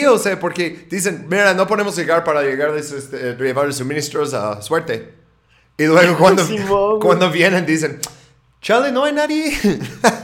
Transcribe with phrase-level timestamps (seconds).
[0.00, 4.32] Sí, o sea, porque dicen, mira, no podemos llegar para llegar de este, llevar suministros
[4.32, 5.12] a suerte.
[5.76, 8.00] Y luego cuando, cuando vienen dicen,
[8.62, 9.52] chale, no hay nadie.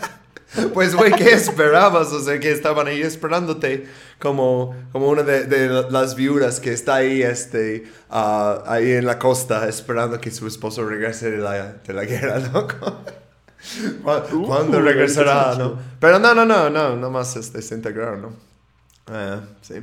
[0.74, 2.10] pues, güey, ¿qué esperabas?
[2.12, 3.86] O sea, que estaban ahí esperándote
[4.18, 9.68] como, como una de, las viudas que está ahí, este, ah, ahí en la costa
[9.68, 12.66] esperando que su esposo regrese de la, de la guerra, ¿no?
[14.02, 15.78] ¿Cuándo uh, regresará, no?
[16.00, 18.55] Pero no, no, no, no, no más este, se integraron, ¿no?
[19.08, 19.74] Ah, sí.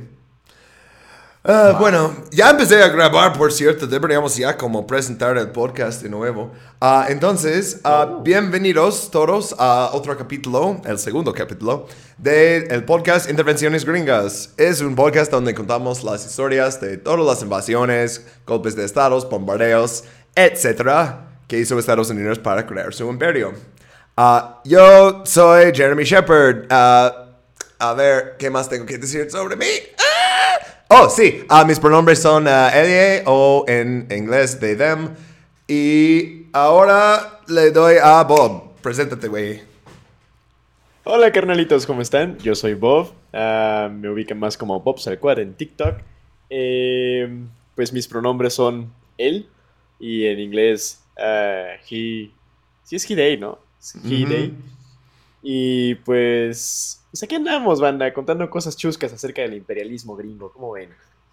[1.44, 6.10] Ah, bueno, ya empecé a grabar, por cierto, deberíamos ya como presentar el podcast de
[6.10, 6.52] nuevo.
[6.78, 11.86] Uh, entonces, uh, bienvenidos todos a otro capítulo, el segundo capítulo,
[12.18, 14.52] del podcast Intervenciones Gringas.
[14.58, 20.04] Es un podcast donde contamos las historias de todas las invasiones, golpes de estados, bombardeos,
[20.34, 23.54] etcétera, que hizo Estados Unidos para crear su imperio.
[24.64, 27.23] yo soy Jeremy Shepard.
[27.90, 29.66] A ver, ¿qué más tengo que decir sobre mí?
[30.88, 32.70] Oh, sí, uh, mis pronombres son uh,
[33.26, 35.10] o en inglés they, them.
[35.66, 38.74] Y ahora le doy a Bob.
[38.80, 39.62] Preséntate, güey.
[41.04, 42.38] Hola, carnalitos, ¿cómo están?
[42.38, 43.12] Yo soy Bob.
[43.32, 45.96] Uh, me ubican más como Bob Salquad en TikTok.
[46.48, 47.28] Eh,
[47.74, 49.48] pues mis pronombres son él
[49.98, 52.32] y en inglés he.
[52.84, 53.58] Sí, es he, they, ¿no?
[54.04, 54.54] he, they.
[55.46, 60.50] Y pues pues aquí andamos, banda, contando cosas chuscas acerca del imperialismo gringo.
[60.50, 60.90] ¿Cómo ven?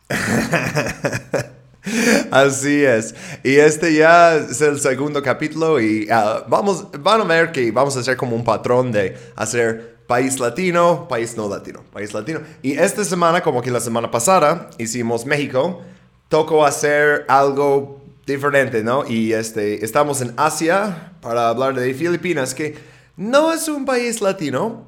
[2.30, 3.16] Así es.
[3.44, 7.98] Y este ya es el segundo capítulo y ah, vamos, van a ver que vamos
[7.98, 12.42] a hacer como un patrón de hacer país latino, país no latino, país latino.
[12.62, 15.82] Y esta semana, como que la semana pasada, hicimos México,
[16.30, 19.04] tocó hacer algo diferente, ¿no?
[19.08, 22.91] Y este, estamos en Asia para hablar de Filipinas, que
[23.22, 24.88] no es un país latino,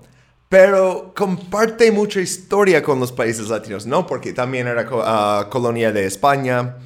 [0.50, 4.08] pero comparte mucha historia con los países latinos, ¿no?
[4.08, 6.78] Porque también era ah, colonia de España.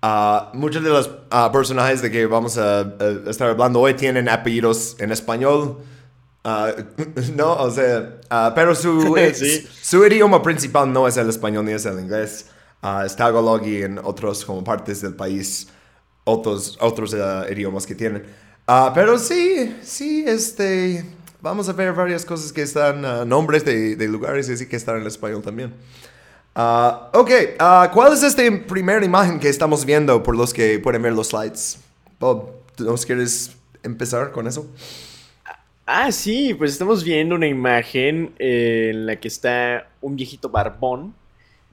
[0.00, 2.94] Uh, muchos de los ah, personajes de que vamos a,
[3.28, 5.78] estar hablando hoy tienen apellidos en español.
[7.36, 8.20] no, o sea,
[8.54, 9.16] pero su,
[9.82, 12.46] su idioma principal no es el español ni es el inglés.
[13.04, 15.68] es Tagalog y en otros como partes del país
[16.24, 17.12] otros, otros
[17.50, 18.24] idiomas que tienen.
[18.66, 21.04] Pero sí, sí, este
[21.42, 24.76] vamos a ver varias cosas que están, uh, nombres de, de, lugares y así que
[24.76, 25.74] están en español también.
[26.54, 31.02] Uh, ok, uh, ¿cuál es esta primera imagen que estamos viendo por los que pueden
[31.02, 31.80] ver los slides?
[32.20, 34.70] Bob, ¿nos quieres empezar con eso?
[35.84, 41.14] Ah, sí, pues estamos viendo una imagen eh, en la que está un viejito barbón.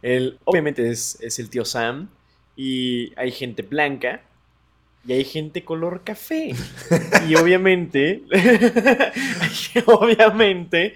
[0.02, 2.10] Él, obviamente es, es el tío Sam
[2.56, 4.22] y hay gente blanca
[5.06, 6.54] y hay gente color café.
[7.28, 8.24] Y obviamente,
[9.86, 10.96] obviamente,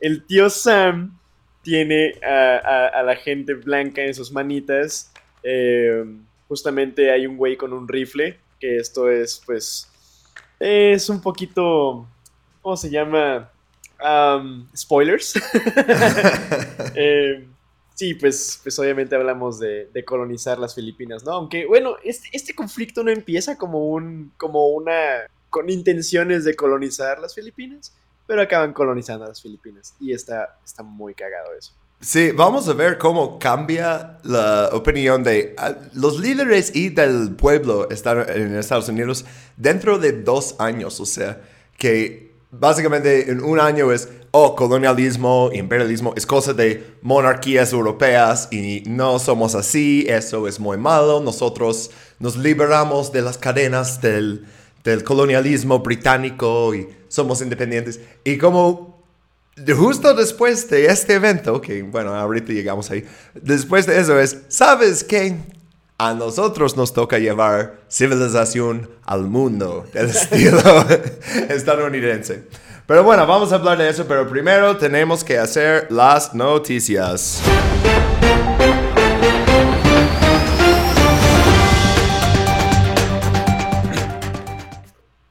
[0.00, 1.18] el tío Sam
[1.62, 5.12] tiene a, la gente blanca en sus manitas.
[5.42, 6.04] Eh,
[6.48, 9.90] justamente hay un güey con un rifle, que esto es, pues,
[10.60, 12.06] es un poquito,
[12.60, 13.50] ¿cómo se llama?
[14.76, 15.34] spoilers.
[16.94, 17.46] eh,
[18.02, 21.34] Sí, pues, pues obviamente hablamos de, colonizar las Filipinas, ¿no?
[21.34, 24.32] Aunque, bueno, este, este conflicto no empieza como un.
[24.36, 25.28] como una.
[25.50, 27.94] con intenciones de colonizar las Filipinas,
[28.26, 29.94] pero acaban colonizando las Filipinas.
[30.00, 31.74] Y está, está muy cagado eso.
[32.00, 37.86] Sí, vamos a ver cómo cambia la opinión de ah, los líderes y del pueblo
[37.88, 39.24] en Estados Unidos
[39.56, 40.98] dentro de dos años.
[40.98, 41.40] O sea,
[41.78, 48.82] que básicamente en un año es oh, colonialismo, imperialismo, es cosa de monarquías europeas y
[48.86, 54.46] no somos así, eso es muy malo, nosotros nos liberamos de las cadenas del,
[55.04, 58.00] colonialismo británico y somos independientes.
[58.24, 59.02] Y como
[59.76, 63.04] justo después de este evento, que bueno, ahorita llegamos ahí,
[63.34, 65.36] después de eso es, ¿sabes qué?
[66.04, 70.58] A nosotros nos toca llevar civilización al mundo del estilo
[71.48, 72.48] estadounidense.
[72.88, 77.40] Pero bueno, vamos a hablar de eso, pero primero tenemos que hacer las noticias.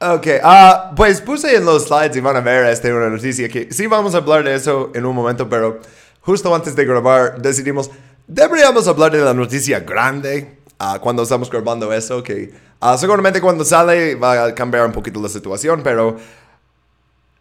[0.00, 3.70] Ok, uh, pues puse en los slides y van a ver este, una noticia que
[3.70, 5.80] sí vamos a hablar de eso en un momento, pero
[6.22, 7.90] justo antes de grabar decidimos,
[8.26, 13.64] deberíamos hablar de la noticia grande uh, cuando estamos grabando eso, que uh, seguramente cuando
[13.64, 16.16] sale va a cambiar un poquito la situación, pero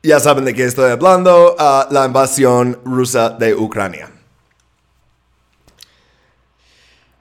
[0.04, 4.10] ya saben de qué estoy hablando, uh, la invasión rusa de Ucrania.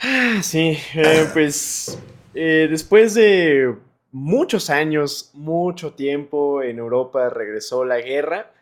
[0.00, 1.99] Ah, sí, eh, pues
[2.34, 3.75] eh, después de
[4.12, 8.52] muchos años, mucho tiempo en Europa regresó la guerra.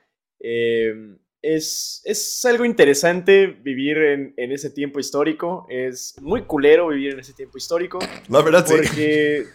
[0.41, 5.67] Eh, es, es algo interesante vivir en, en, ese tiempo histórico.
[5.69, 7.99] Es muy culero vivir en ese tiempo histórico.
[8.29, 9.51] La verdad, porque, sí.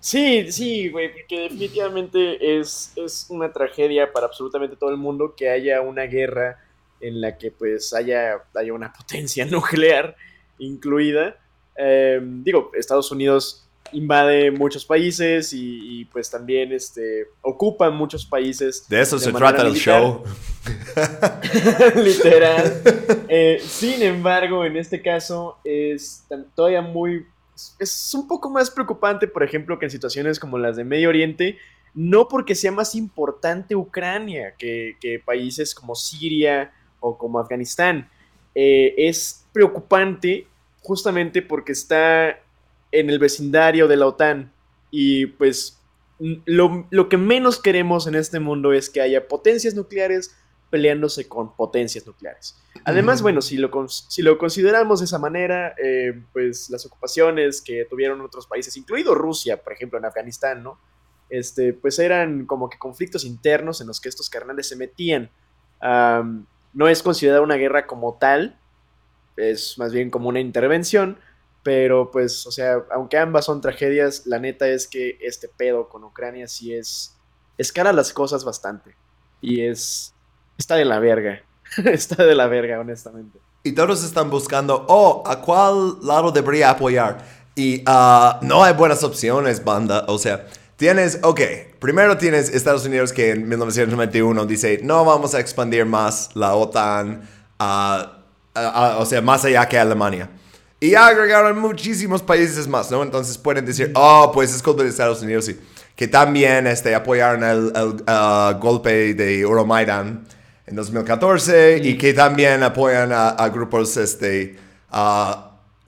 [0.00, 5.50] Sí, sí, güey, porque definitivamente es, es una tragedia para absolutamente todo el mundo que
[5.50, 6.58] haya una guerra
[7.00, 10.16] en la que pues haya, haya una potencia nuclear
[10.58, 11.36] incluida.
[11.76, 18.88] Eh, digo, Estados Unidos invade muchos países y, pues también este, ocupan muchos países.
[18.88, 20.22] De eso se trata el show.
[21.96, 22.82] Literal.
[23.28, 26.24] Eh, sin embargo, en este caso es
[26.54, 27.26] todavía muy...
[27.78, 31.58] Es un poco más preocupante, por ejemplo, que en situaciones como las de Medio Oriente,
[31.94, 38.08] no porque sea más importante Ucrania que, países como Siria o como Afganistán.
[38.54, 40.46] Eh, es preocupante
[40.82, 42.38] justamente porque está
[42.92, 44.52] en el vecindario de la OTAN.
[44.90, 45.80] Y pues
[46.44, 50.36] lo, que menos queremos en este mundo es que haya potencias nucleares
[50.68, 52.56] peleándose con potencias nucleares.
[52.84, 57.86] Además, bueno, si lo, si lo consideramos de esa manera, eh, pues las ocupaciones que
[57.90, 60.78] tuvieron otros países, incluido Rusia, por ejemplo, en Afganistán, ¿no?
[61.28, 65.30] Este, pues eran como que conflictos internos en los que estos carnales se metían.
[65.80, 68.60] no es considerada una guerra como tal,
[69.36, 71.18] es más bien como una intervención,
[71.62, 76.04] pero pues, o sea, aunque ambas son tragedias, la neta es que este pedo con
[76.04, 77.16] Ucrania sí es...
[77.58, 78.96] Escala las cosas bastante.
[79.40, 80.14] Y es...
[80.56, 81.42] Está de la verga.
[81.84, 83.38] está de la verga, honestamente.
[83.62, 87.22] Y todos están buscando, oh, ¿a cuál lado debería apoyar?
[87.54, 90.06] Y uh, no hay buenas opciones, banda.
[90.08, 90.46] O sea,
[90.76, 91.40] tienes, ok,
[91.78, 97.28] primero tienes Estados Unidos que en 1991 dice, no vamos a expandir más la OTAN,
[97.58, 100.30] o sea, más allá que Alemania.
[100.82, 103.02] Y agregaron muchísimos países más, ¿no?
[103.02, 105.60] Entonces pueden decir, oh, pues es culpa de Estados Unidos, sí.
[105.94, 110.26] Que también este, apoyaron el, uh, golpe de Euromaidan
[110.66, 114.56] en 2014 y que también apoyan a, grupos este,
[114.90, 115.34] uh,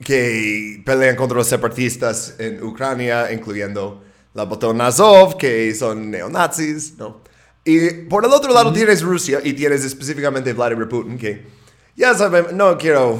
[0.03, 4.03] que pelean contra los separatistas en Ucrania, incluyendo
[4.35, 7.21] la botón Azov, que son neonazis, ¿no?
[7.65, 11.45] Y por el otro lado tienes Rusia y tienes específicamente Vladimir Putin, que
[11.95, 13.19] ya saben, no quiero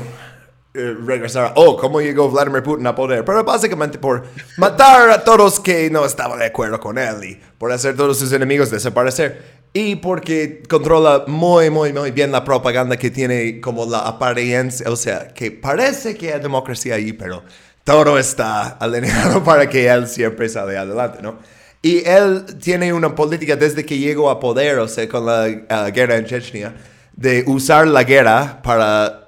[0.75, 4.23] eh, regresar, oh, cómo llegó Vladimir Putin a poder, pero básicamente por
[4.57, 8.33] matar a todos que no estaban de acuerdo con él y por hacer todos sus
[8.33, 9.61] enemigos desaparecer.
[9.71, 14.95] Y porque controla muy, muy, muy bien la propaganda que tiene como la apariencia, o
[14.95, 17.43] sea, que parece que hay democracia ahí, pero
[17.83, 21.37] todo está alineado para que él siempre sale adelante, ¿no?
[21.83, 25.91] Y él tiene una política desde que llegó a poder, o sea, con la uh,
[25.93, 26.73] guerra en Chechnya,
[27.15, 29.22] de usar la guerra para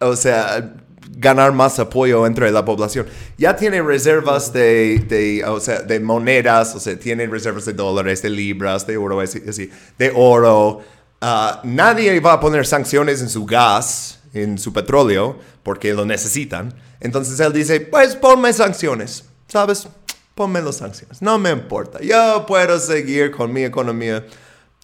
[0.00, 0.74] o sea,
[1.16, 3.06] ganar más apoyo entre la población.
[3.36, 8.22] Ya tiene reservas de, de, o sea, de monedas, o sea, tiene reservas de dólares,
[8.22, 10.80] de libras, de oro, así, de oro.
[11.20, 16.74] Ah, nadie va a poner sanciones en su gas, en su petróleo, porque lo necesitan.
[17.00, 19.86] Entonces él dice, pues ponme sanciones, ¿sabes?
[20.34, 22.00] Ponme las sanciones, no me importa.
[22.00, 24.24] Yo puedo seguir con mi economía.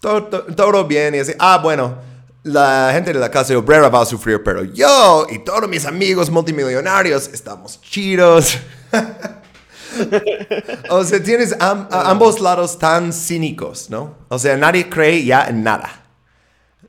[0.00, 1.32] Todo, todo, todo bien y así.
[1.38, 2.15] Ah, bueno
[2.46, 6.30] la gente de la clase obrera va a sufrir, pero yo y todos mis amigos
[6.30, 8.56] multimillonarios estamos chidos.
[10.90, 14.14] o sea, tienes ambos lados tan cínicos, ¿no?
[14.28, 16.04] O sea, nadie cree ya en nada.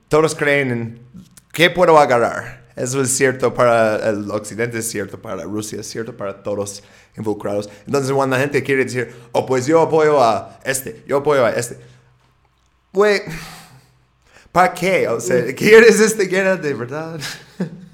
[0.09, 1.01] Todos creen en
[1.51, 2.67] qué puedo agarrar.
[2.75, 6.83] Eso es cierto para el occidente, es cierto para Rusia, es cierto para todos
[7.17, 7.67] involucrados.
[7.87, 11.49] Entonces, cuando la gente quiere decir, oh, pues yo apoyo a este, yo apoyo a
[11.49, 11.79] este.
[12.93, 13.23] Güey
[14.51, 15.07] ¿Para qué?
[15.07, 17.19] O sea, ¿quieres esta guerra de verdad?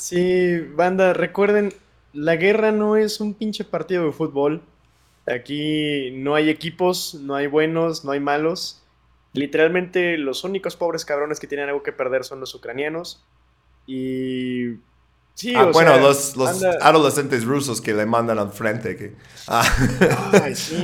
[0.00, 1.74] Sí, banda, recuerden,
[2.14, 4.62] la guerra no es un pinche partido de fútbol.
[5.26, 8.82] Aquí no hay equipos, no hay buenos, no hay malos.
[9.34, 13.22] Literalmente los únicos pobres cabrones que tienen algo que perder son los ucranianos.
[13.86, 14.76] Y...
[15.34, 16.34] Sí, ah, bueno, los,
[16.80, 18.96] adolescentes rusos que le mandan al frente.
[18.96, 19.14] Que,
[19.48, 19.64] ah,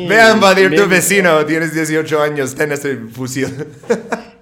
[0.09, 3.67] Ve a invadir tu vecino, tienes 18 años, ten este fusil.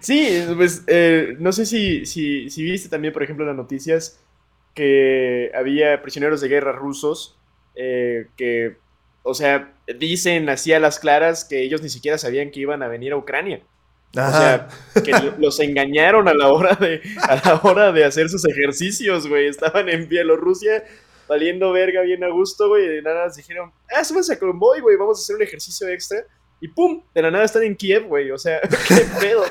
[0.00, 4.20] sí, pues eh, no sé si, si, si, viste también, por ejemplo, las noticias
[4.74, 7.38] que había prisioneros de guerra rusos
[7.74, 8.76] eh, que,
[9.22, 12.88] o sea, dicen así a las claras que ellos ni siquiera sabían que iban a
[12.88, 13.62] venir a Ucrania.
[14.12, 14.68] O sea,
[15.04, 19.46] que los engañaron a la hora de, a la hora de hacer sus ejercicios, güey.
[19.46, 20.84] Estaban en Bielorrusia
[21.28, 22.84] valiendo verga bien a gusto, güey.
[22.84, 26.24] Y de nada dijeron, ah, súbanse a convoy, güey, vamos a hacer un ejercicio extra.
[26.60, 28.30] Y pum, de la nada están en Kiev, güey.
[28.30, 29.44] O sea, qué pedo.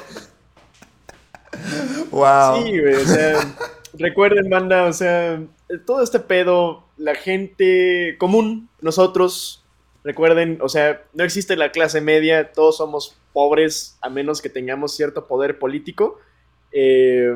[2.11, 2.63] Wow.
[2.63, 2.95] Sí, güey.
[2.95, 3.55] O sea,
[3.93, 5.41] recuerden, banda, o sea,
[5.85, 9.63] todo este pedo, la gente común, nosotros,
[10.03, 14.95] recuerden, o sea, no existe la clase media, todos somos pobres a menos que tengamos
[14.95, 16.19] cierto poder político.
[16.71, 17.35] Eh,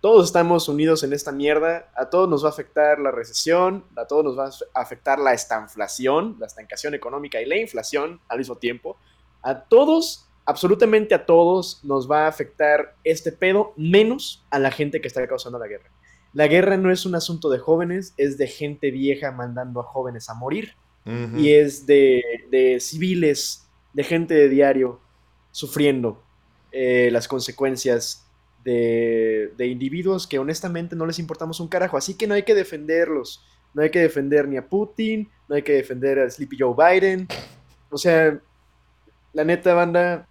[0.00, 4.06] todos estamos unidos en esta mierda, a todos nos va a afectar la recesión, a
[4.06, 8.56] todos nos va a afectar la estanflación, la estancación económica y la inflación al mismo
[8.56, 8.96] tiempo.
[9.42, 15.00] A todos, absolutamente a todos, nos va a afectar este pedo, menos a la gente
[15.00, 15.90] que está causando la guerra.
[16.32, 20.28] La guerra no es un asunto de jóvenes, es de gente vieja mandando a jóvenes
[20.28, 20.74] a morir.
[21.38, 25.00] Y es de, de, civiles, de gente de diario,
[25.52, 26.22] sufriendo
[26.70, 28.27] eh, las consecuencias
[28.70, 31.96] de, individuos que honestamente no les importamos un carajo.
[31.96, 33.44] Así que no hay que defenderlos.
[33.74, 37.28] No hay que defender ni a Putin, no hay que defender a Sleepy Joe Biden.
[37.90, 38.40] O sea,
[39.32, 40.26] la neta, banda,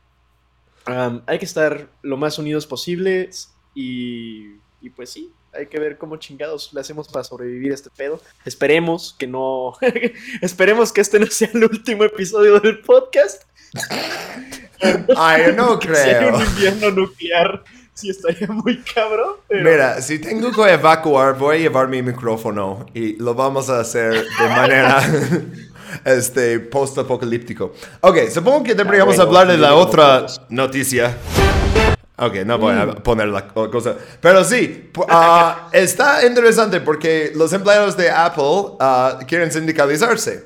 [0.86, 6.18] hay que estar lo más unidos posibles y, y pues sí, hay que ver cómo
[6.18, 8.20] chingados le hacemos para sobrevivir a este pedo.
[8.44, 9.74] Esperemos que no.
[10.42, 13.44] Esperemos que este no sea el último episodio del podcast.
[15.16, 16.36] Ay, no creo.
[16.36, 17.64] un invierno nuclear
[17.98, 19.36] sí estaría muy cabrón.
[19.50, 24.14] Mira, si tengo que evacuar, voy a llevar mi micrófono y lo vamos a hacer
[24.14, 25.02] de manera
[26.06, 27.74] este, post-apocalíptico.
[28.02, 31.18] Ok, supongo que deberíamos hablar de la otra noticia.
[32.20, 32.96] Ok, no voy a mm.
[33.04, 33.96] poner la cosa.
[34.22, 38.44] Pero sí, ah, está interesante porque los empleados de Apple
[38.80, 40.46] uh, quieren sindicalizarse.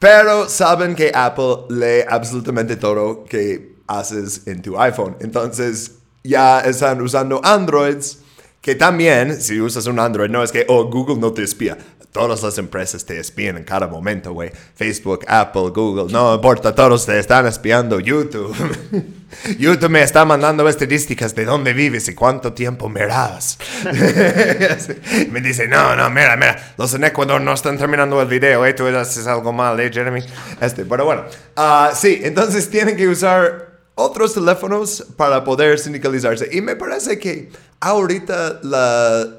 [0.00, 5.16] Pero saben que Apple lee absolutamente todo que haces en tu iPhone.
[5.20, 8.18] Entonces, ya están usando Androids,
[8.60, 11.76] que también, si usas un Android, no es que, oh, Google no te espía.
[12.12, 14.52] Todas las empresas te espían en cada momento, güey.
[14.74, 17.98] Facebook, Apple, Google, no importa, todos te están espiando.
[17.98, 18.54] YouTube.
[19.58, 23.58] YouTube me está mandando estadísticas de dónde vives y cuánto tiempo miras.
[25.30, 28.74] me dice, no, no, mira, mira, los en Ecuador no están terminando el video, ¿eh?
[28.74, 30.22] Tú haces algo mal, ¿eh, Jeremy?
[30.60, 31.24] Este, pero bueno,
[31.56, 33.71] uh, sí, entonces tienen que usar
[34.02, 36.48] otros teléfonos para poder sindicalizarse.
[36.52, 39.38] Y me parece que ahorita la,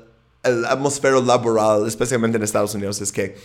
[0.70, 3.36] atmósfera laboral, especialmente en Estados Unidos, es que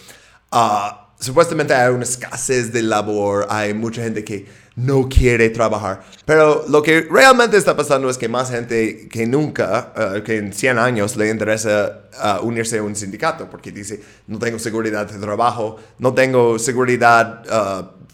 [0.50, 4.46] ah, supuestamente hay una escasez de labor, hay mucha gente que
[4.76, 6.04] no quiere trabajar.
[6.24, 10.52] Pero lo que realmente está pasando es que más gente que nunca, ah, que en
[10.52, 15.18] 100 años le interesa ah, unirse a un sindicato, porque dice, no tengo seguridad de
[15.18, 17.42] trabajo, no tengo seguridad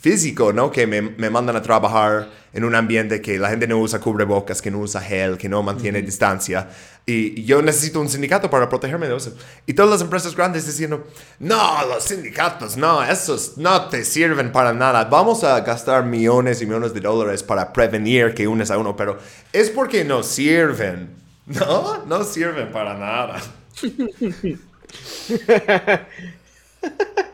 [0.04, 0.70] físico, ¿no?
[0.70, 4.60] Que me, me, mandan a trabajar en un ambiente que la gente no usa cubrebocas,
[4.60, 6.68] que no usa gel, que no mantiene distancia.
[7.06, 9.34] Y, yo necesito un sindicato para protegerme de eso.
[9.64, 11.06] Y todas las empresas grandes diciendo,
[11.38, 15.04] no, los sindicatos, no, esos no te sirven para nada.
[15.04, 19.16] Vamos a gastar millones y millones de dólares para prevenir que unes a uno, pero
[19.54, 21.14] es porque no sirven.
[21.46, 23.38] No, no sirven para nada.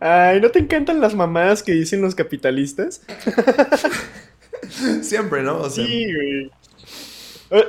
[0.00, 3.02] Ay, ¿no te encantan las mamadas que dicen los capitalistas?
[5.02, 5.68] Siempre, ¿no?
[5.68, 6.50] sí, güey.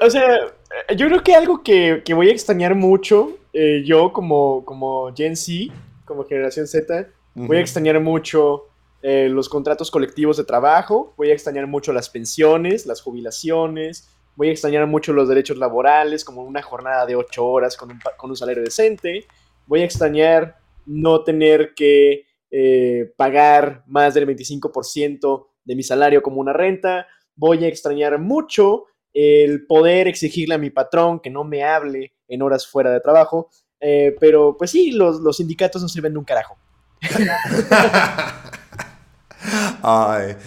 [0.01, 0.53] O, sea,
[0.95, 5.74] yo creo que algo que, voy a extrañar mucho, eh, yo como, como Gen Z,
[6.05, 8.67] como generación Z, voy a extrañar mucho
[9.01, 14.50] eh, los contratos colectivos de trabajo, voy a extrañar mucho las pensiones, las jubilaciones, voy
[14.50, 18.29] a extrañar mucho los derechos laborales, como una jornada de ocho horas con un, con
[18.29, 19.25] un salario decente,
[19.65, 26.42] voy a extrañar no tener que eh, pagar más del 25% de mi salario como
[26.42, 27.08] una renta.
[27.36, 32.42] Voy a extrañar mucho el poder exigirle a mi patrón que no me hable en
[32.42, 33.50] horas fuera de trabajo.
[33.80, 36.58] Eh, pero pues sí, los, los sindicatos no sirven de un carajo.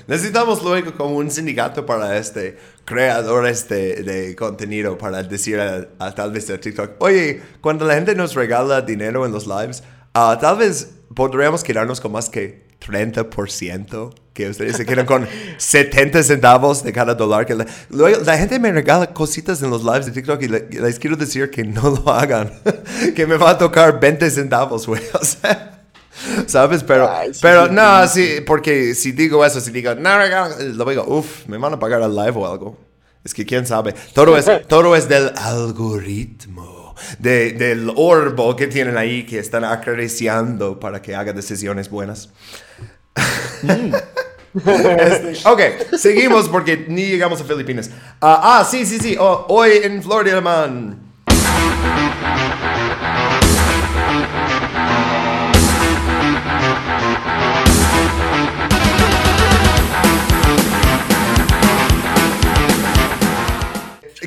[0.07, 6.33] Necesitamos luego como un sindicato para este creadores de, de contenido para decir a, tal
[6.33, 9.83] vez a TikTok, oye, cuando la gente nos regala dinero en los lives,
[10.17, 15.27] Ah, tal vez podríamos quedarnos con más que 30%, que ustedes se quedan con
[15.59, 17.47] 70 centavos de cada dólar.
[17.47, 21.01] Que la, luego, la gente me regala cositas en los lives de TikTok y les
[21.01, 22.53] quiero decir que no lo hagan,
[23.17, 25.03] que me va a tocar 20 centavos, güey.
[25.15, 25.83] O sea,
[26.47, 26.85] ¿sabes?
[26.85, 27.11] Pero,
[27.43, 30.11] pero no, sí, porque si digo eso, si digo, no,
[30.75, 32.79] lo digo, uff, me van a pagar al live o algo.
[33.25, 33.95] Es que quién sabe.
[34.13, 36.74] Todo es, todo es del algoritmo
[37.19, 42.31] del orbo que tienen ahí que están acariciando para que haga decisiones buenas.
[43.63, 43.95] Mm.
[44.55, 45.61] Este, ok,
[45.99, 47.91] seguimos porque ni llegamos a Filipinas.
[48.21, 49.17] ah, ah sí, sí, sí.
[49.19, 51.04] Oh, hoy en Florida, man.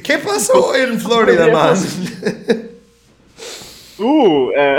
[0.08, 1.78] ¿Qué pasó en Florida, man?
[4.00, 4.78] Uh, eh,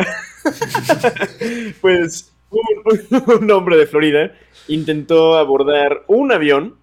[1.83, 4.33] pues un, hombre de Florida
[4.69, 6.79] intentó abordar un avión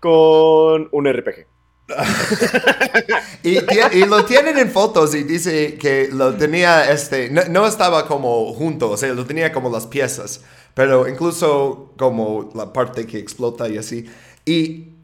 [0.00, 1.46] con un RPG.
[3.42, 3.60] y,
[4.06, 8.96] lo tienen en fotos y dice que lo tenía, este, no, estaba como junto, o
[8.96, 14.06] sea, lo tenía como las piezas, pero incluso como la parte que explota y así.
[14.46, 14.97] Y,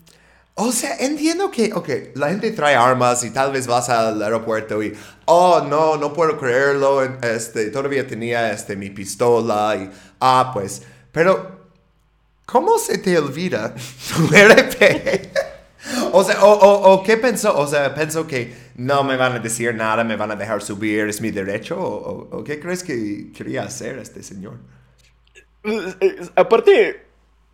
[0.57, 4.83] o sea, entiendo que, ok, la gente trae armas y tal vez vas al aeropuerto
[4.83, 10.83] y, oh, no, no puedo creerlo, este, todavía tenía, este, mi pistola y, ah, pues,
[11.11, 11.61] pero,
[12.47, 13.75] ¿cómo se te olvida
[14.15, 15.31] tu RP?
[16.13, 17.57] O sea, o, ¿qué pensó?
[17.59, 21.09] O sea, pensó que no me van a decir nada, me van a dejar subir,
[21.09, 21.77] es mi derecho.
[21.79, 24.55] ¿O, qué crees que quería hacer este señor?
[26.37, 27.05] Aparte,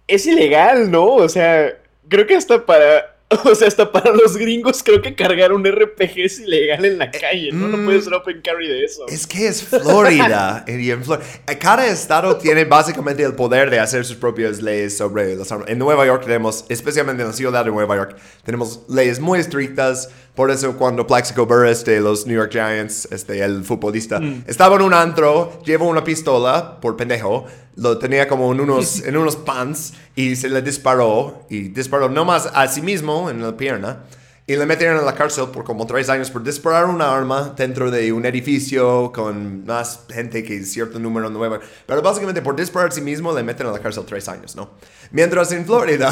[0.06, 1.06] es ilegal, ¿no?
[1.06, 1.79] O sea,
[2.10, 6.12] creo que hasta para O sea, hasta para los gringos creo que cargar un RPG
[6.16, 7.68] es ilegal en la eh, calle, ¿no?
[7.68, 9.06] No puedes ser open carry de eso.
[9.08, 10.64] Es que es Florida.
[10.70, 15.68] Eh, cada estado tiene básicamente el poder de hacer sus propias leyes sobre las armas.
[15.68, 20.08] En Nueva York tenemos, especialmente en la ciudad de Nueva York, tenemos leyes muy estrictas.
[20.34, 24.44] Por eso cuando Plaxico Burress de los New York Giants, este, el futbolista, mm.
[24.46, 27.46] estaba en un antro, llevó una pistola, por pendejo,
[27.76, 32.50] lo tenía como en unos, en unos pants y se le disparó y disparó nomás
[32.54, 34.04] a sí mismo en la pierna
[34.50, 37.88] y le metieron en la cárcel por como tres años por disparar una arma dentro
[37.88, 41.60] de un edificio con más gente que cierto número nuevo.
[41.86, 44.70] Pero básicamente por disparar a sí mismo le meten en la cárcel tres años, ¿no?
[45.12, 46.10] Mientras en Florida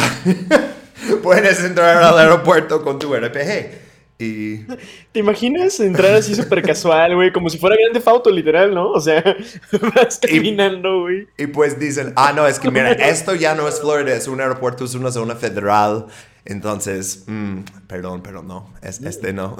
[1.24, 3.87] puedes entrar al aeropuerto con tu RPG.
[4.18, 4.56] Y...
[5.12, 7.32] ¿Te imaginas entrar así súper casual, güey?
[7.32, 8.90] Como si fuera grande Fauto, literal, ¿no?
[8.90, 9.22] O sea,
[9.94, 11.28] vas caminando, güey.
[11.38, 14.40] Y, pues dicen, ah, no, es que mira, esto ya no es Florida, es un
[14.40, 16.06] aeropuerto, es una zona federal.
[16.44, 19.56] Entonces, mm, perdón, pero no, es, este no.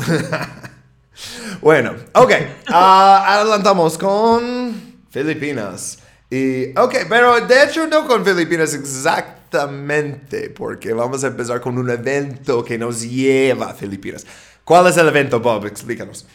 [1.60, 2.32] bueno, ok,
[2.68, 5.98] ah, adelantamos con Filipinas.
[6.30, 11.88] Y, ok, pero de hecho no con Filipinas exactamente, porque vamos a empezar con un
[11.88, 14.26] evento que nos lleva a Filipinas.
[14.68, 15.64] ¿Cuál es el evento, Bob?
[15.64, 16.26] Explícanos.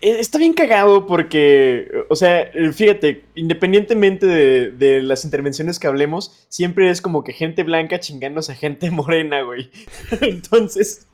[0.00, 6.88] Eh, está bien cagado porque, o sea, fíjate, independientemente de, las intervenciones que hablemos, siempre
[6.88, 9.68] es como que gente blanca chingándose a gente morena, güey.
[10.22, 11.06] Entonces,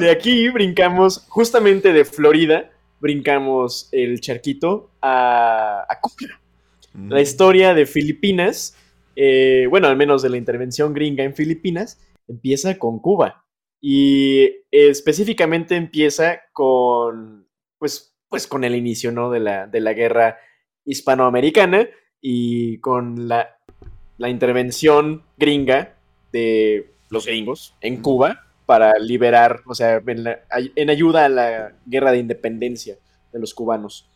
[0.00, 6.40] de aquí brincamos, justamente de Florida, brincamos el charquito a, a Cuba.
[6.94, 7.22] La mm.
[7.22, 8.78] historia de Filipinas,
[9.14, 13.44] eh, bueno, al menos de la intervención gringa en Filipinas, empieza con Cuba.
[13.80, 17.46] Y específicamente empieza con,
[17.78, 19.30] pues, pues con el inicio, ¿no?
[19.30, 20.38] De la, de la guerra
[20.84, 21.88] hispanoamericana
[22.20, 23.58] y con la,
[24.16, 25.94] la intervención gringa
[26.32, 32.18] de los gringos en Cuba para liberar, o sea, en, ayuda a la guerra de
[32.18, 32.96] independencia
[33.32, 34.10] de los cubanos.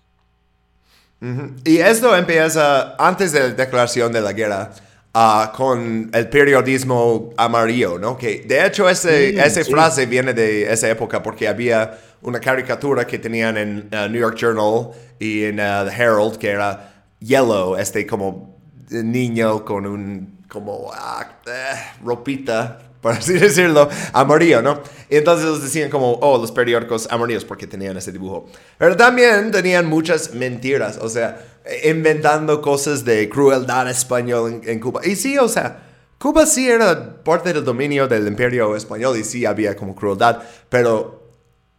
[1.65, 4.73] Y esto empieza antes de la declaración de la guerra
[5.15, 8.17] Ah, con el periodismo amarillo, ¿no?
[8.17, 13.19] Que de hecho ese, esa frase viene de esa época porque había una caricatura que
[13.19, 18.07] tenían en uh, New York Journal y en uh, The Herald que era Yellow, este
[18.07, 18.59] como
[18.91, 24.81] niño con un como ah, eh, ropita por así decirlo, amarillo, ¿no?
[25.11, 28.47] Y entonces los decían como, oh, los periódicos amarillos porque tenían ese dibujo.
[28.79, 31.45] Pero también tenían muchas mentiras, o sea,
[31.85, 35.01] inventando cosas de crueldad español en, Cuba.
[35.05, 35.83] Y sí, o sea,
[36.19, 41.21] Cuba sí era parte del dominio del imperio español y sí había como crueldad, pero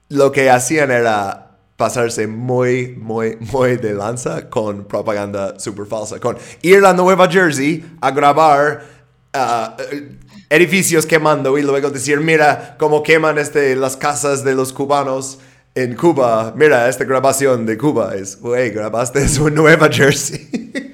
[0.10, 6.38] lo que hacían era pasarse muy, muy, muy de lanza con propaganda súper falsa, con
[6.62, 8.84] ir a Nueva Jersey a grabar
[9.34, 9.82] uh,
[10.54, 15.40] edificios quemando y luego decir, mira cómo queman este, las casas de los cubanos
[15.74, 16.54] en Cuba.
[16.56, 20.94] Mira, esta grabación de Cuba es, güey, grabaste eso en Nueva Jersey.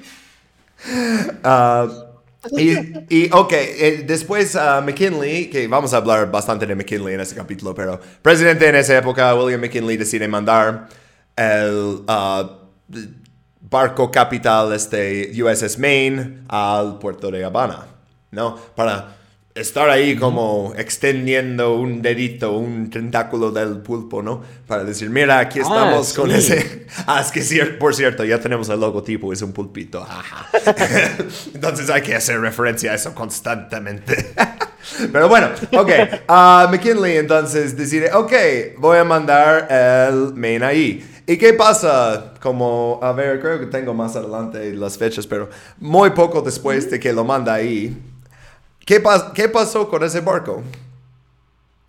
[1.42, 1.86] Ah,
[2.56, 2.70] y,
[3.10, 7.34] y, ok, eh, después uh, McKinley, que vamos a hablar bastante de McKinley en este
[7.34, 10.88] capítulo, pero presidente en esa época, William McKinley decide mandar
[11.36, 12.60] el ah,
[13.60, 17.86] barco capital, este USS Maine, al puerto de Habana,
[18.30, 18.56] ¿no?
[18.74, 19.19] Para
[19.54, 24.42] estar ahí como extendiendo un dedito, un tentáculo del pulpo, ¿no?
[24.66, 26.86] Para decir, mira, aquí ah, estamos con ese...
[27.06, 30.06] Ah, es que por cierto, ya tenemos el logotipo, es un pulpito.
[31.54, 34.34] Entonces hay que hacer referencia a eso constantemente.
[35.12, 35.90] Pero bueno, ok.
[36.28, 38.32] Uh, McKinley entonces decide, ok,
[38.78, 41.06] voy a mandar el main ahí.
[41.26, 42.34] ¿Y qué pasa?
[42.40, 46.98] Como, a ver, creo que tengo más adelante las fechas, pero muy poco después de
[46.98, 47.96] que lo manda ahí,
[48.90, 49.00] ¿Qué,
[49.36, 50.64] ¿Qué pasó con ese barco?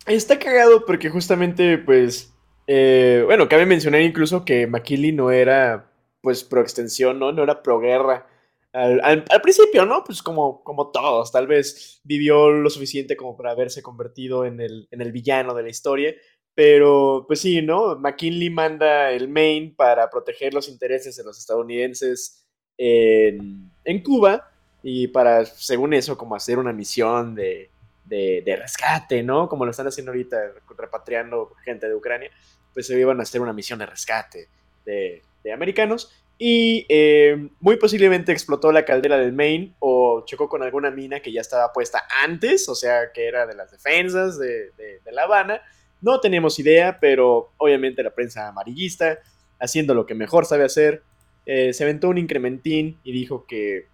[0.06, 2.32] Está cagado porque justamente, pues,
[2.68, 7.32] eh, bueno, cabe mencionar incluso que McKinley no era, pues, pro extensión, ¿no?
[7.32, 8.28] No era pro guerra.
[8.72, 10.04] al, principio, ¿no?
[10.04, 14.86] Pues como, como todos, tal vez vivió lo suficiente como para haberse convertido en el,
[14.92, 16.14] en el villano de la historia,
[16.54, 17.96] pero pues sí, ¿no?
[17.98, 22.46] McKinley manda el Maine para proteger los intereses de los estadounidenses
[22.78, 24.51] en, en Cuba
[24.82, 27.70] y para, según eso, como hacer una misión de,
[28.04, 29.48] de, de, rescate, ¿no?
[29.48, 30.38] Como lo están haciendo ahorita,
[30.76, 32.30] repatriando gente de Ucrania,
[32.74, 34.48] pues se iban a hacer una misión de rescate
[34.84, 36.10] de, de americanos
[36.44, 41.30] y eh, muy posiblemente explotó la caldera del Maine o chocó con alguna mina que
[41.30, 44.72] ya estaba puesta antes, o sea, que era de las defensas de,
[45.12, 45.62] La Habana.
[46.00, 49.20] No tenemos idea, pero obviamente la prensa amarillista,
[49.60, 51.04] haciendo lo que mejor sabe hacer,
[51.46, 53.86] eh, se aventó un incrementín y dijo que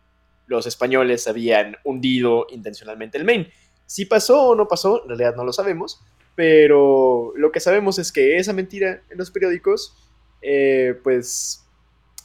[0.49, 3.53] los españoles habían hundido intencionalmente el Maine.
[3.87, 6.03] Si pasó o no pasó, en realidad no lo sabemos,
[6.35, 9.97] pero lo que sabemos es que esa mentira en los periódicos,
[10.43, 11.65] eh, pues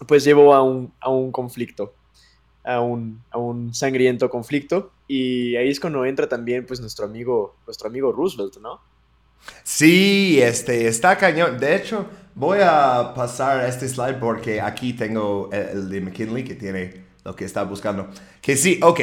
[0.08, 1.96] pues llevó a un, a un conflicto,
[2.64, 4.92] a un, a un, sangriento conflicto.
[5.08, 8.82] Y ahí es cuando entra también pues nuestro amigo, nuestro amigo Roosevelt, ¿no?
[9.64, 11.60] Sí, este, está cañón.
[11.60, 17.04] De hecho, voy a pasar este slide porque aquí tengo el de McKinley que tiene
[17.24, 18.08] lo que está buscando.
[18.42, 19.02] Que sí, ok.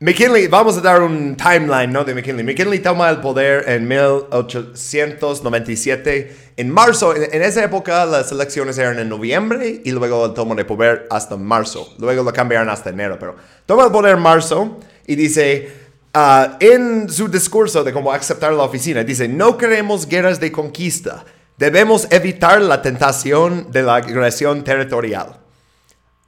[0.00, 2.02] McKinley, vamos a dar un timeline ¿no?
[2.04, 2.44] de McKinley.
[2.44, 6.36] McKinley toma el poder en 1897.
[6.56, 10.64] En marzo, en, esa época las elecciones eran en noviembre y luego el toma de
[10.64, 11.94] poder hasta marzo.
[11.98, 13.36] Luego lo cambiaron hasta enero, pero
[13.66, 15.70] toma el poder en marzo y dice,
[16.12, 21.24] ah, en su discurso de cómo aceptar la oficina, dice, no queremos guerras de conquista.
[21.56, 25.38] Debemos evitar la tentación de la agresión territorial.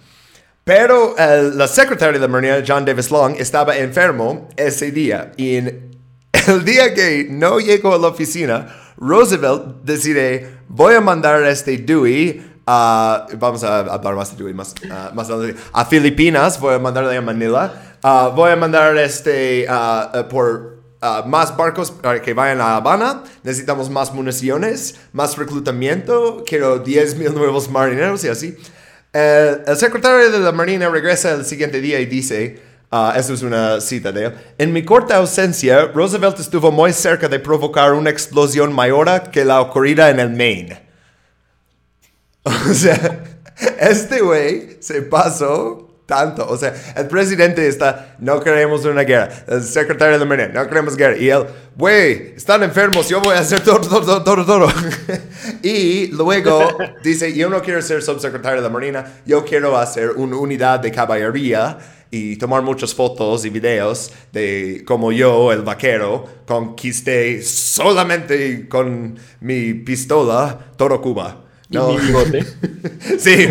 [0.63, 5.33] Pero la secretaria de la Marina, John Davis Long, estaba enfermo ese día.
[5.37, 5.57] Y
[6.49, 11.77] el día que no llegó a la oficina, Roosevelt decide, voy a mandar a este
[11.79, 14.75] Dewey vamos a hablar más de Dewey más,
[15.15, 15.29] más
[15.73, 17.99] a Filipinas, voy a mandarle a Manila,
[18.35, 19.67] voy a mandar este
[20.29, 20.77] por
[21.27, 27.35] más barcos para que vayan a Habana, necesitamos más municiones, más reclutamiento, quiero 10 mil
[27.35, 28.57] nuevos marineros y así.
[29.13, 32.61] el secretario de la Marina regresa el siguiente día y dice,
[32.97, 34.35] Uh, es una cita de él.
[34.59, 39.61] En mi corta ausencia, Roosevelt estuvo muy cerca de provocar una explosión mayor que la
[39.61, 40.83] ocurrida en el Maine.
[42.71, 43.25] O sea,
[43.81, 46.47] este güey se pasó tanto.
[46.49, 49.29] O sea, el presidente está, no queremos una guerra.
[49.49, 51.17] El secretario de la Marina, no queremos guerra.
[51.17, 51.45] Y él,
[51.77, 54.69] güey, están enfermos, yo voy a hacer todo, todo, todo, todo.
[55.63, 60.37] y luego dice, yo no quiero ser subsecretario de la Marina, yo quiero hacer una
[60.37, 61.79] unidad de caballería
[62.11, 69.75] y tomar muchas fotos y videos de cómo yo, el vaquero, conquisté solamente con mi
[69.75, 71.43] pistola todo Cuba.
[71.69, 71.97] No.
[71.97, 72.45] bigote.
[73.19, 73.49] sí,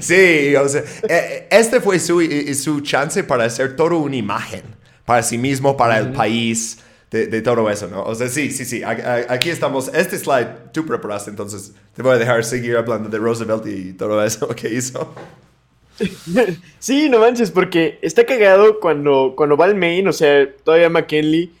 [0.00, 2.20] sí, o sea, e, este fue su,
[2.54, 4.62] su chance para hacer toda una imagen
[5.04, 6.78] para sí mismo, para el país,
[7.10, 8.02] de, de, todo eso, ¿no?
[8.04, 9.90] O sea, sí, sí, sí, aquí estamos.
[9.92, 14.24] Este slide tú preparaste, entonces te voy a dejar seguir hablando de Roosevelt y todo
[14.24, 15.14] eso que hizo.
[16.78, 21.52] Sí, no manches, porque está cagado cuando, cuando va al main, o sea, todavía McKinley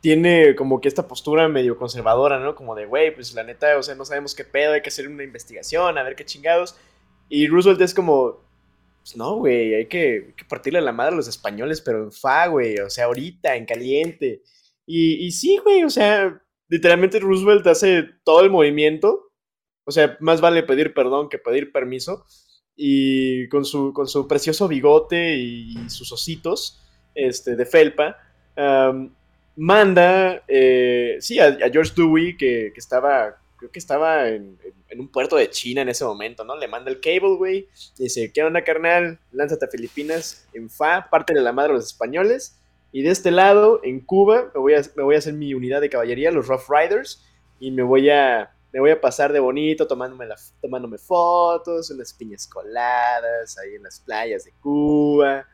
[0.00, 2.54] tiene como que esta postura medio conservadora, ¿no?
[2.54, 5.08] Como de, güey, pues la neta, o sea, no sabemos qué pedo, hay que hacer
[5.08, 6.76] una investigación, a ver qué chingados.
[7.28, 8.40] Y Roosevelt es como,
[9.02, 12.78] pues no, güey, hay que, partirle la madre a los españoles, pero en fa, güey,
[12.78, 14.42] o sea, ahorita, en caliente.
[14.86, 19.32] Y, y sí, güey, o sea, literalmente Roosevelt hace todo el movimiento.
[19.84, 22.26] O sea, más vale pedir perdón que pedir permiso
[22.76, 26.80] y con su, con su precioso bigote y, sus ositos
[27.14, 28.16] este, de felpa,
[29.56, 34.58] manda, eh, sí, a, George Dewey, que, estaba, creo que estaba en,
[34.98, 36.56] un puerto de China en ese momento, ¿no?
[36.56, 39.18] Le manda el cable, güey, dice, ¿qué onda, carnal?
[39.32, 42.58] Lánzate a Filipinas en FA, parte de la madre de los españoles,
[42.92, 45.80] y de este lado, en Cuba, me voy a, me voy a hacer mi unidad
[45.80, 47.24] de caballería, los Rough Riders,
[47.60, 52.12] y me voy a me voy a pasar de bonito tomándome, la, tomándome fotos, unas
[52.12, 55.46] piñas coladas ahí en las playas de Cuba.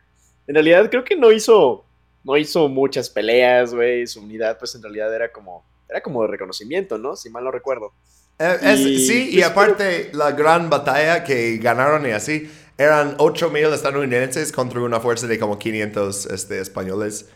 [0.47, 1.85] En realidad creo que no hizo,
[2.25, 4.07] no hizo muchas peleas, güey.
[4.07, 7.17] Su unidad pues en realidad era como, era como de reconocimiento, ¿no?
[7.17, 7.93] Si mal no recuerdo.
[8.39, 14.53] Eh, sí, y pues, aparte la gran batalla que ganaron y así, eran 8.000 estadounidenses
[14.53, 17.31] contra una fuerza de como 500 este, españoles.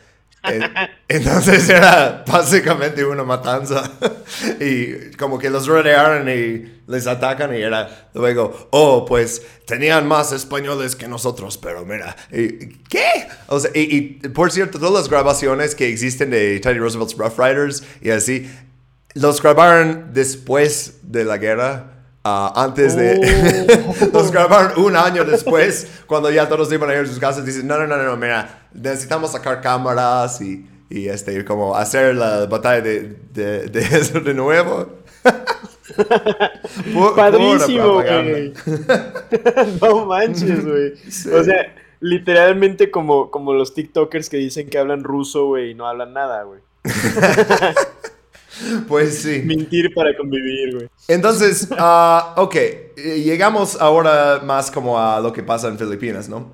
[1.09, 3.91] Entonces era básicamente una matanza.
[4.61, 10.33] Y como que los rodearon y les atacan y era luego, oh, pues tenían más
[10.33, 13.29] españoles que nosotros, pero mira, ¿qué?
[13.49, 17.83] O sea, y, por cierto, todas las grabaciones que existen de Teddy Roosevelt's Rough Riders
[18.01, 18.51] y así,
[19.15, 21.87] los grabaron después de la guerra.
[22.23, 23.19] Ah, antes de...
[23.89, 24.11] Oh.
[24.13, 27.45] los grabaron un año después, cuando ya todos iban a ir a sus casas.
[27.45, 32.47] Dicen, no, no, no, no, mira, necesitamos sacar cámaras y, y este, como hacer la
[32.47, 35.01] batalla de, de, de eso de nuevo.
[37.17, 38.53] Padrísimo, güey.
[39.81, 40.93] no manches, güey.
[41.33, 45.87] O sea, literalmente como, como los TikTokers que dicen que hablan ruso, güey, y no
[45.87, 46.61] hablan nada, güey.
[48.89, 49.43] Pues sí.
[49.45, 50.89] Mentir para convivir, güey.
[51.09, 52.57] Entonces, uh, ok,
[52.97, 56.53] llegamos ahora más como a lo que pasa en Filipinas, ¿no?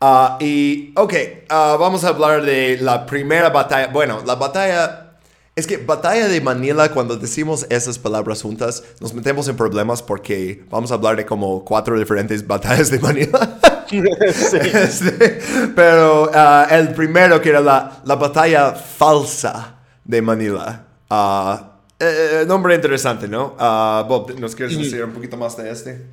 [0.00, 1.14] Uh, y, ok,
[1.50, 3.88] uh, vamos a hablar de la primera batalla.
[3.88, 5.00] Bueno, la batalla...
[5.56, 10.64] Es que batalla de Manila, cuando decimos esas palabras juntas, nos metemos en problemas porque
[10.68, 13.58] vamos a hablar de como cuatro diferentes batallas de Manila.
[13.86, 14.58] sí.
[14.60, 15.40] Este,
[15.76, 16.28] pero
[16.68, 20.86] el primero que era la, la batalla falsa de Manila.
[21.08, 23.54] Uh, nombre interesante, ¿no?
[23.58, 26.04] Uh, Bob, ¿nos quieres decir un poquito más de este?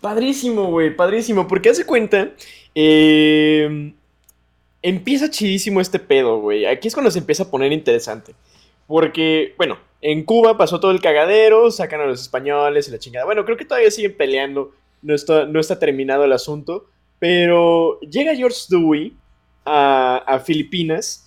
[0.00, 1.46] Padrísimo, güey, padrísimo.
[1.46, 2.30] Porque hace cuenta,
[2.74, 3.94] eh,
[4.82, 6.66] empieza chidísimo este pedo, güey.
[6.66, 8.34] Aquí es cuando se empieza a poner interesante.
[8.86, 13.24] Porque, bueno, en Cuba pasó todo el cagadero, sacan a los españoles y la chingada.
[13.24, 16.86] Bueno, creo que todavía siguen peleando, no está, no está terminado el asunto.
[17.18, 19.14] Pero llega George Dewey
[19.64, 21.24] a, a Filipinas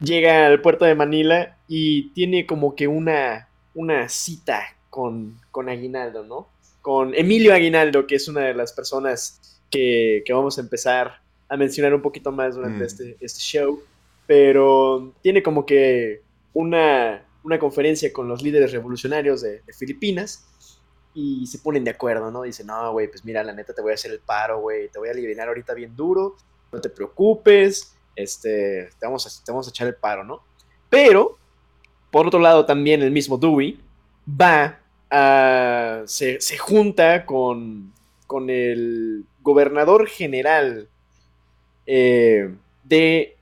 [0.00, 6.24] llega al puerto de Manila y tiene como que una, una cita con, con Aguinaldo,
[6.24, 6.48] ¿no?
[6.82, 11.94] Con Emilio Aguinaldo, que es una de las personas que, vamos a empezar a mencionar
[11.94, 12.86] un poquito más durante mm.
[12.86, 13.82] este, este, show.
[14.26, 20.46] Pero tiene como que una, una conferencia con los líderes revolucionarios de, de Filipinas
[21.14, 22.42] y se ponen de acuerdo, ¿no?
[22.42, 24.98] Dicen, no, güey, pues mira, la neta te voy a hacer el paro, güey, te
[24.98, 26.36] voy a aliviar ahorita bien duro,
[26.70, 30.42] no te preocupes, este, te vamos, a, vamos a echar el paro, ¿no?
[30.88, 31.36] Pero,
[32.10, 33.80] por otro lado, también el mismo Dewey
[34.28, 37.92] va a, se, junta con,
[38.28, 40.88] con el gobernador general
[41.86, 43.36] eh, de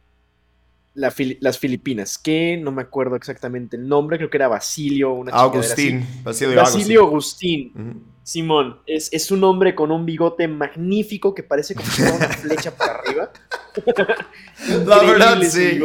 [0.94, 5.12] las Filipinas, que no me acuerdo exactamente el nombre, creo que era Basilio.
[5.12, 6.06] Una Agustín.
[6.22, 8.04] Basilio, Agustín.
[8.22, 12.28] Simón, es, es, un hombre con un bigote magnífico que parece como si fuera una
[12.42, 13.30] flecha para arriba.
[14.86, 15.80] La verdad, sí.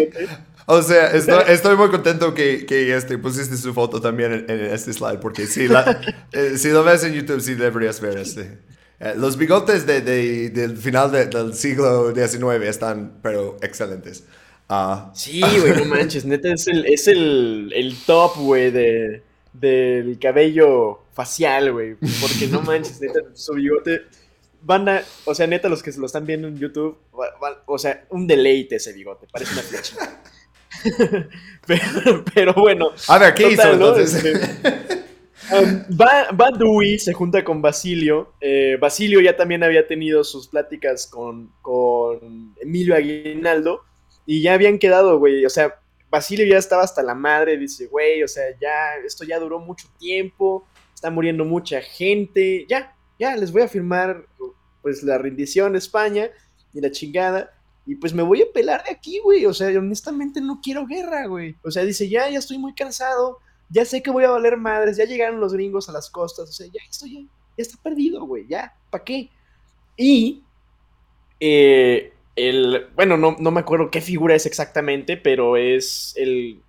[0.67, 5.19] O sea, estoy, muy contento que, que, este, pusiste su foto también en, este slide,
[5.19, 5.67] porque si,
[6.31, 8.59] eh, si lo ves en YouTube, sí deberías ver este.
[9.01, 14.25] Eh, los bigotes de, de, del final del siglo XIX están, pero excelentes.
[14.69, 15.09] Uh.
[15.13, 21.01] Sí, güey, no manches, neta es el, es el, el top, güey, de, del cabello
[21.13, 21.95] facial, güey.
[22.21, 24.03] Porque no manches, neta, su bigote
[24.61, 26.95] van a, o sea, neta, los que se lo están viendo en YouTube,
[27.65, 30.21] o sea, un deleite ese bigote, parece una flechita.
[32.35, 32.91] pero, bueno.
[33.07, 34.23] A ver, ¿qué hizo entonces?
[35.49, 38.34] Um, va, va, Dewey, se junta con Basilio.
[38.39, 43.82] Eh, Basilio ya también había tenido sus pláticas con, con Emilio Aguinaldo
[44.25, 45.45] y ya habían quedado, güey.
[45.45, 45.75] O sea,
[46.10, 49.88] Basilio ya estaba hasta la madre, dice, güey, o sea, ya, esto ya duró mucho
[49.97, 54.25] tiempo, está muriendo mucha gente, ya, ya, les voy a firmar
[54.82, 56.30] pues la rendición a España
[56.73, 57.51] y la chingada.
[57.86, 59.45] Y pues me voy a pelar de aquí, güey.
[59.45, 61.56] O sea, honestamente no quiero guerra, güey.
[61.63, 63.39] O sea, dice, ya, ya estoy muy cansado.
[63.71, 64.97] Ya sé que voy a valer madres.
[64.97, 66.49] Ya llegaron los gringos a las costas.
[66.49, 68.45] O sea, ya estoy, ya, está perdido, güey.
[68.47, 69.29] Ya, ¿para qué?
[69.97, 70.43] Y
[71.39, 76.62] eh, el, bueno, no, no, me acuerdo qué figura es exactamente, pero es el,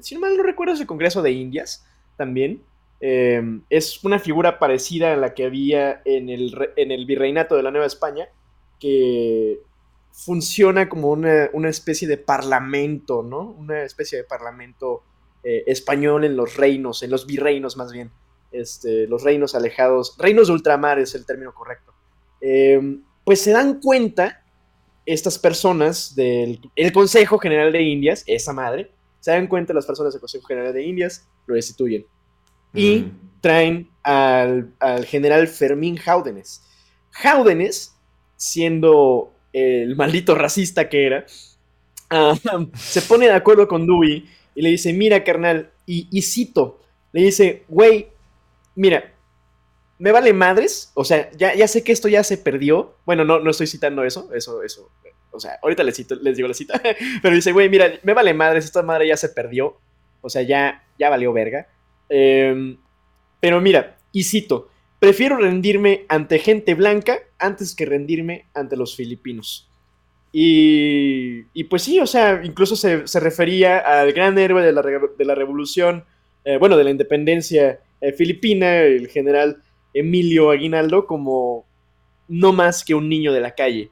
[0.00, 2.62] si no mal no recuerdo, es el Congreso de Indias también.
[3.00, 7.62] Em, es una figura parecida a la que había en el, en el virreinato de
[7.62, 8.28] la Nueva España,
[8.80, 9.60] que
[10.12, 13.42] funciona como una, especie de parlamento, ¿no?
[13.42, 15.02] Una especie de parlamento
[15.48, 18.10] eh, español en los reinos, en los virreinos más bien,
[18.50, 21.94] este, los reinos alejados, reinos de ultramar es el término correcto.
[22.40, 24.42] Em, pues se dan cuenta
[25.04, 30.12] estas personas del el Consejo General de Indias, esa madre, se dan cuenta las personas
[30.12, 32.04] del Consejo General de Indias, lo destituyen
[32.74, 34.74] y traen al,
[35.06, 36.64] general Fermín Jáudenes.
[37.12, 37.94] Jáudenes,
[38.34, 41.24] siendo el maldito racista que era,
[42.74, 46.80] se pone de acuerdo con Dewey y le dice, mira carnal, y, cito,
[47.12, 48.08] le dice, güey,
[48.74, 49.12] mira,
[49.98, 53.38] me vale madres, o sea, ya, ya sé que esto ya se perdió, bueno, no,
[53.38, 54.90] no estoy citando eso, eso, eso,
[55.30, 56.80] o sea, ahorita les, cito, les digo la cita,
[57.22, 59.78] pero dice, güey, mira, me vale madre, esta madre ya se perdió,
[60.22, 61.68] o sea, ya, ya valió verga.
[62.08, 62.78] Em,
[63.38, 69.68] pero mira, y cito, prefiero rendirme ante gente blanca antes que rendirme ante los filipinos.
[70.38, 75.34] Y, pues sí, o sea, incluso se, refería al gran héroe de la, de la
[75.34, 76.04] revolución,
[76.44, 79.62] eh, bueno, de la independencia eh, filipina, el general
[79.94, 81.64] Emilio Aguinaldo, como
[82.28, 83.90] no más que un niño de la calle.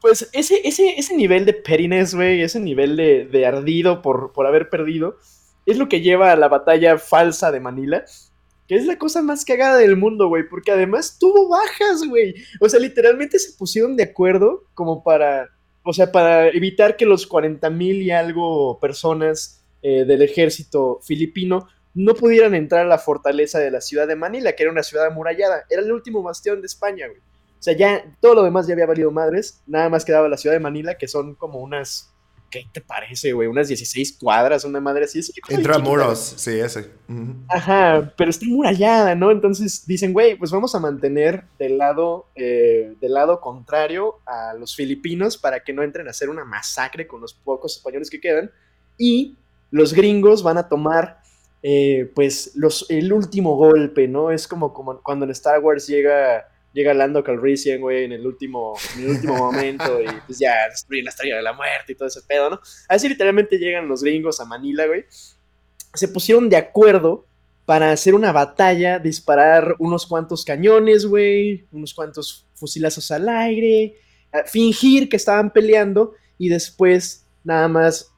[0.00, 4.48] Pues ese, ese, ese nivel de pettiness, güey, ese nivel de, de ardido por, por
[4.48, 5.18] haber perdido,
[5.66, 8.04] es lo que lleva a la batalla falsa de Manila,
[8.76, 12.34] es la cosa más cagada del mundo, güey, porque además tuvo bajas, güey.
[12.60, 15.48] O sea, literalmente se pusieron de acuerdo como para,
[15.82, 21.66] o sea, para evitar que los 40 mil y algo personas eh, del ejército filipino
[21.94, 25.06] no pudieran entrar a la fortaleza de la ciudad de Manila, que era una ciudad
[25.06, 25.64] amurallada.
[25.68, 27.18] Era el último bastión de España, güey.
[27.18, 29.62] O sea, ya todo lo demás ya había valido madres.
[29.66, 32.11] Nada más quedaba la ciudad de Manila, que son como unas.
[32.52, 33.48] ¿Qué te parece, güey?
[33.48, 35.20] Unas 16 cuadras, una madre así.
[35.48, 36.90] Intramuros, sí, ese.
[37.48, 39.30] Ajá, pero está murallada, ¿no?
[39.30, 44.76] Entonces dicen, güey, pues vamos a mantener del lado, eh, del lado contrario a los
[44.76, 48.50] filipinos para que no entren a hacer una masacre con los pocos españoles que quedan.
[48.98, 49.38] Y
[49.70, 51.22] los gringos van a tomar
[51.62, 54.30] eh, pues los, el último golpe, ¿no?
[54.30, 58.74] Es como, como cuando en Star Wars llega, llega Lando Calrissian, güey, en el último,
[58.96, 62.08] en el último momento y pues ya destruyen la estrella de la muerte y todo
[62.08, 62.60] ese pedo, ¿no?
[62.88, 65.04] Así literalmente llegan los gringos a Manila, güey.
[65.94, 67.26] Se pusieron de acuerdo
[67.64, 73.96] para hacer una batalla, disparar unos cuantos cañones, güey, unos cuantos fusilazos al aire,
[74.46, 78.12] fingir que estaban peleando y después nada más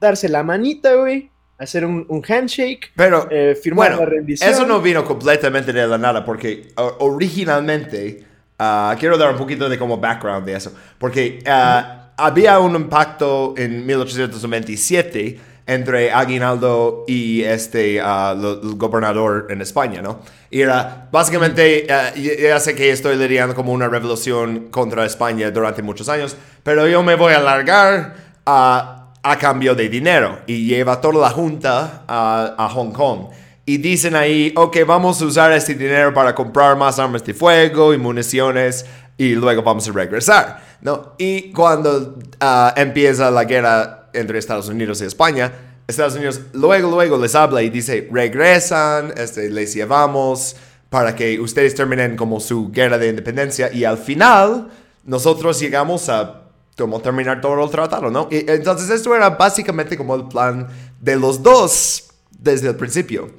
[0.00, 4.50] darse la manita, güey, hacer un, handshake, Pero, eh, firmar la rendición.
[4.50, 8.24] Eso no vino completamente de la nada, porque originalmente,
[8.58, 13.54] ah, quiero dar un poquito de como background de eso, porque ah, había un impacto
[13.56, 20.20] en 1897 entre Aguinaldo y este ah, el gobernador en España, ¿no?
[20.50, 26.08] Y era básicamente, ya sé que estoy lidiando como una revolución contra España durante muchos
[26.08, 28.14] años, pero yo me voy a alargar
[28.46, 33.28] a a cambio de dinero y lleva toda la junta a, Hong Kong.
[33.64, 37.92] Y dicen ahí, ok, vamos a usar este dinero para comprar más armas de fuego
[37.92, 38.86] y municiones
[39.18, 40.62] y luego vamos a regresar.
[40.80, 41.14] ¿no?
[41.18, 45.52] Y cuando ah, empieza la guerra entre Estados Unidos y España,
[45.88, 50.54] Estados Unidos luego, luego les habla y dice, regresan, este, les llevamos
[50.88, 54.68] para que ustedes terminen como su guerra de independencia y al final
[55.04, 56.45] nosotros llegamos a
[56.76, 58.28] como terminar todo el tratado, ¿no?
[58.30, 60.68] Y entonces esto era básicamente como el plan
[61.00, 63.30] de los dos desde el principio.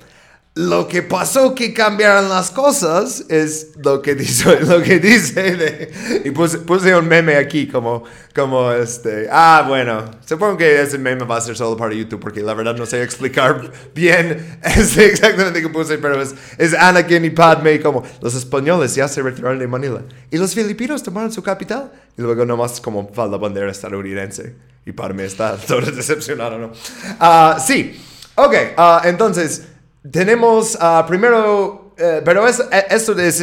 [0.58, 5.92] Lo que pasó que cambiaron las cosas es lo que dice, lo que dice
[6.26, 11.26] y puse, puse, un meme aquí como, como este, ah, bueno, supongo que ese meme
[11.26, 15.62] va a ser solo para YouTube porque la verdad no sé explicar bien este exactamente
[15.62, 19.68] que puse, pero es, es Anakin y Padme como los españoles ya se retiraron de
[19.68, 24.56] Manila y los filipinos tomaron su capital y luego nomás como falta la bandera estadounidense
[24.88, 26.68] y Padme está todo decepcionado, ¿no?
[26.68, 28.02] Uh, sí,
[28.34, 29.77] ok, uh, entonces
[30.12, 33.42] tenemos uh, primero, uh, pero es, eh, esto es,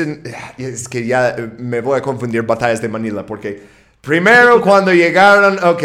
[0.59, 3.63] es que ya me voy a confundir batallas de Manila, porque
[4.01, 5.83] primero cuando llegaron, ok,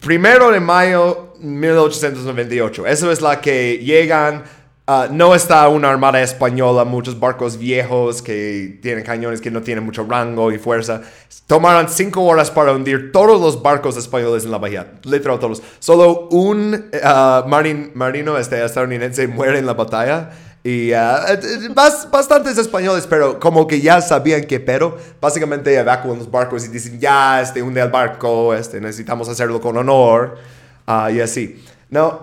[0.00, 4.42] primero de mayo 1898, eso es la que llegan
[4.90, 9.84] Ah, no está una armada española, muchos barcos viejos que tienen cañones que no tienen
[9.84, 11.02] mucho rango y fuerza.
[11.46, 15.62] Tomaron cinco horas para hundir todos los barcos españoles en la bahía, literal todos.
[15.78, 20.30] Solo un uh, marino este, estadounidense muere en la batalla.
[20.64, 21.74] Y uh,
[22.10, 26.98] bastantes españoles, pero como que ya sabían que pero, básicamente evacuan los barcos y dicen,
[26.98, 30.38] ya, este, hunde el barco, este, necesitamos hacerlo con honor,
[31.12, 31.62] y así.
[31.90, 32.22] No,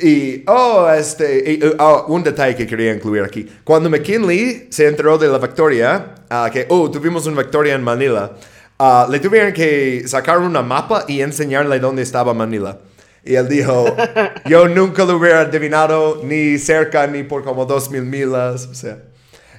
[0.00, 3.46] y, oh, este, oh, un detalle que quería incluir aquí.
[3.64, 8.32] Cuando McKinley se enteró de la victoria, uh, que, oh, tuvimos una victoria en Manila,
[8.78, 12.78] uh, le tuvieron que sacar una mapa y enseñarle dónde estaba Manila.
[13.24, 13.94] Y él dijo,
[14.46, 18.98] yo nunca lo hubiera adivinado ni cerca ni por como dos mil milas, o sea.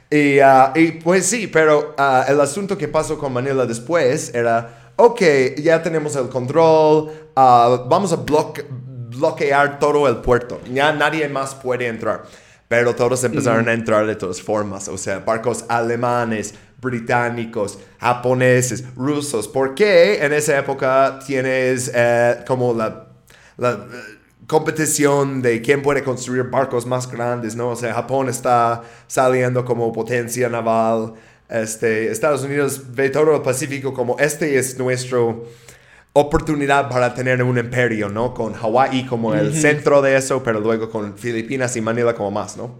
[0.10, 1.96] Y, uh, y pues sí, pero
[2.28, 5.22] el asunto que pasó con Manila después era, ok,
[5.58, 8.66] ya tenemos el control, vamos a bloquear
[9.18, 10.62] bloquear todo el puerto.
[10.72, 12.24] Ya nadie más puede entrar.
[12.68, 14.88] Pero todos empezaron a entrar de todas formas.
[14.88, 19.48] O sea, barcos alemanes, británicos, japoneses, rusos.
[19.48, 23.08] Porque en esa época tienes eh, como la,
[23.58, 23.78] la eh,
[24.48, 27.70] competición de quién puede construir barcos más grandes, ¿no?
[27.70, 31.14] O sea, Japón está saliendo como potencia naval.
[31.50, 35.46] Este, Estados Unidos ve todo el Pacífico como este es nuestro
[36.14, 38.34] oportunidad para tener un imperio, ¿no?
[38.34, 42.58] Con Hawái como el centro de eso, pero luego con Filipinas y Manila como más,
[42.58, 42.80] ¿no?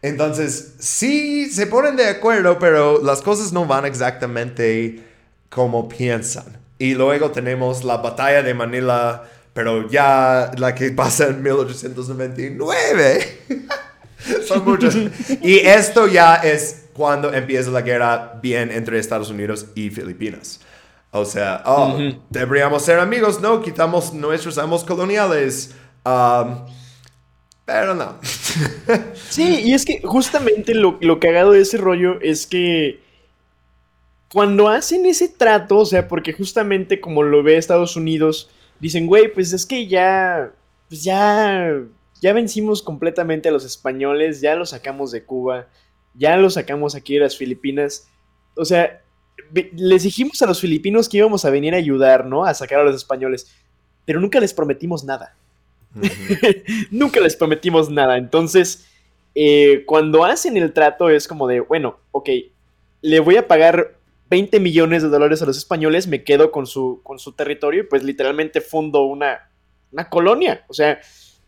[0.00, 5.02] Entonces, sí se ponen de acuerdo, pero las cosas no van exactamente
[5.48, 6.44] como piensan.
[6.78, 13.38] Y luego tenemos la batalla de Manila, pero ya la que pasa en 1899.
[14.46, 14.96] Son muchos.
[15.42, 20.60] y esto ya es cuando empieza la guerra bien entre Estados Unidos y Filipinas.
[21.10, 21.98] O sea, oh,
[22.28, 23.62] deberíamos ser amigos, ¿no?
[23.62, 25.74] Quitamos nuestros amos coloniales.
[26.04, 26.66] Um,
[27.64, 28.18] pero no.
[29.30, 33.00] sí, y es que justamente lo, lo cagado de ese rollo es que
[34.32, 39.32] cuando hacen ese trato, o sea, porque justamente como lo ve Estados Unidos, dicen, güey,
[39.32, 40.52] pues es que ya,
[40.88, 41.72] pues ya,
[42.20, 45.68] ya vencimos completamente a los españoles, ya los sacamos de Cuba,
[46.14, 48.08] ya los sacamos aquí de las Filipinas.
[48.54, 49.02] O sea,
[49.74, 52.44] les dijimos a los filipinos que íbamos a venir a ayudar, ¿no?
[52.44, 53.50] A sacar a los españoles,
[54.04, 55.34] pero nunca les prometimos nada.
[56.90, 58.16] nunca les prometimos nada.
[58.16, 58.86] Entonces,
[59.34, 62.30] eh, cuando hacen el trato es como de, bueno, ok,
[63.02, 63.94] le voy a pagar
[64.30, 67.86] 20 millones de dólares a los españoles, me quedo con su, con su territorio y
[67.86, 69.48] pues literalmente fundo una,
[69.92, 70.64] una colonia.
[70.68, 71.00] O sea,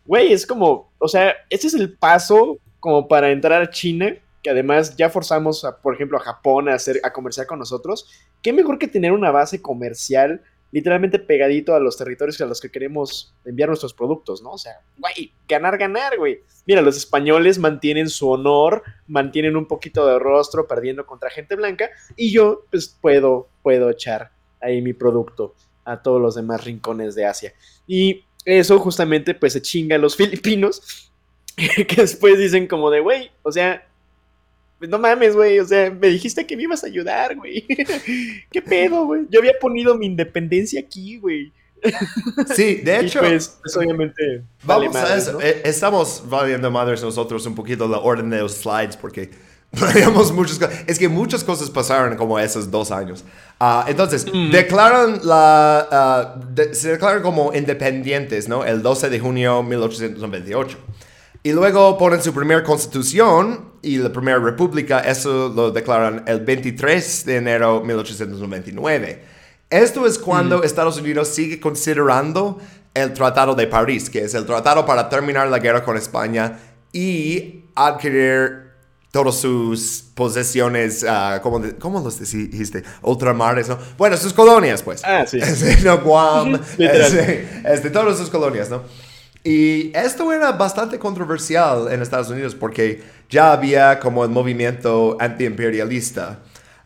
[0.05, 4.49] güey, es como, o sea, ese es el paso como para entrar a China que
[4.49, 8.09] además ya forzamos, por ejemplo, a Japón a, hacer, a comerciar con nosotros,
[8.41, 12.71] ¿qué mejor que tener una base comercial literalmente pegadito a los territorios a los que
[12.71, 14.51] queremos enviar nuestros productos, ¿no?
[14.51, 16.39] O sea, güey, ganar, ganar, güey.
[16.65, 21.89] Mira, los españoles mantienen su honor, mantienen un poquito de rostro perdiendo contra gente blanca
[22.15, 24.31] y yo, pues, puedo, puedo echar
[24.61, 27.53] ahí mi producto a todos los demás rincones de Asia.
[27.85, 31.11] Y eso justamente, pues, se chinga a los filipinos
[31.55, 33.85] que después dicen como de, güey, o sea,
[34.89, 37.65] no mames, güey, o sea, me dijiste que me ibas a ayudar, güey.
[38.51, 39.21] ¿Qué pedo, güey?
[39.29, 41.51] Yo había ponido mi independencia aquí, güey.
[42.55, 43.19] Sí, de hecho.
[43.19, 44.43] pues, pues, obviamente.
[44.63, 45.41] Vamos a eso.
[45.41, 49.31] Eh, estamos valiendo madres nosotros un poquito la orden de los slides porque
[49.93, 50.83] veíamos muchas cosas.
[50.87, 53.23] Es que muchas cosas pasaron como esos dos años.
[53.59, 54.51] Ah, entonces, mm.
[54.51, 55.87] declaran la.
[55.91, 56.41] Ah,
[56.73, 58.65] se declaran como independientes, ¿no?
[58.65, 60.77] El 12 de junio de 1898.
[61.43, 67.25] Y luego ponen su primera constitución y la primera república, eso lo declaran el 23
[67.25, 69.23] de enero de 1899.
[69.71, 70.63] Esto es cuando mm.
[70.63, 72.59] Estados Unidos sigue considerando
[72.93, 76.59] el Tratado de París, que es el tratado para terminar la guerra con España
[76.91, 78.71] y adquirir
[79.11, 82.83] todas sus posesiones, uh, ¿cómo, ¿cómo, los dijiste?
[83.01, 83.77] Ultramares, ¿no?
[83.97, 85.01] Bueno, sus colonias, pues.
[85.03, 85.39] Ah, sí.
[85.83, 88.83] no, Guam, este, todas sus colonias, ¿no?
[89.43, 96.39] Y esto era bastante controversial en Estados Unidos porque ya había como el movimiento antiimperialista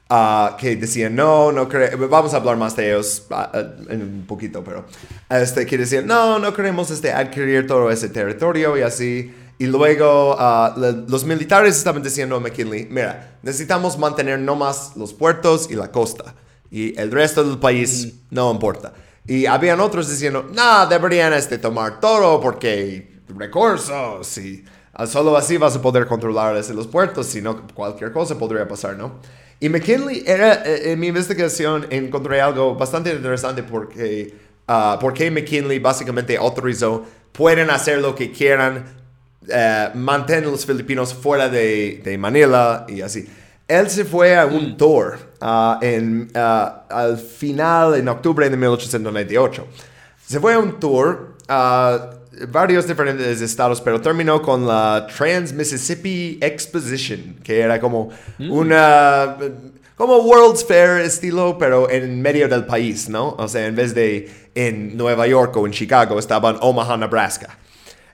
[0.10, 4.26] uh, que decían, no, no queremos, vamos a hablar más de ellos uh, en un
[4.26, 4.86] poquito, pero
[5.30, 9.34] este, que decían, no, no queremos este, adquirir todo ese territorio y así.
[9.58, 10.38] Y luego
[11.08, 15.92] los militares estaban diciendo a McKinley, mira, necesitamos mantener no más los puertos y la
[15.92, 16.36] costa.
[16.70, 18.92] Y el resto del país no importa.
[19.28, 24.64] Y habían otros diciendo, no, deberían este, tomar todo porque recursos y
[24.94, 28.96] ah, solo así vas a poder controlar los puertos, si no cualquier cosa podría pasar,
[28.96, 29.20] ¿no?
[29.60, 34.34] Y McKinley, era, eh, en mi investigación encontré algo bastante interesante porque,
[34.68, 38.86] uh, porque McKinley básicamente autorizó, pueden hacer lo que quieran,
[39.42, 43.28] uh, los filipinos fuera de, de Manila y así.
[43.68, 44.78] Él se fue a un mm.
[44.78, 46.40] tour uh, en, uh,
[46.90, 49.68] al final, en octubre de 1898.
[50.26, 56.38] Se fue a un tour a uh, varios diferentes estados, pero terminó con la Trans-Mississippi
[56.42, 58.52] Exposition, que era como mm.
[58.52, 59.38] una...
[59.96, 63.30] Como World's Fair estilo, pero en medio del país, ¿no?
[63.38, 67.58] O sea, en vez de en Nueva York o en Chicago, estaba en Omaha, Nebraska.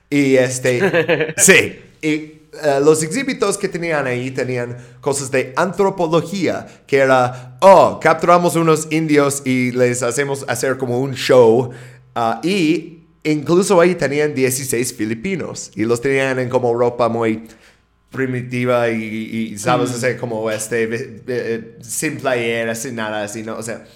[0.08, 1.34] Y este...
[1.36, 1.80] sí.
[2.00, 8.56] Y eh, los exhibitos que tenían ahí tenían cosas de antropología, que era, oh, capturamos
[8.56, 11.70] unos indios y les hacemos hacer como un show.
[12.14, 17.42] Ah, y incluso ahí tenían 16 filipinos y los tenían en como ropa muy
[18.10, 19.94] primitiva y, sabes, mm.
[19.94, 20.88] hacer como este,
[21.26, 23.56] eh, sin playera, sin nada así, ¿no?
[23.56, 23.86] O sea,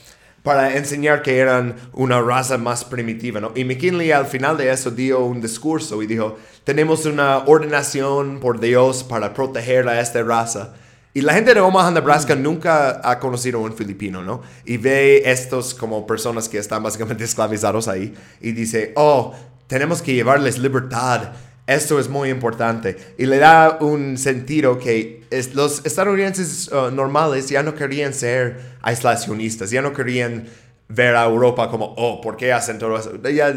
[0.46, 3.50] para enseñar que eran una raza más primitiva, ¿no?
[3.56, 8.60] Y McKinley al final de eso dio un discurso y dijo, tenemos una ordenación por
[8.60, 10.74] Dios para proteger a esta raza.
[11.14, 14.42] Y la gente de Omaha, Nebraska, nunca ha conocido a un filipino, ¿no?
[14.64, 19.34] Y ve estos como personas que están básicamente esclavizados ahí y dice, oh,
[19.66, 21.32] tenemos que llevarles libertad
[21.66, 27.64] Esto es muy importante y le da un sentido que los estadounidenses uh, normales ya
[27.64, 30.46] no querían ser aislacionistas, ya no querían
[30.88, 33.20] ver a Europa como, oh, ¿por qué hacen todo eso?
[33.22, 33.52] Ya,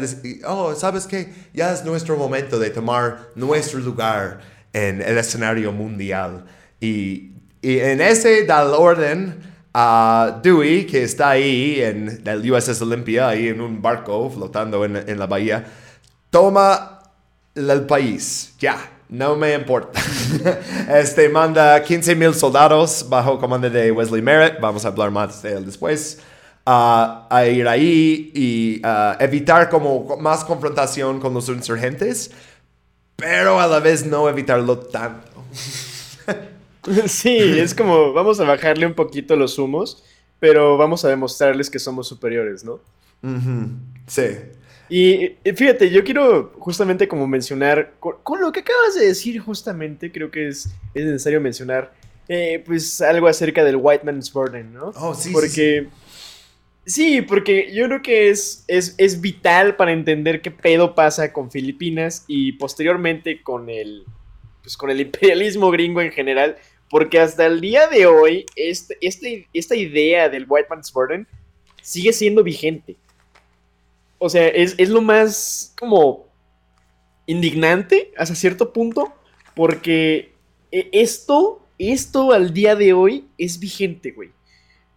[0.46, 1.32] oh, ¿sabes qué?
[1.54, 4.40] Ya es nuestro momento de tomar nuestro lugar
[4.72, 6.46] en el escenario mundial.
[6.80, 7.30] Y,
[7.62, 9.36] y en ese da el orden
[9.72, 14.96] a Dewey, que está ahí en el USS Olympia, ahí en un barco flotando en,
[14.96, 15.64] en la bahía,
[16.30, 16.99] toma
[17.54, 18.78] el país, ya,
[19.08, 20.00] no me importa.
[20.88, 25.54] este manda 15 mil soldados bajo comando de Wesley Merritt, vamos a hablar más de
[25.54, 26.20] él después,
[26.64, 28.82] a ir ahí y
[29.18, 32.30] evitar como más confrontación con los insurgentes,
[33.16, 35.44] pero a la vez no evitarlo tanto.
[37.06, 40.04] sí, es como vamos a bajarle un poquito los humos,
[40.38, 42.80] pero vamos a demostrarles que somos superiores, ¿no?
[44.06, 44.28] Sí.
[44.90, 50.32] Y fíjate, yo quiero justamente como mencionar, con, lo que acabas de decir justamente, creo
[50.32, 51.92] que es, es necesario mencionar,
[52.28, 54.92] eh, pues algo acerca del White Man's Burden, ¿no?
[54.96, 55.30] Oh, sí.
[55.32, 55.86] Porque...
[56.86, 61.50] Sí, porque yo creo que es, es, es, vital para entender qué pedo pasa con
[61.52, 64.04] Filipinas y posteriormente con el,
[64.62, 66.56] pues con el imperialismo gringo en general,
[66.88, 71.28] porque hasta el día de hoy este, este, esta idea del White Man's Burden
[71.80, 72.96] sigue siendo vigente.
[74.22, 76.26] O sea, es, lo más como
[77.24, 79.14] indignante hasta cierto punto,
[79.56, 80.34] porque
[80.70, 84.30] e, esto, esto al día de hoy es vigente, güey.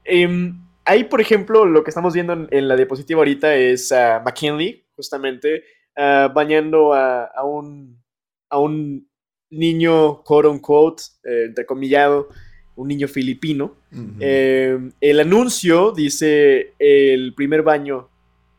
[0.03, 4.83] Em, ahí, por ejemplo, lo que estamos viendo en, la diapositiva ahorita es a McKinley,
[4.93, 5.63] justamente,
[5.95, 8.03] ah, bañando a, un,
[8.49, 9.07] a un
[9.49, 12.27] niño, quote unquote, eh, entrecomillado,
[12.75, 13.77] un niño filipino.
[14.19, 18.09] Em, el anuncio dice el primer baño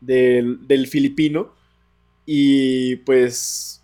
[0.01, 1.53] del, filipino.
[2.25, 3.83] Y pues,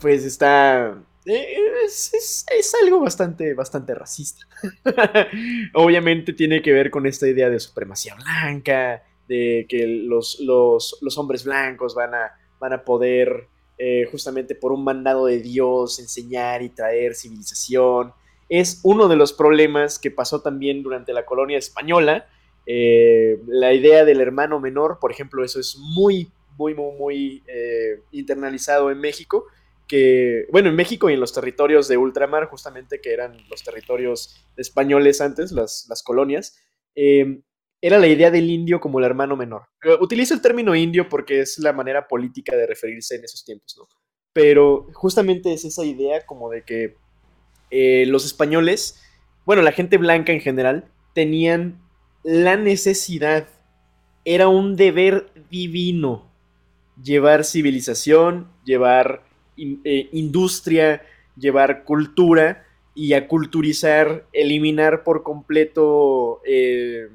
[0.00, 0.98] pues está...
[1.24, 4.46] Eh, es, algo bastante, bastante racista.
[5.74, 11.44] Obviamente tiene que ver con esta idea de supremacía blanca, de que los, los, hombres
[11.44, 13.48] blancos van a, van a poder,
[13.78, 18.12] eh, justamente por un mandado de Dios, enseñar y traer civilización.
[18.48, 22.26] Es uno de los problemas que pasó también durante la colonia española,
[22.66, 28.00] eh, la idea del hermano menor, por ejemplo, eso es muy, muy, muy, muy eh,
[28.12, 29.46] internalizado en México.
[29.88, 34.46] Que, bueno, en México y en los territorios de ultramar, justamente que eran los territorios
[34.56, 36.56] españoles antes, las, colonias,
[36.94, 37.42] em,
[37.80, 39.64] era la idea del indio como el hermano menor.
[39.84, 43.74] Eh, utilizo el término indio porque es la manera política de referirse en esos tiempos,
[43.76, 43.88] ¿no?
[44.32, 46.96] Pero justamente es esa idea como de que
[48.06, 49.02] los españoles,
[49.44, 51.82] bueno, la gente blanca en general, tenían
[52.22, 53.48] la necesidad
[54.24, 56.30] era un deber divino.
[57.02, 59.24] Llevar civilización, llevar
[59.56, 61.02] eh, industria,
[61.36, 62.64] llevar cultura
[62.94, 66.40] y aculturizar, eliminar por completo...
[66.46, 67.08] Eh,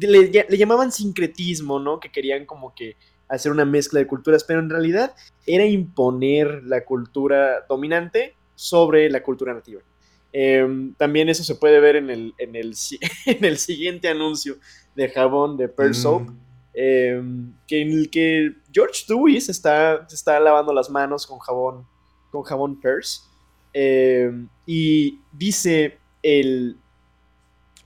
[0.00, 1.98] le, le, llamaban sincretismo, ¿no?
[1.98, 2.96] Que querían como que
[3.28, 5.14] hacer una mezcla de culturas, pero en realidad
[5.46, 9.80] era imponer la cultura dominante sobre la cultura nativa.
[10.36, 12.74] Em, también eso se puede ver en el, en el,
[13.26, 14.56] en el siguiente anuncio
[14.96, 16.22] de jabón de Pearl Soap.
[16.22, 16.40] Mm.
[16.76, 21.86] Em, que en el que George Dewey se está, está lavando las manos con jabón,
[22.32, 23.30] con jabón Pearls.
[23.72, 26.78] Em, y dice el...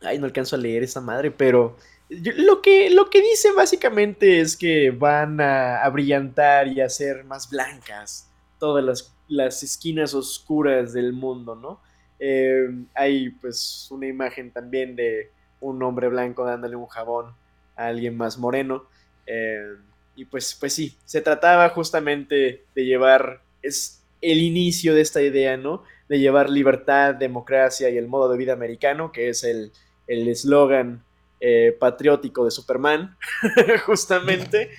[0.01, 1.77] Ay, no alcanzo a leer esa madre, pero
[2.09, 7.25] lo, que, lo que dice básicamente es que van a, a brillantar y a hacer
[7.25, 11.87] más blancas todas las, las esquinas oscuras del mundo, ¿no?
[12.19, 17.35] Eh, hay pues una imagen también de un hombre blanco dándole un jabón
[17.77, 18.85] a alguien más moreno.
[19.27, 19.75] Eh,
[20.17, 25.57] y pues, pues sí, se trataba justamente de llevar, es el inicio de esta idea,
[25.57, 25.85] ¿no?
[26.09, 29.73] De llevar libertad, democracia y el modo de vida americano, que es el
[30.07, 31.05] eslogan
[31.41, 33.17] eh, patriótico de Superman,
[33.87, 34.71] justamente.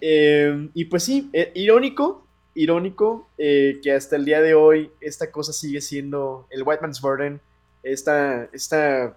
[0.00, 5.80] y pues sí, irónico, irónico eh, que hasta el día de hoy esta cosa sigue
[5.80, 7.40] siendo el White Man's Burden,
[7.82, 9.16] esta, esta,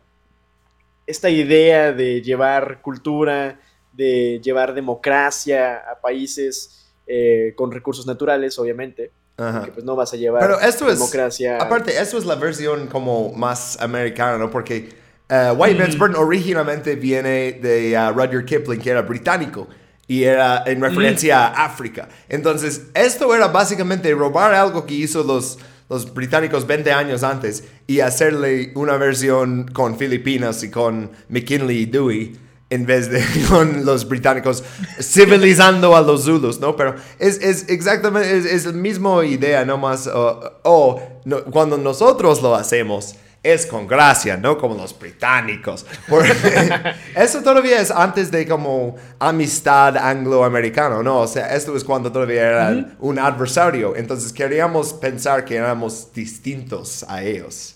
[1.05, 3.59] esta idea de llevar cultura,
[3.91, 9.11] de llevar democracia a países eh, con recursos naturales, obviamente.
[9.35, 11.57] Que pues no vas a llevar Pero esto democracia.
[11.57, 14.51] Es, aparte, esto es la versión como más americana, ¿no?
[14.51, 14.89] Porque
[15.27, 19.67] uh, White Man's Burden originalmente viene de uh, Rudyard Kipling, que era británico
[20.07, 22.09] y era en referencia a África.
[22.29, 28.01] Entonces, esto era básicamente robar algo que hizo los, los británicos 20 años antes y
[28.01, 34.07] hacerle una versión con Filipinas y con McKinley y Dewey en vez de con los
[34.07, 34.63] británicos
[34.99, 36.75] civilizando a los Zulus, ¿no?
[36.75, 40.99] Pero es, es exactamente, es, es la misma idea, no más, o
[41.51, 45.85] cuando nosotros lo hacemos, es con gracia, no como los británicos.
[47.15, 51.19] eso todavía es antes de como amistad angloamericano, ¿no?
[51.19, 53.97] O sea, esto es cuando todavía era un adversario.
[53.97, 57.75] Entonces queríamos pensar que éramos distintos a ellos.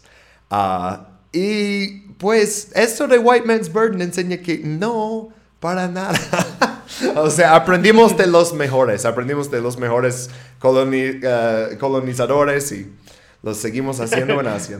[0.49, 6.18] Ah, y pues esto de White Man's Burden enseña que no, para nada.
[7.18, 10.30] o sea, aprendimos de los mejores, aprendimos de los mejores
[10.63, 12.89] eh, colonizadores y
[13.43, 14.80] los seguimos haciendo en Asia.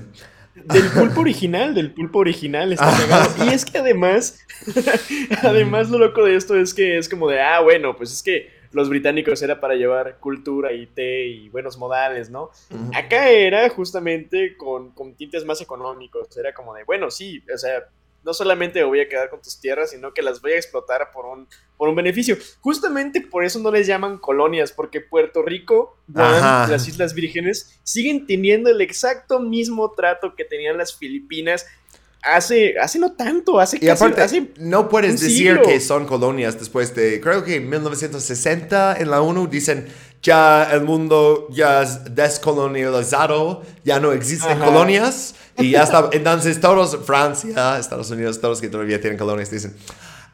[0.74, 3.46] Del pulpo original, del pulpo original está pegado.
[3.46, 4.40] Y es que además,
[5.44, 8.50] además lo loco de esto es que es como de, ah, bueno, pues es que
[8.72, 12.52] los británicos era para llevar cultura y té y buenos modales, ¿no?
[12.94, 17.88] Acá era justamente con, con tintes más económicos, era como de, bueno, sí, o sea,
[18.28, 21.12] no solamente me voy a quedar con tus tierras, sino que las voy a explotar
[21.14, 21.48] por un,
[21.78, 22.38] por un beneficio.
[22.60, 28.70] Justamente por eso no les llaman colonias, porque Puerto Rico, las Islas Vírgenes, siguen teniendo
[28.70, 31.68] el exacto mismo trato que tenían las Filipinas
[32.22, 37.22] hace, hace no tanto, hace y aparte, no puedes decir que son colonias después de,
[37.22, 39.88] creo que en 1960 en la ONU dicen
[40.22, 46.10] ya el mundo ya es descolonializado, ya no existen colonias y ya está.
[46.14, 49.76] Entonces todos, Francia, Estados Unidos, todos que todavía tienen colonias dicen,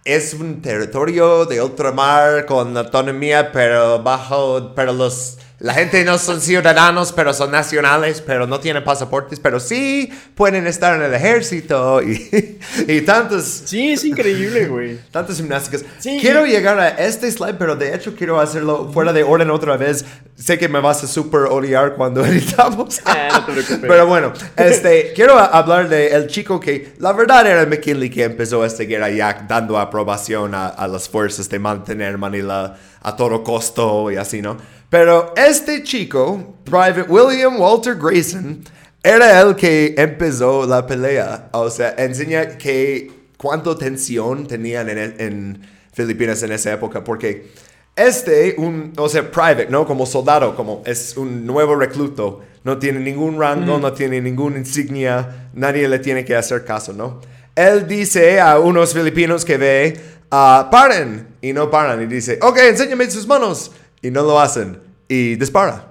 [0.06, 6.42] es un territorio de ultramar con autonomía, pero bajo, pero los la gente no son
[6.42, 12.02] ciudadanos, pero son nacionales, pero no tienen pasaportes, pero sí pueden estar en el ejército
[12.02, 13.64] y, y tantos...
[13.66, 15.00] Sí, es increíble, güey.
[15.12, 15.86] Tantas gimnásticas.
[16.02, 20.04] Quiero llegar a este slide, pero de hecho quiero hacerlo fuera de orden otra vez.
[20.36, 23.00] Sé que me vas a super odiar cuando editamos.
[23.06, 23.46] Ah,
[23.82, 28.66] pero bueno, este, quiero hablar de el chico que la verdad era McKinley que empezó
[28.66, 34.12] esta guerra ya dando aprobación a, a las fuerzas de mantener Manila a todo costo
[34.12, 34.58] y así, ¿no?
[34.94, 38.64] Pero este chico, Private William Walter Grayson,
[39.02, 41.50] era el que empezó la pelea.
[41.52, 47.48] O sea, enseña que cuánta tensión tenían en, Filipinas en esa época, porque
[47.96, 49.88] este, un, o sea, private, ¿no?
[49.88, 55.50] Como soldado, como es un nuevo recluto, no tiene ningún rango, no tiene ninguna insignia,
[55.56, 57.20] nadie le tiene que hacer caso, ¿no?
[57.56, 60.00] Él dice a unos filipinos que ve,
[60.32, 63.72] uh, paren, y no paran, y dice, ok, enséñame sus manos
[64.04, 65.90] y no lo hacen y dispara.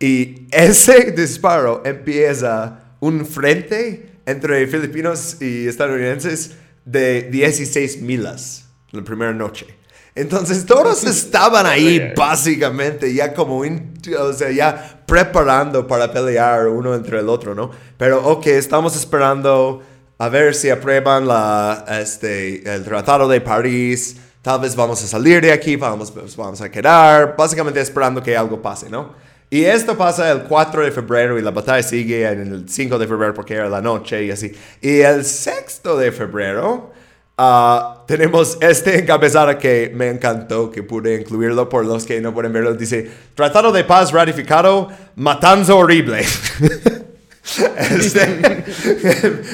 [0.00, 6.52] Y ese disparo empieza un frente entre filipinos y estadounidenses
[6.84, 9.66] de 16 milas la primera noche.
[10.14, 17.20] Entonces todos estaban ahí básicamente ya como, o sea, ya preparando para pelear uno entre
[17.20, 17.70] el otro, ¿no?
[17.96, 19.82] Pero ok, estamos esperando
[20.18, 25.40] a ver si aprueban la, este, el Tratado de París tal vez vamos a salir
[25.40, 29.14] de aquí, vamos, pues, vamos a quedar, básicamente esperando que algo pase, ¿no?
[29.48, 33.06] Y esto pasa el 4 de febrero y la batalla sigue en el 5 de
[33.06, 34.50] febrero porque era la noche y así.
[34.80, 36.90] Y el 6 de febrero
[37.38, 42.52] uh, tenemos este encabezado que me encantó, que pude incluirlo por los que no pueden
[42.54, 42.74] verlo.
[42.74, 46.24] Dice, Tratado de Paz ratificado, matanza horrible.
[47.90, 48.64] Este,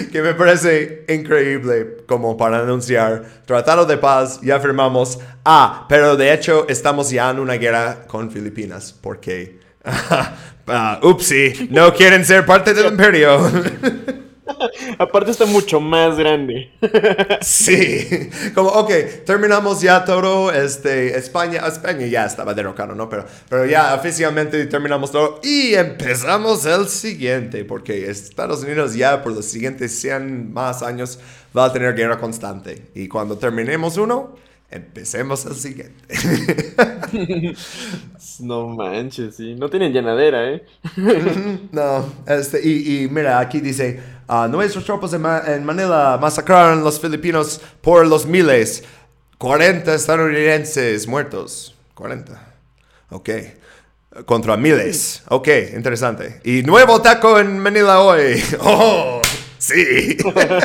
[0.12, 5.18] que me parece increíble como para anunciar tratado de paz, ya firmamos.
[5.44, 11.92] Ah, pero de hecho estamos ya en una guerra con Filipinas porque, uh, upsi, no
[11.94, 13.38] quieren ser parte del imperio.
[14.99, 16.70] Aparte está mucho más grande.
[17.40, 18.90] sí, como, ok,
[19.24, 23.09] terminamos ya todo, este, España, España ya estaba derrocado, ¿no?
[23.09, 29.32] Pero, pero ya oficialmente terminamos todo y empezamos el siguiente, porque Estados Unidos ya por
[29.32, 31.18] los siguientes 100 más años
[31.57, 32.90] va a tener guerra constante.
[32.94, 34.34] Y cuando terminemos uno,
[34.70, 36.14] empecemos el siguiente.
[38.40, 39.55] no manches, sí.
[39.55, 40.64] No tienen llenadera, ¿eh?
[41.72, 44.01] no, este, y, y mira, aquí dice
[44.50, 48.84] nuestros tropas en, Manila masacraron a los filipinos por los miles.
[49.38, 51.74] 40 estadounidenses muertos.
[51.94, 52.54] 40.
[53.10, 53.30] Ok.
[54.26, 55.22] Contra miles.
[55.28, 56.40] Ok, interesante.
[56.44, 58.42] Y nuevo taco en Manila hoy.
[58.60, 59.22] Oh,
[59.58, 60.16] sí.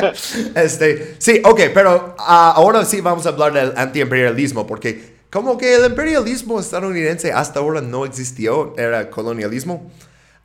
[0.54, 5.74] este, sí, ok, pero ah, ahora sí vamos a hablar del antiimperialismo, porque como que
[5.74, 9.90] el imperialismo estadounidense hasta ahora no existió, era colonialismo.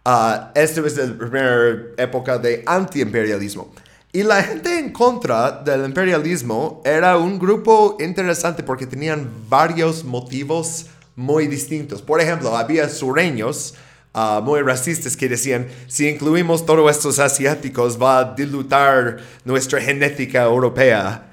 [0.10, 3.72] Uh, esta es la primera época de antiimperialismo.
[4.12, 10.88] Y la gente en contra del imperialismo era un grupo interesante porque tenían varios motivos
[11.16, 12.02] muy distintos.
[12.02, 13.76] Por ejemplo, había sureños
[14.12, 20.42] ah, muy racistas que decían, si incluimos todos estos asiáticos va a dilutar nuestra genética
[20.42, 21.29] europea.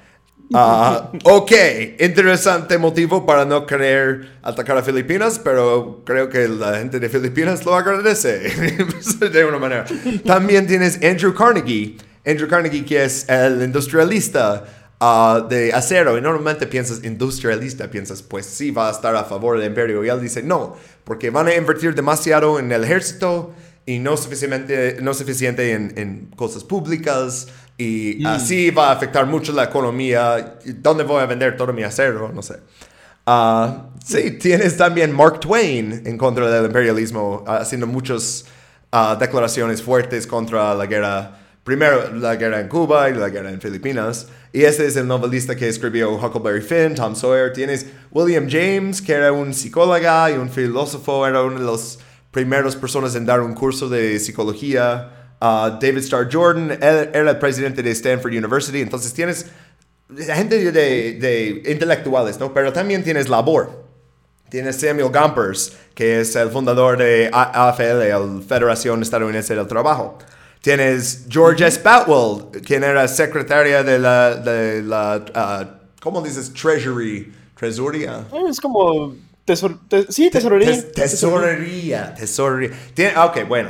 [0.53, 1.51] Ah, ok,
[1.99, 7.65] interesante motivo para no querer atacar a Filipinas, pero creo que la gente de Filipinas
[7.65, 8.39] lo agradece
[9.31, 9.85] de una manera.
[10.25, 11.97] También tienes Andrew Carnegie.
[12.25, 14.65] Andrew Carnegie, que es el industrialista
[14.99, 16.17] ah, de acero.
[16.17, 20.03] Y normalmente piensas industrialista, piensas, pues sí, va a estar a favor del imperio.
[20.05, 23.53] Y él dice, no, porque van a invertir demasiado en el ejército
[23.85, 29.53] y no suficientemente, no suficiente en, en cosas públicas y así va a afectar mucho
[29.53, 30.57] la economía.
[30.65, 32.31] ¿Dónde voy a vender todo mi acero?
[32.33, 32.55] No sé.
[33.25, 38.45] Ah, sí, tienes también Mark Twain en contra del imperialismo, haciendo muchas
[38.91, 41.37] ah, declaraciones fuertes contra la guerra.
[41.63, 44.27] Primero, la guerra en Cuba y la guerra en Filipinas.
[44.53, 47.51] Y este es el novelista que escribió Huckleberry Finn, Tom Sawyer.
[47.51, 51.99] Tienes William James, que era un psicólogo y un filósofo, era uno de los
[52.31, 55.16] primeras personas en dar un curso de psicología.
[55.39, 58.81] David Starr Jordan él, era el presidente de Stanford University.
[58.81, 59.45] Entonces tienes
[60.15, 62.53] gente de, intelectuales, ¿no?
[62.53, 63.85] Pero también tienes labor.
[64.49, 70.17] Tienes Samuel Gompers, que es el fundador de AFL, la Federación Estadounidense del Trabajo.
[70.61, 71.81] Tienes George S.
[71.83, 76.53] Batwell, quien era secretaria de la, de la uh, ¿cómo dices?
[76.53, 77.33] Treasury.
[77.57, 78.25] Treasuría.
[78.49, 79.15] Es como
[80.09, 80.91] sí, tesorería.
[80.91, 83.13] tesorería, tesorería.
[83.15, 83.69] Ah, ok, bueno.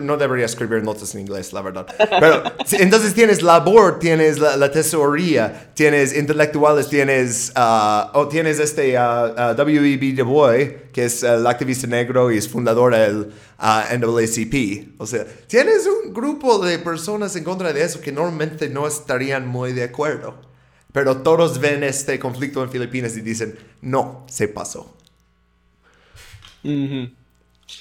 [0.00, 1.86] no debería escribir notas en inglés, la verdad.
[1.98, 2.42] Pero
[2.72, 9.54] entonces tienes labor, tienes la, tesorería, tienes intelectuales, tienes, uh, o tienes este uh, uh,
[9.54, 10.12] W.E.B.
[10.12, 14.98] Du Bois, que es el activista negro y es fundador del NAACP.
[14.98, 19.46] O sea, tienes un grupo de personas en contra de eso que normalmente no estarían
[19.46, 20.52] muy de acuerdo.
[20.92, 24.94] Pero todos ven este conflicto en Filipinas y dicen, no, se pasó.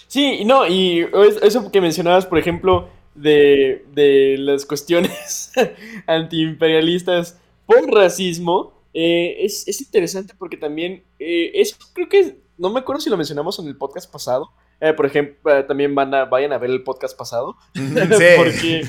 [0.07, 1.07] Sí, no, y
[1.41, 5.51] eso que mencionabas, por ejemplo, de, de las cuestiones
[6.07, 12.79] antiimperialistas por racismo, eh, es, es, interesante porque también, eh, eso creo que, no me
[12.79, 16.51] acuerdo si lo mencionamos en el podcast pasado, eh, por ejemplo, también van a, vayan
[16.53, 18.25] a ver el podcast pasado, sí.
[18.37, 18.87] porque...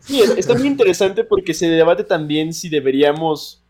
[0.00, 3.63] Sí, está muy interesante porque se debate también si deberíamos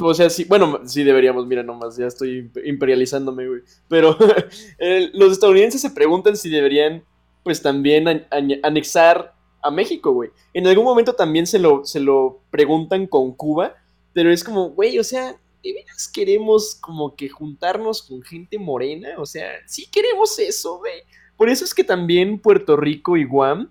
[0.00, 3.60] o sea, sí, bueno, sí deberíamos, mira nomás, ya estoy imperializándome, güey.
[3.88, 4.16] Pero
[5.14, 7.04] los estadounidenses se preguntan si deberían,
[7.42, 8.26] pues también
[8.62, 10.30] anexar a México, güey.
[10.54, 13.74] En algún momento también se lo, se lo preguntan con Cuba,
[14.12, 19.10] pero es como, güey, o sea, ¿de veras queremos como que juntarnos con gente morena?
[19.18, 21.02] O sea, sí queremos eso, güey.
[21.36, 23.70] Por eso es que también Puerto Rico y Guam,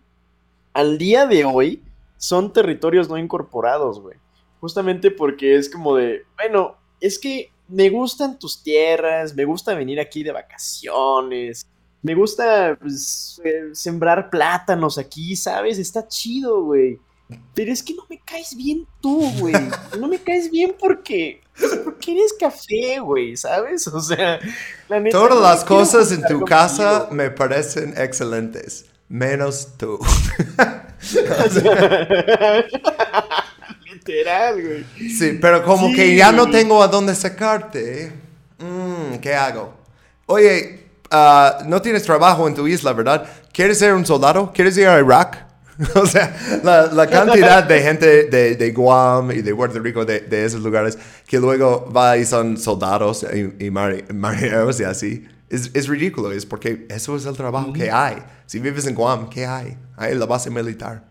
[0.74, 1.84] al día de hoy,
[2.18, 4.18] son territorios no incorporados, güey.
[4.60, 10.00] Justamente porque es como de, bueno, es que me gustan tus tierras, me gusta venir
[10.00, 11.68] aquí de vacaciones,
[12.02, 15.78] me gusta pues, eh, sembrar plátanos aquí, ¿sabes?
[15.78, 17.00] Está chido, güey.
[17.54, 19.54] Pero es que no me caes bien tú, güey.
[20.00, 21.42] No me caes bien porque,
[21.84, 23.88] porque eres café, güey, ¿sabes?
[23.88, 24.40] O sea,
[24.88, 30.00] la neta, Todas las cosas en tu casa me parecen excelentes, menos tú.
[34.98, 38.12] Sí, pero como que ya no tengo a dónde sacarte.
[38.60, 39.74] Mm, ¿Qué hago?
[40.26, 43.26] Oye, ah, no tienes trabajo en tu isla, ¿verdad?
[43.54, 44.52] ¿Quieres ser un soldado?
[44.54, 45.50] ¿Quieres ir a Irak?
[45.96, 50.44] o sea, la, cantidad de gente de, de, Guam y de Puerto Rico, de, de,
[50.44, 53.26] esos lugares, que luego va y son soldados
[53.60, 56.34] y, marineros y así, es, es, ridículo.
[56.34, 58.18] Es porque eso es el trabajo que hay.
[58.46, 59.78] Si vives en Guam, ¿qué hay?
[59.96, 61.06] Hay la base militar.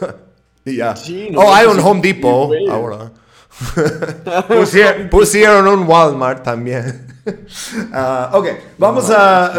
[0.76, 0.94] ya.
[1.36, 3.10] oh, hay un Home Depot ahora.
[5.10, 7.06] pusieron, un Walmart también.
[7.92, 8.46] Ah, ok,
[8.78, 9.52] vamos a,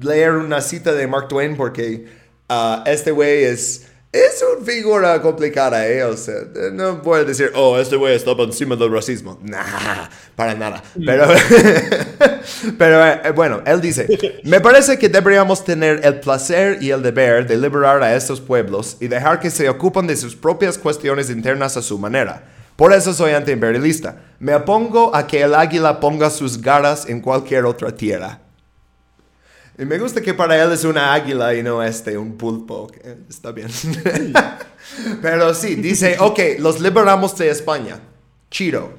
[0.00, 2.06] leer una cita de Mark Twain porque
[2.48, 6.02] ah, este güey es es una figura complicada, ¿eh?
[6.02, 6.34] O sea,
[6.72, 9.38] no a decir, oh, este güey está por encima del racismo.
[9.40, 10.82] Nah, para nada.
[11.04, 11.28] Pero,
[12.78, 14.08] pero eh, bueno, él dice,
[14.42, 18.96] me parece que deberíamos tener el placer y el deber de liberar a estos pueblos
[18.98, 22.42] y dejar que se ocupen de sus propias cuestiones internas a su manera.
[22.74, 24.16] Por eso soy antiimperialista.
[24.40, 28.40] Me opongo a que el águila ponga sus garras en cualquier otra tierra.
[29.80, 32.92] Y me gusta que para él es una águila y no este, un pulpo.
[33.30, 33.68] Está bien.
[35.22, 37.98] Pero sí, dice, ok, los liberamos de España.
[38.50, 38.90] Chido.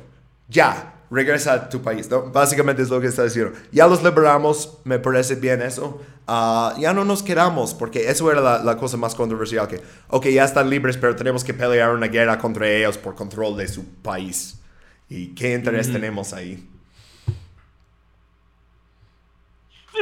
[0.50, 2.10] Ya, regresa a tu país.
[2.10, 2.32] ¿no?
[2.32, 3.54] Básicamente es lo que está diciendo.
[3.72, 6.02] Ya los liberamos, me parece bien eso.
[6.26, 9.68] Ah, ya no nos quedamos, porque eso era la, cosa más controversial.
[9.68, 13.56] Que, ok, ya están libres, pero tenemos que pelear una guerra contra ellos por control
[13.56, 14.60] de su país.
[15.08, 16.68] ¿Y qué interés tenemos ahí?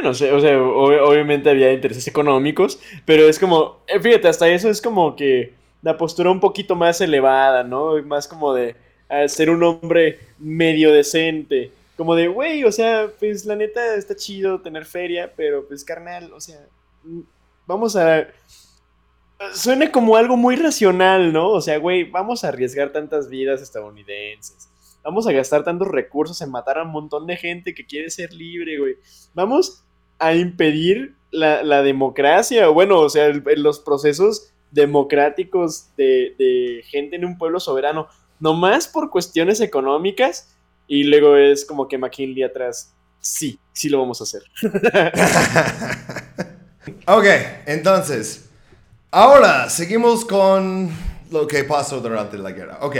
[0.02, 4.68] No sé, o sea, obviamente había intereses económicos, pero es como, eh, fíjate, hasta eso
[4.68, 8.02] es como que la postura un poquito más elevada, ¿no?
[8.02, 8.76] Más como de
[9.28, 11.72] ser un hombre medio decente.
[11.96, 16.32] Como de, güey, o sea, pues la neta está chido tener feria, pero pues carnal,
[16.32, 16.60] o sea,
[17.04, 17.20] mm,
[17.66, 18.26] vamos a...
[19.54, 21.48] Suena como algo muy racional, ¿no?
[21.48, 24.68] O sea, güey, vamos a arriesgar tantas vidas estadounidenses.
[25.02, 28.34] Vamos a gastar tantos recursos en matar a un montón de gente que quiere ser
[28.34, 28.96] libre, güey.
[29.32, 29.82] Vamos
[30.20, 37.24] a impedir la, democracia, o bueno, o sea, los procesos democráticos de, de, gente en
[37.24, 38.06] un pueblo soberano,
[38.38, 40.54] nomás por cuestiones económicas,
[40.86, 44.42] y luego es como que McKinley atrás, sí, sí lo vamos a hacer.
[47.06, 47.26] ok,
[47.66, 48.48] entonces,
[49.10, 50.90] ahora seguimos con
[51.30, 52.78] lo que pasó durante la guerra.
[52.82, 52.96] Ok,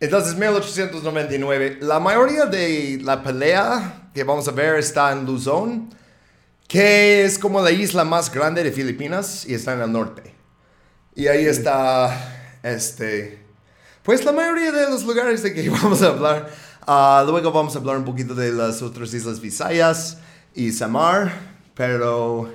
[0.00, 5.90] entonces 1899, la mayoría de la pelea que vamos a ver está en Luzón,
[6.70, 10.32] que es como la isla más grande de Filipinas y está en el norte.
[11.16, 13.40] Y ahí está, este,
[14.04, 16.48] pues la mayoría de los lugares de que vamos a hablar.
[16.86, 20.18] Ah, luego vamos a hablar un poquito de las otras islas Visayas
[20.54, 21.32] y Samar,
[21.74, 22.48] pero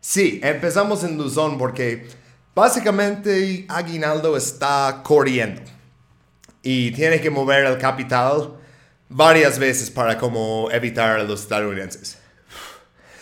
[0.00, 2.08] sí, empezamos en Luzón porque
[2.54, 5.60] básicamente Aguinaldo está corriendo
[6.62, 8.54] y tiene que mover el capital
[9.10, 12.24] varias veces para como evitar a los estadounidenses.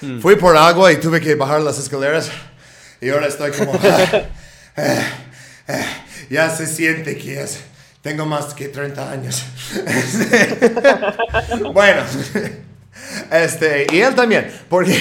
[0.05, 0.21] Hmm.
[0.21, 2.31] Fui por agua y tuve que bajar las escaleras
[3.01, 3.79] y ahora estoy como...
[5.67, 5.83] Eh,
[6.29, 7.61] ya se siente que es,
[8.03, 9.43] tengo más que 30 años.
[11.73, 12.03] bueno,
[13.31, 14.95] este, y él también, porque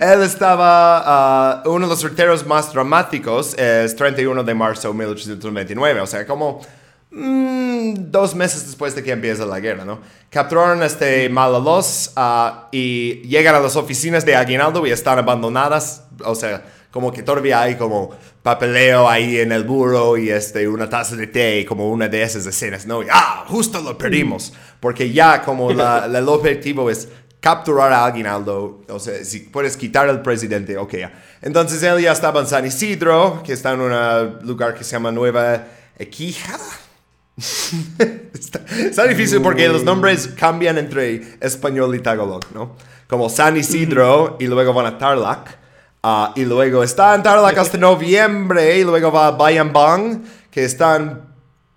[0.00, 6.00] él estaba, ah, uno de los sorteos más dramáticos es 31 de marzo de 1829,
[6.00, 6.60] o sea, como
[7.10, 10.00] mm, dos meses después de que empieza la guerra, ¿no?
[10.30, 16.34] Capturaron este Malalos uh, y llegan a las oficinas de Aguinaldo y están abandonadas, o
[16.34, 18.10] sea, como que todavía hay como
[18.42, 22.46] papeleo ahí en el burro y este, una taza de té, como una de esas
[22.46, 23.02] escenas, ¿no?
[23.02, 27.08] Y, ah, justo lo perdimos, porque ya como la, el objetivo es
[27.40, 30.94] capturar a Aguinaldo, o sea, si puedes quitar al presidente, ok,
[31.42, 35.12] Entonces él ya estaba en San Isidro, que está en un lugar que se llama
[35.12, 35.66] Nueva
[35.98, 36.58] Equija.
[38.34, 42.76] está, está, difícil porque los nombres cambian entre español y tagalog, ¿no?
[43.06, 45.56] Como San Isidro y luego van a Tarlac.
[46.02, 48.78] Ah, y luego está en Tarlac hasta noviembre.
[48.78, 51.20] Y luego va a Bayambang, que está en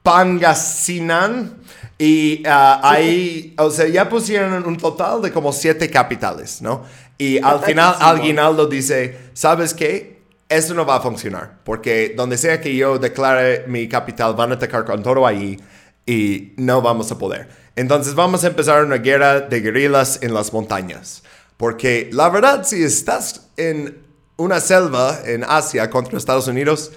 [0.02, 1.58] Pangasinan.
[1.98, 6.84] Y uh, ahí, o sea, ya pusieron un total de como siete capitales, ¿no?
[7.20, 10.21] Y al final Aguinaldo dice, ¿sabes qué?
[10.52, 14.56] Eso no va a funcionar, porque donde sea que yo declare mi capital, van a
[14.56, 15.58] atacar con todo ahí
[16.06, 17.48] y no vamos a poder.
[17.78, 21.24] Entonces vamos a empezar una guerra de guerrillas en las montañas.
[21.56, 24.00] Porque la verdad, si estás en
[24.36, 26.92] una selva en Asia contra Estados Unidos,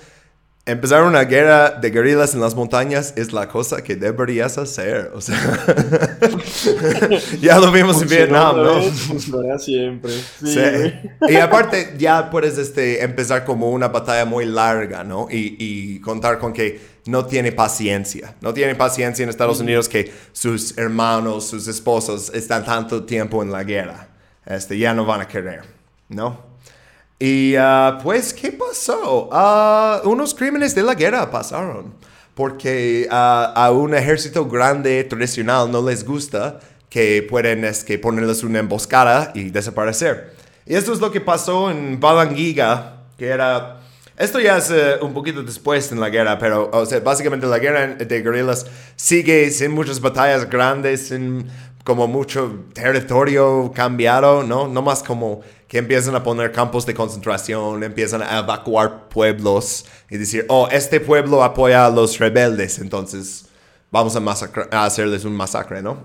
[0.66, 5.10] empezar una guerra de guerrillas en las montañas es la cosa que deberías hacer.
[5.14, 5.36] O sea,
[7.40, 9.58] ya lo vimos en Vietnam, ¿no?
[9.58, 10.12] siempre.
[10.42, 10.58] Sí,
[11.28, 15.28] Y aparte, ya puedes este, empezar como una batalla muy larga, ¿no?
[15.30, 18.34] Y, y, contar con que no tiene paciencia.
[18.40, 23.52] No tiene paciencia en Estados Unidos que sus hermanos, sus esposos están tanto tiempo en
[23.52, 24.08] la guerra.
[24.46, 25.62] Este, ya no van a querer,
[26.08, 26.53] ¿no?
[27.18, 29.28] Y ah, pues, ¿qué pasó?
[29.32, 31.94] Ah, unos crímenes de la guerra pasaron.
[32.34, 36.58] Porque ah, a un ejército grande, tradicional, no les gusta
[36.88, 40.32] que pueden es, que ponerles una emboscada y desaparecer.
[40.66, 43.80] Y esto es lo que pasó en Balangiga, que era...
[44.16, 47.58] Esto ya es eh, un poquito después en la guerra, pero o sea, básicamente la
[47.58, 51.48] guerra de guerrillas sigue sin muchas batallas grandes, sin
[51.82, 54.68] como mucho territorio cambiado, ¿no?
[54.68, 55.40] No más como
[55.74, 61.00] que empiezan a poner campos de concentración, empiezan a evacuar pueblos y decir, oh, este
[61.00, 63.46] pueblo apoya a los rebeldes, entonces
[63.90, 66.04] vamos a, hacerles un masacre, ¿no?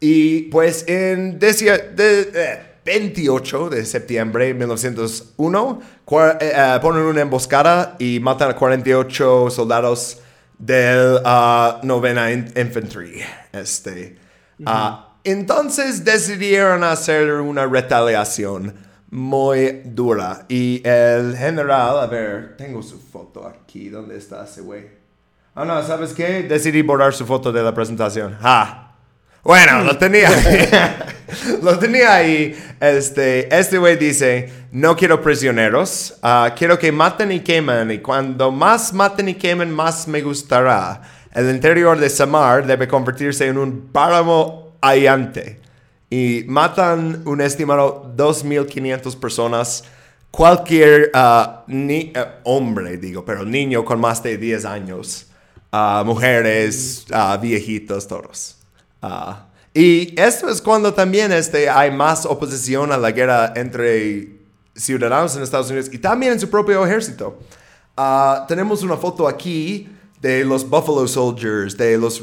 [0.00, 5.80] Y pues en de, 28 eh, de septiembre de 1901
[6.10, 10.18] eh, eh, ponen una emboscada y matan a 48 soldados
[10.58, 13.22] del uh, novena infantry.
[13.52, 14.18] Este,
[14.66, 20.44] uh, entonces decidieron hacer una retaliación muy dura.
[20.48, 23.88] Y el general, a ver, tengo su foto aquí.
[23.88, 24.86] ¿Dónde está ese güey?
[25.54, 26.42] Ah, no, ¿sabes qué?
[26.42, 28.36] Decidí borrar su foto de la presentación.
[28.42, 28.84] ¡Ah!
[29.42, 30.30] Bueno, lo tenía.
[31.62, 32.56] lo tenía ahí.
[32.80, 36.18] Este, este güey dice, no quiero prisioneros.
[36.22, 37.90] Ah, quiero que maten y quemen.
[37.90, 41.00] Y cuando más maten y quemen, más me gustará.
[41.32, 45.60] El interior de Samar debe convertirse en un páramo allante
[46.10, 49.84] y matan un estimado 2.500 personas
[50.30, 52.12] cualquier ah, eh,
[52.44, 55.26] hombre, digo, pero niño con más de 10 años,
[55.72, 58.56] ah, mujeres, ah, viejitos, todos.
[59.74, 64.38] y esto es cuando también este, hay más oposición a la guerra entre
[64.74, 67.38] ciudadanos en Estados Unidos y también en su propio ejército.
[68.46, 69.88] tenemos una foto aquí
[70.20, 72.22] de los Buffalo Soldiers, de los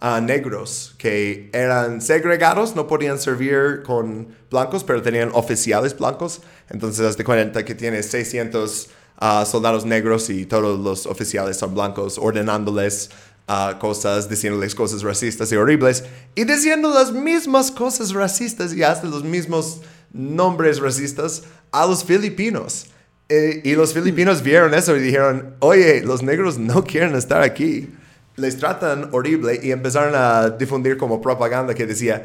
[0.00, 6.42] regimientos negros que eran segregados, no podían servir con blancos, pero tenían oficiales blancos.
[6.70, 8.88] Entonces, hazte cuenta que tiene 600
[9.18, 13.10] ah, soldados negros y todos los oficiales son blancos, ordenándoles
[13.48, 19.06] ah, cosas, diciéndoles cosas racistas y horribles, y diciendo las mismas cosas racistas y hasta
[19.06, 19.80] los mismos
[20.12, 22.86] nombres racistas a los filipinos.
[23.30, 27.88] Eh, y los filipinos vieron eso y dijeron, oye, los negros no quieren estar aquí
[28.36, 32.24] les tratan horrible y empezaron a difundir como propaganda que decía,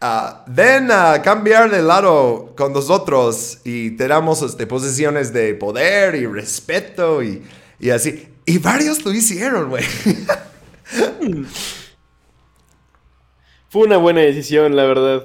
[0.00, 6.14] uh, ven a cambiar de lado con nosotros y te damos este, posiciones de poder
[6.14, 7.42] y respeto y,
[7.80, 8.28] y así.
[8.44, 9.84] Y varios lo hicieron, güey.
[13.70, 15.24] Fue una buena decisión, la verdad.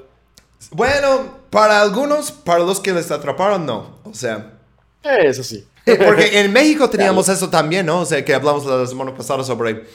[0.71, 3.99] Bueno, para algunos, para los que les atraparon, no.
[4.03, 4.59] O sea...
[5.03, 5.65] Eso sí.
[5.85, 8.01] Porque en México teníamos eso también, ¿no?
[8.01, 9.85] O sea, que hablamos la semana pasada sobre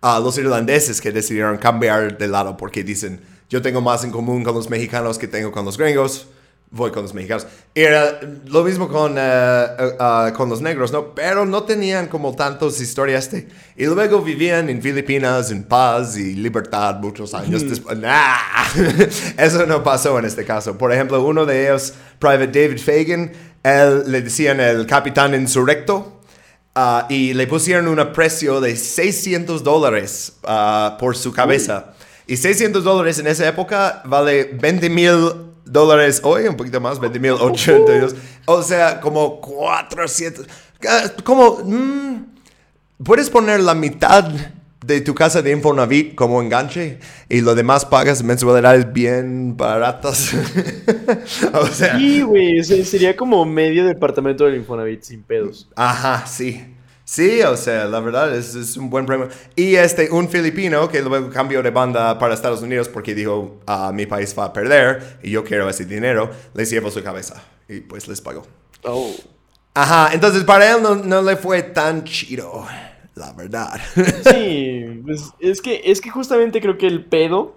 [0.00, 4.44] a los irlandeses que decidieron cambiar de lado porque dicen, yo tengo más en común
[4.44, 6.26] con los mexicanos que tengo con los gringos,
[6.70, 7.46] voy con los mexicanos.
[7.74, 11.14] Era lo mismo con, eh, eh, ah, con los negros, ¿no?
[11.14, 13.48] Pero no tenían como tantas historias de...
[13.76, 17.98] Y luego vivían en Filipinas en paz y libertad muchos años después.
[19.38, 20.76] Eso no pasó en este caso.
[20.76, 23.32] Por ejemplo, uno de ellos, Private David Fagan,
[23.62, 26.15] él le decían el capitán insurrecto
[26.78, 31.94] Ah, y le pusieron un precio de 600 dólares ah, por su cabeza.
[32.26, 35.32] Y 600 dólares en esa época vale 20 mil
[35.64, 38.14] dólares hoy, un poquito más, 20 mil 82.
[38.44, 40.46] O sea, como 400.
[40.86, 41.60] Ah, como.
[41.64, 42.26] Mm,
[43.02, 44.30] puedes poner la mitad
[44.84, 46.98] de tu casa de Infonavit como enganche
[47.28, 50.32] y lo demás pagas mensualidades bien baratas.
[51.52, 51.98] o sea.
[51.98, 55.68] Sí, güey, sería como medio departamento del Infonavit sin pedos.
[55.76, 56.72] Ajá, sí.
[57.04, 59.28] Sí, o sea, la verdad es, es, un buen premio.
[59.54, 63.92] Y este, un filipino que luego cambió de banda para Estados Unidos porque dijo, ah,
[63.94, 67.80] mi país va a perder y yo quiero ese dinero, les llevo su cabeza y
[67.80, 68.44] pues les pagó.
[68.82, 69.14] Oh.
[69.74, 72.66] Ajá, entonces para él no, no le fue tan chido
[73.16, 73.80] la verdad.
[74.30, 77.56] Sí, pues es que, es que justamente creo que el pedo,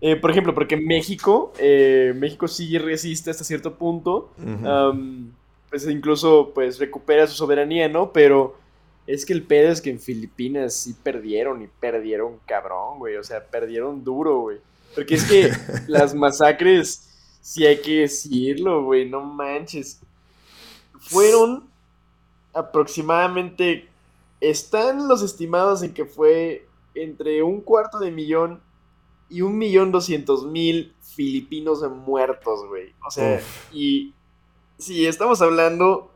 [0.00, 4.32] eh, por ejemplo, porque México, eh, México sí resiste hasta cierto punto,
[5.68, 8.12] pues incluso pues recupera su soberanía, ¿no?
[8.12, 8.56] Pero
[9.06, 13.24] es que el pedo es que en Filipinas sí perdieron y perdieron cabrón, güey, o
[13.24, 14.58] sea, perdieron duro, güey.
[14.94, 15.50] Porque es que
[15.88, 17.08] las masacres,
[17.40, 20.00] sí hay que decirlo, güey, no manches.
[21.00, 21.68] Fueron
[22.52, 23.89] aproximadamente
[24.40, 28.62] están los estimados en que fue entre un cuarto de millón
[29.28, 32.94] y un millón doscientos mil filipinos muertos, güey.
[33.06, 33.40] O sea,
[33.72, 34.12] y
[34.78, 36.10] si estamos hablando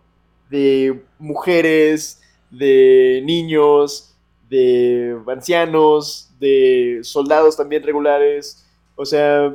[0.50, 4.16] de mujeres, de niños,
[4.48, 8.66] de ancianos, de soldados también regulares.
[8.96, 9.54] O sea,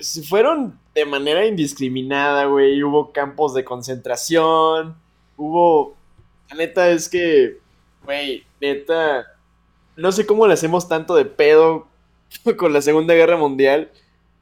[0.00, 2.82] se fueron de manera indiscriminada, güey.
[2.82, 4.96] Hubo campos de concentración,
[5.36, 5.96] hubo
[6.50, 7.58] la neta es que,
[8.04, 9.26] güey, neta,
[9.96, 11.86] no sé cómo le hacemos tanto de pedo
[12.56, 13.90] con la Segunda Guerra Mundial.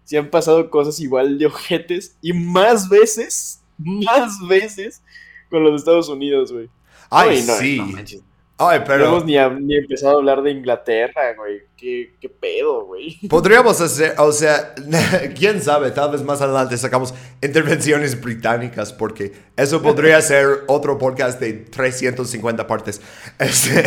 [0.04, 5.02] Si han pasado cosas igual de ojetes y más veces, más veces
[5.50, 6.68] con los Estados Unidos, güey.
[7.10, 8.22] Ay, sí.
[8.68, 9.04] Ay, pero...
[9.04, 11.62] No hemos ni, ni, empezado a hablar de Inglaterra, güey.
[11.76, 13.18] ¿Qué, ¿Qué, pedo, güey?
[13.28, 14.74] Podríamos hacer, o sea,
[15.36, 21.40] quién sabe, tal vez más adelante sacamos intervenciones británicas, porque eso podría ser otro podcast
[21.40, 23.00] de 350 partes.
[23.38, 23.82] Este,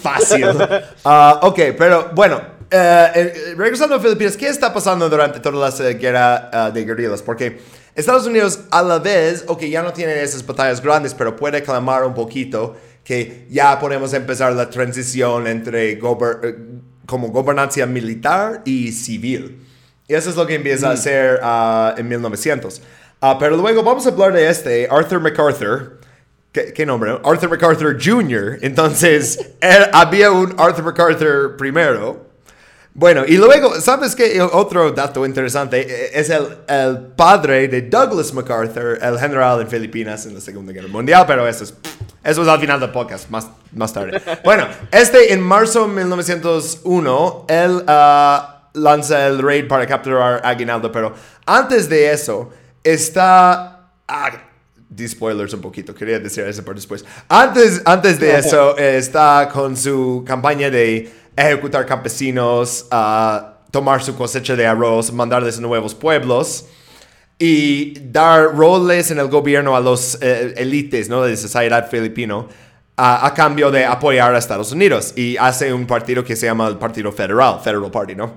[0.00, 0.46] fácil.
[1.04, 2.36] Uh, ok, pero bueno,
[2.72, 7.22] uh, regresando a Filipinas, ¿qué está pasando durante toda la guerra uh, de guerrillas?
[7.22, 7.58] Porque
[7.98, 12.04] Estados Unidos a la vez, ok, ya no tiene esas batallas grandes, pero puede clamar
[12.04, 12.76] un poquito
[13.08, 15.98] que ya podemos empezar la transición entre eh,
[17.06, 19.64] como gobernancia militar y civil.
[20.06, 20.92] Y eso es lo que empieza a mm.
[20.92, 22.82] hacer ah, en 1900.
[23.22, 25.98] Ah, pero luego vamos a hablar de este, Arthur MacArthur.
[26.52, 27.18] ¿Qué, nombre?
[27.24, 28.58] Arthur MacArthur Jr.
[28.60, 29.52] Entonces,
[29.94, 32.27] había un Arthur MacArthur primero.
[32.98, 34.42] Bueno, y luego, ¿sabes qué?
[34.42, 40.26] Otro dato interesante eh, es el, el, padre de Douglas MacArthur, el general en Filipinas
[40.26, 41.74] en la Segunda Guerra Mundial, pero eso es,
[42.24, 44.20] eso es al final del podcast, más, más tarde.
[44.42, 51.14] Bueno, este en marzo de 1901, él ah, lanza el raid para capturar Aguinaldo, pero
[51.46, 52.50] antes de eso,
[52.82, 53.92] está...
[54.08, 54.30] Ah,
[55.06, 57.04] spoilers un poquito, quería decir eso por después.
[57.28, 64.56] Antes, antes de eso, está con su campaña de ejecutar campesinos, a tomar su cosecha
[64.56, 66.66] de arroz, mandarles a nuevos pueblos
[67.38, 71.22] y dar roles en el gobierno a los eh, élites ¿no?
[71.22, 72.48] de la sociedad filipino
[72.96, 75.12] a, cambio de apoyar a Estados Unidos.
[75.16, 78.34] Y hace un partido que se llama el Partido Federal, Federal Party, ¿no?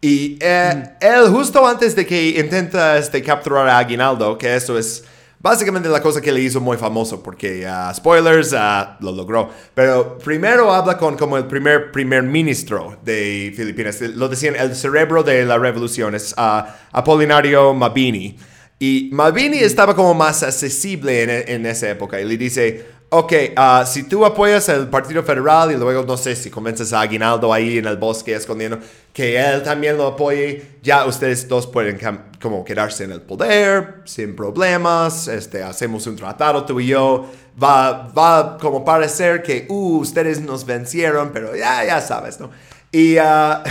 [0.00, 1.04] Y eh, mm.
[1.04, 5.04] él justo antes de que intenta este, capturar a Aguinaldo, que eso es
[5.46, 9.48] Básicamente la cosa que le hizo muy famoso, porque, uh, spoilers, uh, lo logró.
[9.74, 14.00] Pero primero habla con como el primer primer ministro de Filipinas.
[14.00, 18.36] Lo decían el cerebro de la revolución, es uh, Apolinario Mabini.
[18.80, 22.20] Y Mabini estaba como más accesible en, en esa época.
[22.20, 22.84] Y le dice,
[23.18, 27.00] Ok, uh, si tú apoyas el Partido Federal y luego, no sé, si convences a
[27.00, 28.78] Aguinaldo ahí en el bosque escondiendo,
[29.10, 31.98] que él también lo apoye, ya ustedes dos pueden
[32.42, 37.24] como quedarse en el poder sin problemas, este, hacemos un tratado tú y yo,
[37.58, 42.50] va, va como parecer que, uh, ustedes nos vencieron, pero ya, ya sabes, ¿no?
[42.92, 43.62] Y uh,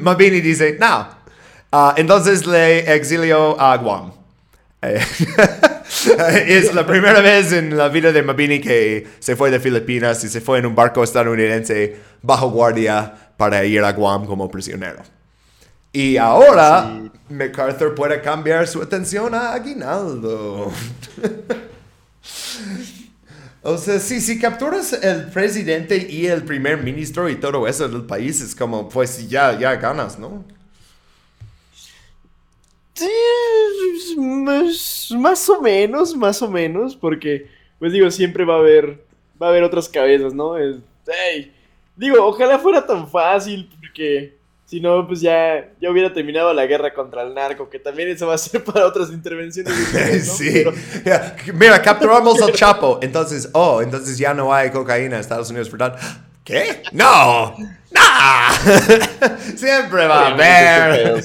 [0.00, 1.06] Mabini dice, no,
[1.70, 4.15] uh, entonces le exilio a Guam.
[4.82, 5.00] Eh,
[6.46, 10.28] es la primera vez en la vida de Mabini que se fue de Filipinas y
[10.28, 15.02] se fue en un barco estadounidense bajo guardia para ir a Guam como prisionero.
[15.92, 17.00] Y ahora
[17.30, 20.70] MacArthur puede cambiar su atención a Aguinaldo.
[23.62, 28.02] o sea, si, si capturas el presidente y el primer ministro y todo eso del
[28.02, 30.44] país, es como, pues ya, ya ganas, ¿no?
[32.92, 33.08] Sí,
[34.16, 37.46] más, más, o menos, más o menos, porque,
[37.78, 39.04] pues digo, siempre va a haber,
[39.40, 40.56] va a haber otras cabezas, ¿no?
[40.56, 40.76] Es,
[41.96, 44.36] digo, ojalá fuera tan fácil, porque
[44.66, 48.26] si no, pues ya, ya hubiera terminado la guerra contra el narco, que también eso
[48.26, 49.72] va a ser para otras intervenciones.
[50.36, 50.64] sí.
[51.54, 55.96] Mira, capturamos al Chapo, entonces, oh, entonces ya no hay cocaína en Estados Unidos, ¿verdad?
[56.46, 56.82] ¿Qué?
[56.92, 57.56] No,
[59.56, 61.22] Siempre va a haber.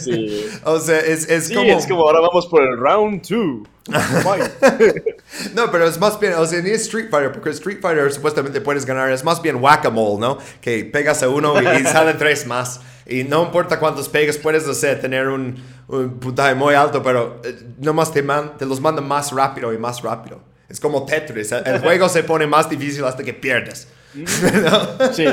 [0.64, 1.78] O sea, es, es sí, como.
[1.78, 3.68] es como ahora vamos por el round 2.
[5.56, 8.62] no, pero es más bien, o sea, ni es Street Fighter, porque Street Fighter supuestamente
[8.62, 10.38] puedes ganar, es más bien whack-a-mole, ¿no?
[10.60, 12.82] Que pegas a uno y, salen tres más.
[13.06, 17.42] Y no importa cuántos pegas, puedes, o sea, tener un, un puntaje muy alto, pero
[17.44, 20.40] eh, nomás te, man, te los mandan más rápido y más rápido.
[20.70, 23.88] Es como Tetris, el juego se pone más difícil hasta que pierdes.
[25.14, 25.26] Sí.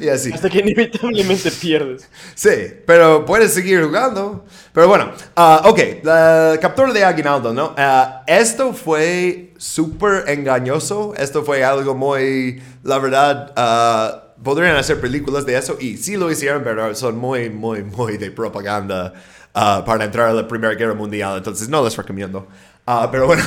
[0.00, 0.32] Y así.
[0.32, 2.08] Hasta que inevitablemente pierdes.
[2.34, 2.50] Sí,
[2.86, 4.44] pero puedes seguir jugando.
[4.72, 7.74] Pero bueno, uh, ok, la captura de Aguinaldo, ¿no?
[7.76, 11.14] Uh, esto fue súper engañoso.
[11.16, 16.30] Esto fue algo muy, la verdad, uh, podrían hacer películas de eso y sí lo
[16.30, 19.14] hicieron, pero son muy, muy, muy de propaganda
[19.52, 21.38] para entrar a la Primera Guerra Mundial.
[21.38, 22.46] Entonces no les recomiendo.
[22.90, 23.42] Ah, pero bueno,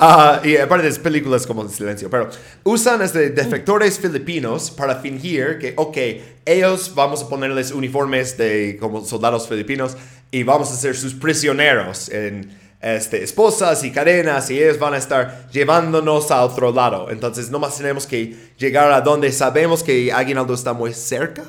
[0.00, 2.30] uh, y aparte de películas como El Silencio, pero
[2.62, 5.96] usan este defectores filipinos para fingir que, ok,
[6.44, 9.96] ellos vamos a ponerles uniformes de como soldados filipinos
[10.30, 14.98] y vamos a ser sus prisioneros en este, esposas y cadenas y ellos van a
[14.98, 17.10] estar llevándonos a otro lado.
[17.10, 21.42] Entonces, nomás tenemos que llegar a donde sabemos que Aguinaldo está muy cerca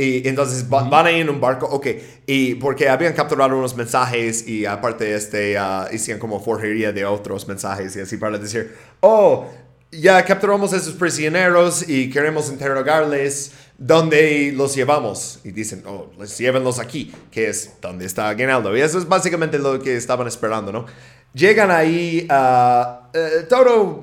[0.00, 1.88] y entonces van ahí en un barco, ok,
[2.24, 7.48] y porque habían capturado unos mensajes y aparte este, uh, hicieron como forjería de otros
[7.48, 9.48] mensajes y así para decir, oh,
[9.90, 15.40] ya capturamos a esos prisioneros y queremos interrogarles dónde los llevamos.
[15.42, 18.76] Y dicen, oh, les llévenlos aquí, que es donde está Aguinaldo.
[18.76, 20.86] Y eso es básicamente lo que estaban esperando, ¿no?
[21.34, 24.02] Llegan ahí, uh, todo...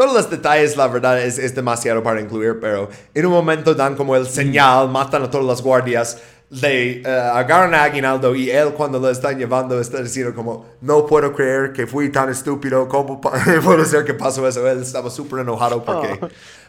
[0.00, 3.96] Todos los detalles, la verdad, es, es, demasiado para incluir, pero en un momento dan
[3.96, 6.16] como el señal, matan a todas las guardias,
[6.48, 11.04] le uh, agarran a Aguinaldo y él cuando lo están llevando está diciendo como, no
[11.04, 14.66] puedo creer que fui tan estúpido, ¿cómo puede ser que pasó eso?
[14.66, 16.18] Él estaba súper enojado porque...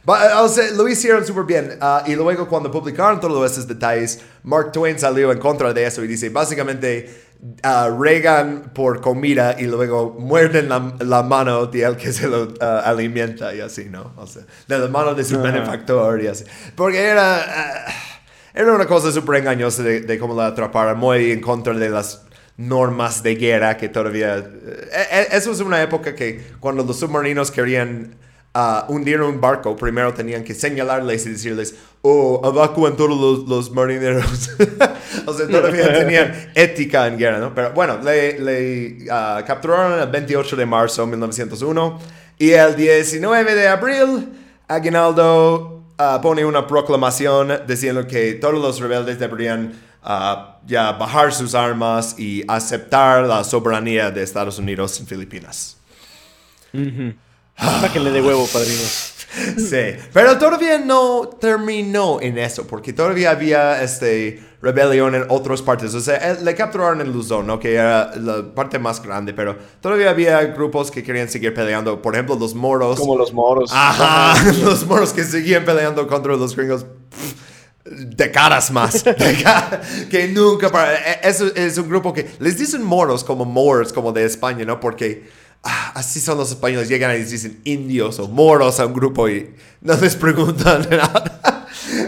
[0.05, 0.43] Oh.
[0.43, 1.79] o sea, lo hicieron súper bien.
[1.81, 6.03] Uh, y luego cuando publicaron todos esos detalles, Mark Twain salió en contra de eso
[6.03, 11.97] y dice, básicamente uh, regan por comida y luego muerden la, la mano de él
[11.97, 14.13] que se lo uh, alimenta y así, ¿no?
[14.17, 16.45] O sea, de la mano de su benefactor y así.
[16.75, 17.85] Porque era,
[18.53, 22.23] era una cosa súper engañosa de, de, cómo la atraparon, muy en contra de las
[22.57, 24.37] normas de guerra que todavía...
[24.37, 28.15] Eh, eh, eso es una época que cuando los submarinos querían
[28.53, 33.71] uh, hundir un barco, primero tenían que señalarles y decirles, oh, evacúen todos los, los
[33.71, 34.51] marineros.
[35.25, 37.53] o sea, todavía tenían ética en guerra, ¿no?
[37.53, 41.99] Pero bueno, le, le uh, capturaron el 28 de marzo de 1901
[42.37, 44.29] y el 19 de abril,
[44.67, 49.73] Aguinaldo uh, pone una proclamación diciendo que todos los rebeldes deberían
[50.65, 55.77] ya bajar sus armas y aceptar la soberanía de Estados Unidos en Filipinas.
[57.57, 58.81] Bájenle de huevo, padrino.
[59.57, 65.93] Sí, pero todavía no terminó en eso, porque todavía había este rebelión en otras partes.
[65.93, 67.59] O sea, eh, le capturaron en Luzón, ¿no?
[67.59, 72.01] que era la parte más grande, pero todavía había grupos que querían seguir peleando.
[72.01, 72.99] Por ejemplo, los moros.
[72.99, 73.71] Como los moros.
[73.73, 76.85] Ajá, los moros que seguían peleando contra los gringos.
[77.83, 79.03] De caras más.
[80.09, 80.69] que nunca.
[80.69, 84.63] Para, e, eso es un grupo que les dicen moros como moors, como de España,
[84.65, 84.79] ¿no?
[84.79, 85.23] Porque
[85.63, 89.53] Ah, así son los españoles, llegan y dicen indios o moros a un grupo y
[89.81, 91.60] no les preguntan nada.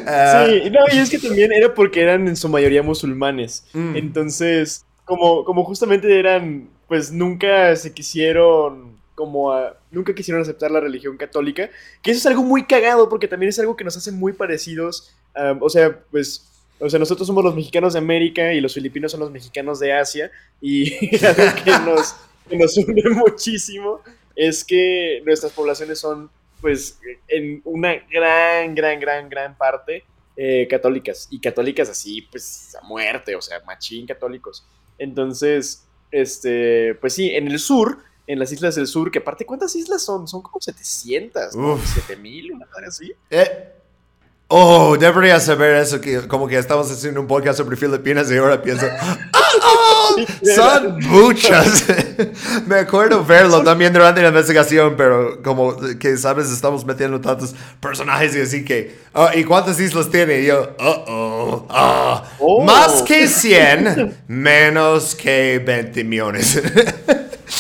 [0.08, 0.48] Ah.
[0.48, 3.66] sí, no, y es que también era porque eran en su mayoría musulmanes.
[3.74, 3.96] Mm.
[3.96, 9.54] Entonces, como, como justamente eran, pues nunca se quisieron, como
[9.92, 11.70] nunca quisieron aceptar la religión católica,
[12.02, 15.14] que eso es algo muy cagado porque también es algo que nos hace muy parecidos.
[15.60, 19.22] o sea, pues o sea, nosotros somos los mexicanos de América y los filipinos son
[19.22, 20.94] los mexicanos de Asia y
[21.26, 22.16] algo que nos,
[22.50, 24.02] que nos une muchísimo
[24.36, 26.30] es que nuestras poblaciones son,
[26.64, 30.06] pues, en una gran, gran, gran, gran parte
[30.38, 31.28] eh, católicas.
[31.30, 34.66] Y católicas así, pues, a muerte, o sea, machín católicos.
[34.98, 39.76] Entonces, este, pues sí, en el sur, en las islas del sur, que aparte, ¿cuántas
[39.76, 40.26] islas son?
[40.26, 41.78] Son como 700, ¿no?
[41.78, 43.12] 7000, una cosa así.
[43.30, 43.73] Eh,
[44.48, 48.62] Oh, debería saber eso, que como que estamos haciendo un podcast sobre Filipinas y ahora
[48.62, 48.86] pienso,
[49.66, 50.16] ¡Oh,
[50.56, 51.86] son muchas.
[52.68, 58.36] Me acuerdo verlo también durante la investigación, pero como que, sabes, estamos metiendo tantos personajes
[58.36, 60.42] y así que, oh, ¿y cuántas islas tiene?
[60.42, 62.64] Y yo, oh, oh, oh.
[62.64, 66.62] Más que 100, menos que 20 millones.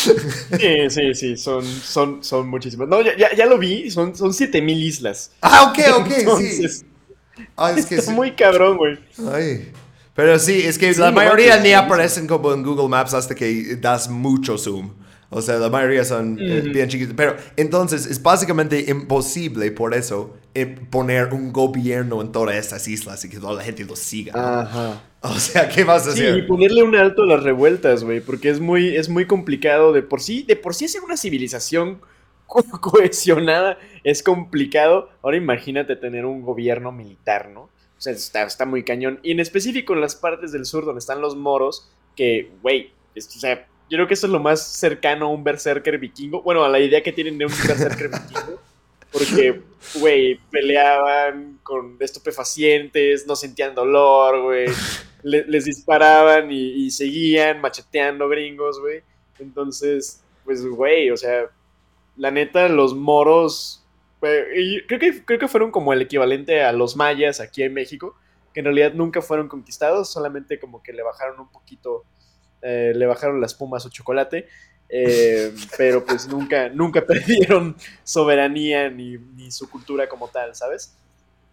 [0.03, 2.87] Sí, sí, sí, son, son, son muchísimas.
[2.87, 5.31] No, ya, ya, lo vi, son, son 7000 islas.
[5.41, 6.85] Ah, ok, ok, sí.
[7.55, 8.99] Ah, es que es muy cabrón, güey.
[9.31, 9.71] Ay.
[10.15, 14.09] Pero sí, es que la mayoría ni aparecen como en Google Maps hasta que das
[14.09, 14.91] mucho zoom.
[15.33, 17.13] O sea, la mayoría son eh, bien chiquitos.
[17.15, 23.23] Pero entonces es básicamente imposible por eso eh, poner un gobierno en todas estas islas
[23.25, 24.33] y que toda la gente lo siga.
[24.61, 25.03] Ajá.
[25.25, 26.33] O sea, ¿qué vas a hacer?
[26.33, 29.93] Sí, y ponerle un alto a las revueltas, güey, porque es muy, es muy complicado
[29.93, 32.01] de por sí, de por sí hacer una civilización
[32.81, 35.09] cohesionada es complicado.
[35.21, 37.61] Ahora imagínate tener un gobierno militar, ¿no?
[37.61, 39.19] O sea, está, está muy cañón.
[39.23, 43.21] Y en específico en las partes del sur donde están los moros, que, güey, o
[43.21, 46.41] sea, yo creo que eso es lo más cercano a un berserker vikingo.
[46.41, 48.59] Bueno, a la idea que tienen de un berserker vikingo.
[49.11, 49.61] Porque,
[49.95, 54.65] güey, peleaban con estupefacientes, no sentían dolor, güey
[55.23, 59.01] les disparaban y, seguían macheteando gringos, güey.
[59.39, 61.49] Entonces, pues, güey, o sea,
[62.17, 63.83] la neta, los moros,
[64.19, 68.15] creo, que, creo que fueron como el equivalente a los mayas aquí en México,
[68.53, 72.03] que en realidad nunca fueron conquistados, solamente como que le bajaron un poquito,
[72.63, 74.47] eh, le bajaron las espuma a su chocolate.
[74.89, 80.93] Eh, pero pues nunca, nunca perdieron soberanía ni, ni su cultura como tal, ¿sabes?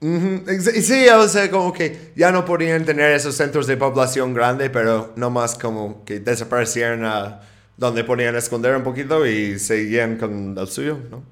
[0.01, 5.13] Sí, o sea, como que ya no podían tener esos centros de población grande, pero
[5.17, 7.43] no más como que desaparecieron a
[7.77, 11.23] donde podían esconder un poquito y seguían con el suyo, ¿no?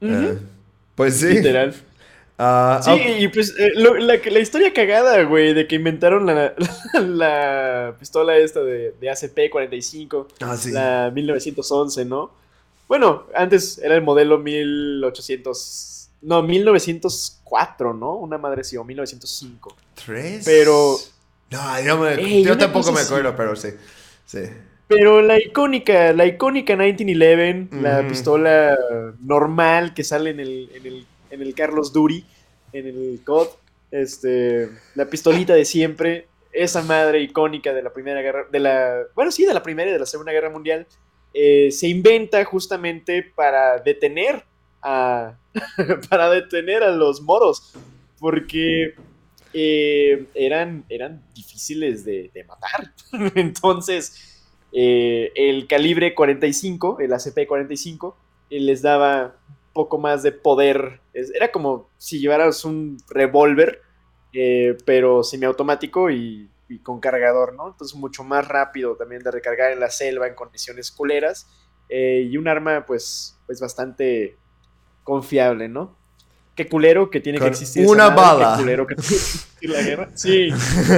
[0.00, 0.38] Eh,
[0.94, 1.28] pues sí.
[1.28, 1.74] Literal.
[2.38, 6.54] Ah, sí, y pues eh, la, historia cagada, güey, de que inventaron la,
[7.00, 12.30] la pistola esta de, de ACP-45, ah, la 1911, ¿no?
[12.88, 18.14] Bueno, antes era el modelo 1800 no, 1904, ¿no?
[18.16, 19.76] Una madre sí, o 1905.
[20.04, 20.44] ¿Tres?
[20.44, 20.96] Pero.
[21.50, 23.68] No, yo, me, yo tampoco me acuerdo, pero sí.
[24.24, 24.40] Sí.
[24.88, 28.76] Pero la icónica, la icónica 1911, la pistola
[29.20, 31.06] normal que sale en el, en el,
[31.36, 32.24] en el Carlos Duri,
[32.72, 33.48] en el COD,
[33.90, 39.30] este, la pistolita de siempre, esa madre icónica de la Primera Guerra, de la, bueno,
[39.30, 40.86] sí, de la Primera y de la Segunda Guerra Mundial,
[41.34, 44.44] eh, se inventa justamente para detener
[46.10, 47.74] para detener a los moros,
[48.18, 48.94] porque
[49.52, 52.92] eh, eran, eran difíciles de, matar.
[53.34, 58.14] Entonces, eh, el calibre 45, el ACP-45,
[58.50, 59.36] eh, les daba
[59.76, 61.00] poco más de poder.
[61.12, 63.82] Era como si llevaras un revólver,
[64.86, 67.68] pero semiautomático y, y con cargador, ¿no?
[67.68, 71.46] Entonces, mucho más rápido también de recargar en la selva en condiciones culeras.
[71.90, 74.38] y un arma, pues, pues bastante
[75.04, 75.94] confiable, ¿no?
[76.54, 77.86] Qué culero que tiene que existir.
[77.86, 78.54] Una bala.
[78.56, 80.08] Qué culero que tiene que existir la guerra.
[80.14, 80.48] Sí,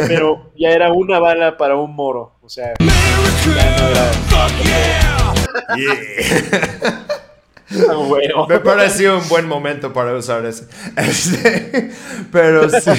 [0.06, 2.36] pero ya era una bala para un moro.
[2.40, 4.12] O sea, ya no era.
[5.76, 7.06] Yeah.
[7.90, 10.64] Ah, Me pareció un buen momento para usar ese.
[10.96, 11.90] Este,
[12.32, 12.90] pero sí.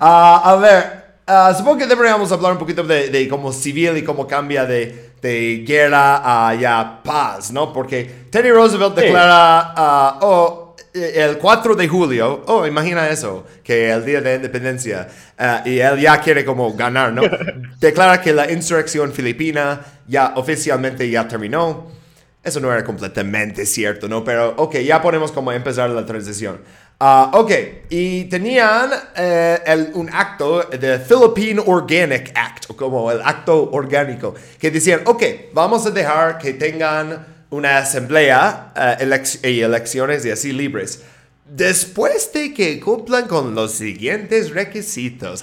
[0.00, 4.02] Ah, a ver, ah, supongo que deberíamos hablar un poquito de, de cómo civil y
[4.02, 7.72] cómo cambia de, de guerra a ya paz, ¿no?
[7.72, 14.04] Porque Teddy Roosevelt declara, ah, oh, el 4 de julio, oh, imagina eso, que el
[14.04, 15.08] día de independencia,
[15.64, 17.22] y él ya quiere como ganar, ¿no?
[17.80, 21.97] Declara que la insurrección filipina ya oficialmente ya terminó.
[22.48, 24.24] Eso no era completamente cierto, ¿no?
[24.24, 26.60] Pero, ok, ya ponemos como empezar la transición.
[26.98, 27.52] Ah, ok,
[27.90, 34.34] y tenían eh, el, un acto de Philippine Organic Act, o como el acto orgánico,
[34.58, 35.22] que decían, ok,
[35.52, 41.02] vamos a dejar que tengan una asamblea eh, y elecciones y así libres.
[41.50, 45.42] Después de que cumplan con los siguientes requisitos.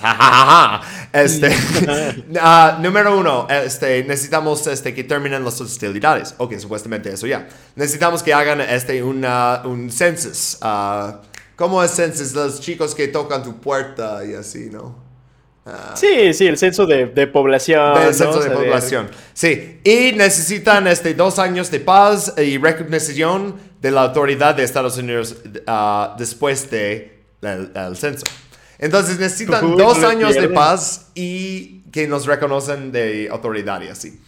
[1.13, 6.35] este, uh, número uno, este, necesitamos este, que terminen las hostilidades.
[6.37, 7.47] Ok, supuestamente eso ya.
[7.75, 10.59] Necesitamos que hagan este, una, un census.
[10.61, 11.13] Uh,
[11.55, 12.33] ¿Cómo es census?
[12.33, 15.03] Los chicos que tocan tu puerta y así, ¿no?
[15.65, 17.97] Uh, sí, sí, el censo de, de población.
[17.99, 19.09] El censo de población.
[19.33, 24.97] Sí, y necesitan este, dos años de paz y recognición de la autoridad de Estados
[24.97, 25.35] Unidos
[25.67, 28.25] uh, después de el, censo.
[28.77, 34.19] Entonces necesitan dos años de paz y que nos reconocen de autoridad y así.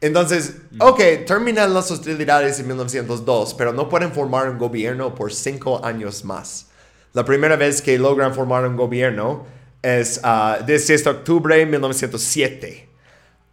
[0.00, 0.82] Entonces, mm.
[0.82, 6.24] ok, terminan las hostilidades en 1902, pero no pueden formar un gobierno por cinco años
[6.24, 6.66] más.
[7.14, 9.46] La primera vez que logran formar un gobierno
[9.80, 12.88] es uh, 16 de octubre de 1907.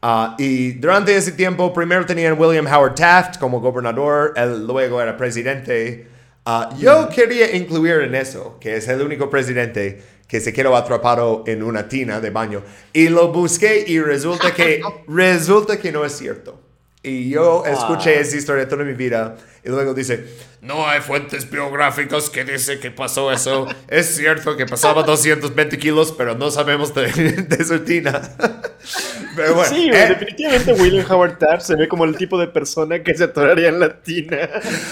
[0.04, 5.16] Uh, y durante ese tiempo, primero tenían William Howard Taft como gobernador, él luego era
[5.16, 6.08] presidente.
[6.46, 11.44] Uh, yo quería incluir en eso, que es el único presidente que se quedó atrapado
[11.46, 12.64] en una tina de baño.
[12.94, 16.71] Y lo busqué y resulta que, resulta que no es cierto.
[17.04, 20.24] Y yo escuché esa historia toda mi vida y luego dice,
[20.62, 23.68] no hay fuentes biográficas que dicen que pasó eso.
[23.88, 28.22] es cierto que pasaba 220 kilos, pero no sabemos de, de su tina.
[29.36, 30.10] pero bueno, sí, eh.
[30.10, 33.80] definitivamente William Howard Taft se ve como el tipo de persona que se atoraría en
[33.80, 34.50] la tina.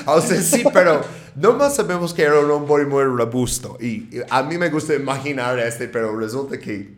[0.08, 1.02] o sea, sí, pero
[1.36, 3.78] no más sabemos que era un hombre muy robusto.
[3.80, 6.96] Y a mí me gusta imaginar este, pero resulta que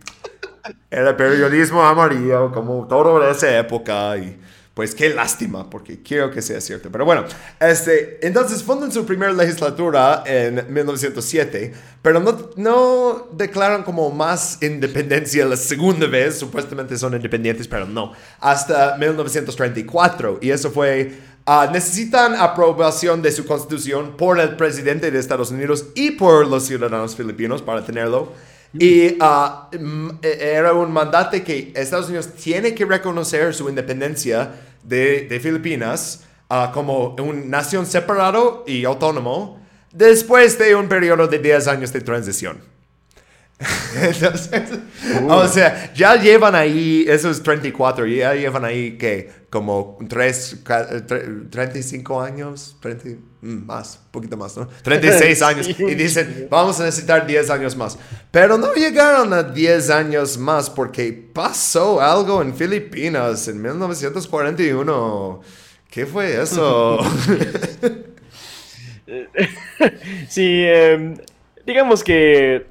[0.89, 4.17] era periodismo amarillo, como todo de esa época.
[4.17, 4.39] Y
[4.73, 6.89] pues qué lástima, porque quiero que sea cierto.
[6.89, 7.25] Pero bueno,
[7.59, 12.21] este, entonces fundan su primera legislatura en 1907, pero
[12.55, 20.39] no, declaran como más independencia la segunda vez, supuestamente son independientes, pero no, hasta 1934.
[20.41, 25.87] Y eso fue, uh, necesitan aprobación de su constitución por el presidente de Estados Unidos
[25.95, 28.31] y por los ciudadanos filipinos para tenerlo.
[28.73, 34.51] Y uh, era un mandato que Estados Unidos tiene que reconocer su independencia
[34.83, 39.59] de, de Filipinas uh, como una nación separado y autónomo
[39.91, 42.59] después de un periodo de 10 años de transición.
[45.27, 50.63] o sea, ya llevan ahí, esos 34, ya llevan ahí que como 3,
[51.49, 54.67] 35 años, 30, mm, más, un poquito más, ¿no?
[54.83, 55.69] 36 años.
[55.69, 57.97] Y dicen, vamos a necesitar 10 años más.
[58.31, 65.41] Pero no llegaron a 10 años más porque pasó algo en Filipinas en 1941.
[65.89, 66.99] ¿Qué fue eso?
[70.29, 71.13] sí, eh,
[71.65, 72.65] digamos que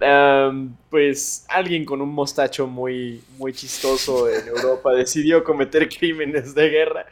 [0.91, 7.07] pues alguien con un mostacho muy, muy chistoso en Europa decidió cometer crímenes de guerra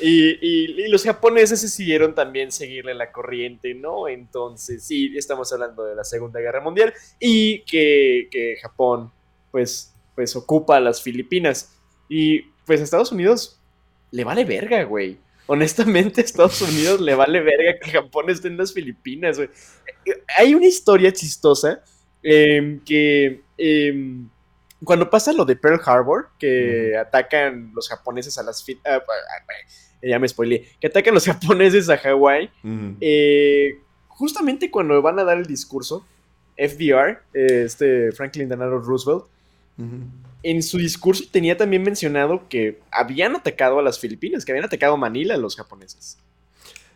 [0.00, 4.08] y, los japoneses decidieron también seguirle la corriente, ¿no?
[4.08, 9.12] Entonces, sí, estamos hablando de la Segunda Guerra Mundial y que, Japón,
[9.50, 11.72] pues, pues ocupa las Filipinas.
[12.08, 13.60] Y pues Estados Unidos
[14.10, 15.18] le vale verga, güey.
[15.46, 19.50] Honestamente, a Estados Unidos le vale verga que Japón esté en las Filipinas, güey.
[20.36, 21.82] Hay una historia chistosa
[22.24, 24.28] em, que em,
[24.84, 28.66] cuando pasa lo de Pearl Harbor, que atacan los japoneses a las...
[28.68, 29.00] Uh,
[30.02, 30.68] ya me spoileé.
[30.80, 32.50] Que atacan los japoneses a Hawái.
[33.00, 33.78] Eh,
[34.08, 36.04] justamente cuando van a dar el discurso,
[36.56, 39.24] FDR, este Franklin Delano Roosevelt,
[40.42, 44.94] en su discurso tenía también mencionado que habían atacado a las Filipinas, que habían atacado
[44.94, 46.18] a Manila los japoneses.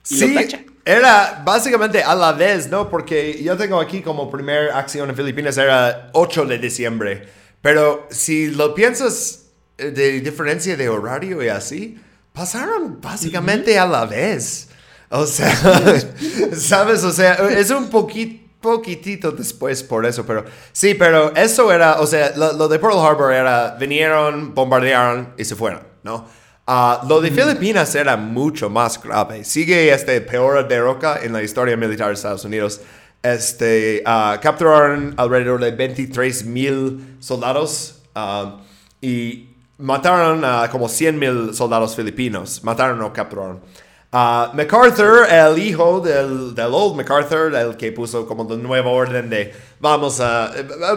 [0.02, 0.36] Sí,
[0.84, 2.88] era básicamente a la vez, ¿no?
[2.88, 7.28] Porque yo tengo aquí como primera acción en Filipinas era 8 de diciembre.
[7.60, 9.46] Pero si lo piensas
[9.76, 11.98] eh, de diferencia de horario y así,
[12.32, 14.68] pasaron básicamente a la vez.
[15.10, 15.54] O sea,
[16.56, 17.04] ¿sabes?
[17.04, 22.06] O sea, es un poquito poquitito después por eso, pero sí, pero eso era, o
[22.06, 26.26] sea, lo, de Pearl Harbor era, vinieron, bombardearon y se fueron, ¿no?
[26.70, 29.42] Ah, lo de Filipinas era mucho más grave.
[29.42, 32.82] Sigue este peor derroca en la historia militar de Estados Unidos.
[33.22, 38.60] Este, uh, capturaron alrededor de 23 mil soldados Um,
[39.00, 42.64] y mataron a como 100 mil soldados filipinos.
[42.64, 43.60] Mataron o capturaron.
[44.10, 49.28] Uh, MacArthur, el hijo del, del, old MacArthur, el que puso como el nuevo orden
[49.28, 50.50] de vamos a.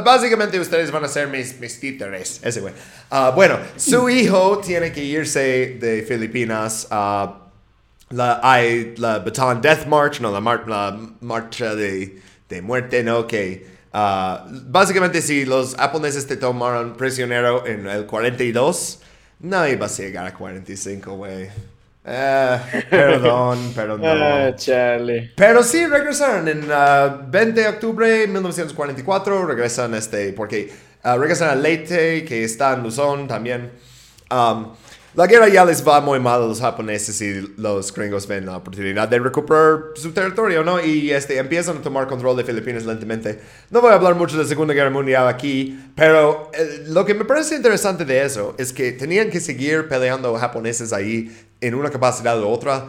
[0.05, 2.73] Básicamente ustedes van a ser mis, mis títeres, ese güey.
[3.11, 6.88] Uh, bueno, su hijo tiene que irse de Filipinas.
[6.89, 7.31] Uh,
[8.11, 13.27] la, hay la Bataan Death March, no, la, la marcha de, de, muerte, ¿no?
[13.27, 19.01] Que básicamente si los japoneses te tomaron prisionero en el 42,
[19.41, 21.49] no ibas a llegar a 45, güey.
[22.03, 22.59] Eh,
[22.89, 24.01] perdón, perdón.
[24.03, 24.51] Ah,
[25.35, 29.45] Pero sí regresaron en 20 uh, de octubre de 1944.
[29.45, 30.71] Regresan este, porque
[31.03, 33.71] uh, regresan a Leyte, que está en Luzón también.
[34.31, 34.73] Um,
[35.13, 38.57] la guerra ya les va muy mal a los japoneses y los gringos ven la
[38.57, 40.79] oportunidad de recuperar su territorio, ¿no?
[40.79, 43.39] Y este, empiezan a tomar control de Filipinas lentamente.
[43.69, 47.13] No voy a hablar mucho de la Segunda Guerra Mundial aquí, pero eh, lo que
[47.13, 51.29] me parece interesante de eso es que tenían que seguir peleando japoneses ahí
[51.59, 52.85] en una capacidad u otra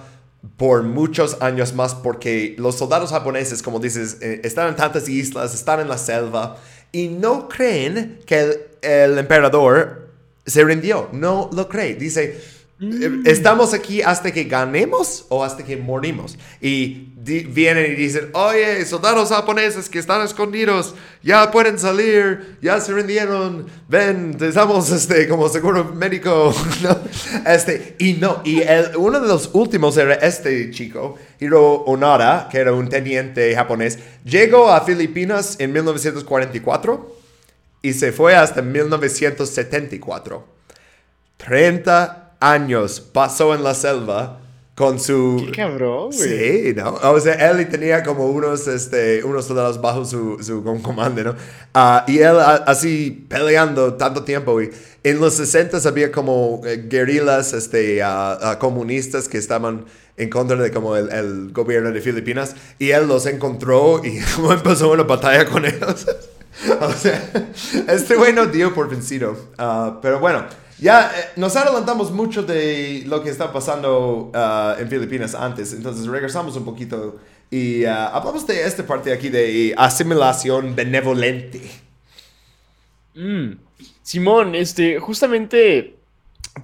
[0.56, 5.54] por muchos años más porque los soldados japoneses, como dices, eh, están en tantas islas,
[5.54, 6.56] están en la selva
[6.92, 10.11] y no creen que el, el emperador
[10.46, 11.94] se rindió, no lo cree.
[11.94, 12.40] Dice,
[12.78, 13.26] mm.
[13.26, 16.38] estamos aquí hasta que ganemos o hasta que morimos.
[16.60, 22.92] Y vienen y dicen, oye, soldados japoneses que están escondidos, ya pueden salir, ya se
[22.92, 26.52] rindieron, ven, estamos este, como seguro médico.
[27.46, 32.58] este, y no, y el, uno de los últimos era este chico, Hiro Onara, que
[32.58, 37.21] era un teniente japonés, llegó a Filipinas en 1944
[37.82, 40.46] y se fue hasta 1974.
[41.36, 44.38] 30 años pasó en la selva
[44.74, 45.44] con su...
[45.46, 46.62] Qué cabrón, güey.
[46.68, 46.94] Sí, ¿no?
[46.94, 51.34] O sea, él tenía como unos, este, unos soldados bajo su, su comando, ¿no?
[51.74, 54.62] Ah, y él así peleando tanto tiempo.
[54.62, 54.70] Y
[55.02, 58.02] en los 60 había como eh, guerrillas este,
[58.58, 59.84] comunistas que estaban
[60.16, 62.56] en contra de como el, el, gobierno de Filipinas.
[62.78, 64.18] Y él los encontró y
[64.50, 66.06] empezó una batalla con ellos.
[66.80, 67.30] o sea,
[67.88, 69.36] este güey no dio por vencido.
[69.58, 70.46] Ah, pero bueno,
[70.78, 75.72] ya eh, nos adelantamos mucho de lo que está pasando ah, en Filipinas antes.
[75.72, 77.18] Entonces regresamos un poquito
[77.50, 81.60] y ah, hablamos de esta parte aquí de asimilación benevolente.
[83.14, 83.52] Mm.
[84.02, 85.96] Simón, este, justamente,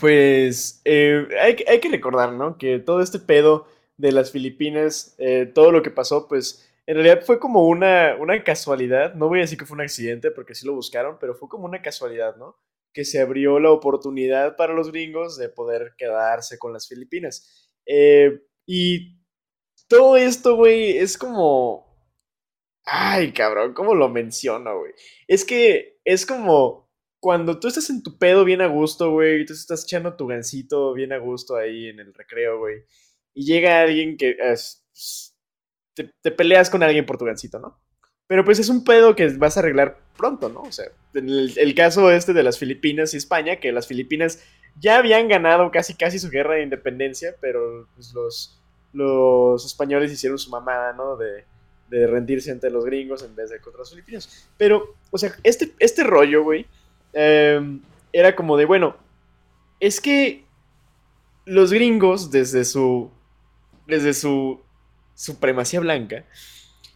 [0.00, 2.58] pues, eh, hay, que recordar, ¿no?
[2.58, 3.66] Que todo este pedo
[3.96, 8.42] de las Filipinas, eh, todo lo que pasó, pues en realidad fue como una, una
[8.42, 11.46] casualidad, no voy a decir que fue un accidente porque sí lo buscaron, pero fue
[11.46, 12.56] como una casualidad, ¿no?
[12.94, 17.70] Que se abrió la oportunidad para los gringos de poder quedarse con las Filipinas.
[17.84, 19.18] Eh, y
[19.86, 21.94] todo esto, güey, es como...
[22.86, 24.94] Ay, cabrón, ¿cómo lo menciono, güey?
[25.26, 26.90] Es que es como
[27.20, 30.26] cuando tú estás en tu pedo bien a gusto, güey, y tú estás echando tu
[30.26, 32.86] gancito bien a gusto ahí en el recreo, güey,
[33.34, 34.86] y llega alguien que es,
[36.04, 37.78] te, peleas con alguien por tu gancito, ¿no?
[38.26, 40.60] Pero pues es un pedo que vas a arreglar pronto, ¿no?
[40.60, 44.42] O sea, en el, caso este de las Filipinas y España, que las Filipinas
[44.78, 48.60] ya habían ganado casi casi su guerra de independencia, pero pues, los,
[48.92, 51.16] los españoles hicieron su mamada, ¿no?
[51.16, 51.44] De,
[51.90, 54.46] de rendirse ante los gringos en vez de contra los filipinos.
[54.56, 56.66] Pero, o sea, este, este rollo, güey,
[57.12, 57.80] em,
[58.12, 58.96] era como de, bueno,
[59.80, 60.44] es que
[61.44, 63.10] los gringos desde su,
[63.86, 64.60] desde su
[65.18, 66.24] supremacía blanca,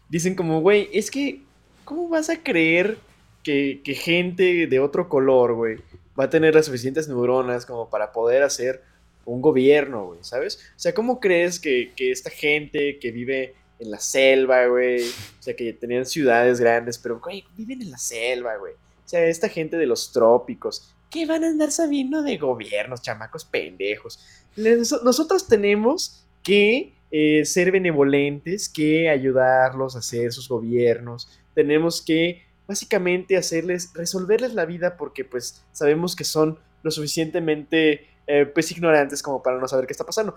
[0.09, 1.43] dicen como, güey, es que,
[1.85, 2.99] ¿cómo vas a creer
[3.43, 5.78] que, gente de otro color, güey,
[6.19, 8.81] va a tener las suficientes neuronas como para poder hacer
[9.24, 10.61] un gobierno, güey, ¿sabes?
[10.77, 15.57] O sea, ¿cómo crees que, esta gente que vive en la selva, güey, o sea,
[15.57, 18.74] que tenían ciudades grandes, pero, güey, viven en la selva, güey.
[18.74, 23.44] O sea, esta gente de los trópicos, ¿qué van a andar sabiendo de gobiernos, chamacos
[23.44, 24.20] pendejos?
[24.55, 31.28] Nosotros tenemos que eh, ser benevolentes que ayudarlos a hacer sus gobiernos.
[31.55, 38.47] Tenemos que básicamente hacerles, resolverles la vida porque pues sabemos que son lo suficientemente eh,
[38.47, 40.34] pues ignorantes como para no saber qué está pasando.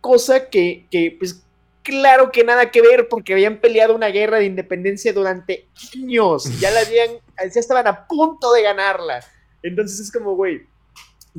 [0.00, 1.46] Cosa que, que pues
[1.84, 6.50] claro que nada que ver porque habían peleado una guerra de independencia durante años.
[6.60, 9.24] Ya la habían, ya estaban a punto de ganarla.
[9.62, 10.62] Entonces es como, güey,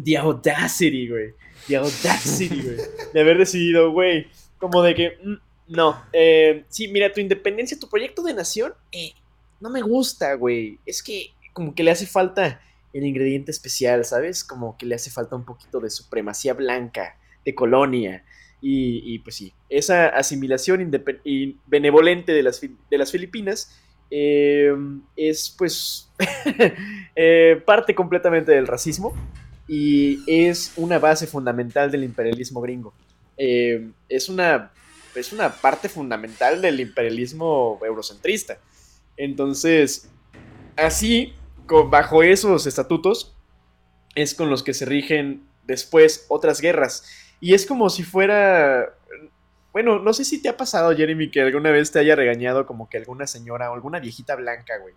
[0.01, 1.33] the audacity, güey.
[1.67, 2.77] The audacity, güey.
[3.13, 4.27] De haber decidido, güey,
[4.59, 5.35] como de que, mm,
[5.69, 9.11] no, eh, sí, mira, tu independencia, tu proyecto de nación, eh,
[9.59, 10.79] no me gusta, güey.
[10.85, 12.61] Es que como que le hace falta
[12.93, 14.43] el ingrediente especial, ¿sabes?
[14.43, 18.23] Como que le hace falta un poquito de supremacía blanca, de colonia.
[18.59, 20.91] Y, pues sí, esa asimilación
[21.67, 23.71] benevolente de las, de las Filipinas
[24.09, 24.73] eh,
[25.15, 26.09] es pues
[27.15, 29.13] eh, parte completamente del racismo
[29.67, 32.93] y es una base fundamental del imperialismo gringo.
[33.37, 34.71] Eh, es, una,
[35.15, 38.57] es una parte fundamental del imperialismo eurocentrista.
[39.15, 40.09] Entonces,
[40.75, 41.33] así,
[41.89, 43.35] bajo esos estatutos,
[44.15, 47.05] es con los que se rigen después otras guerras.
[47.39, 48.97] Y es como si fuera
[49.77, 52.89] bueno, no sé si te ha pasado, Jeremy, que alguna vez te haya regañado como
[52.89, 54.95] que alguna señora o alguna viejita blanca, güey.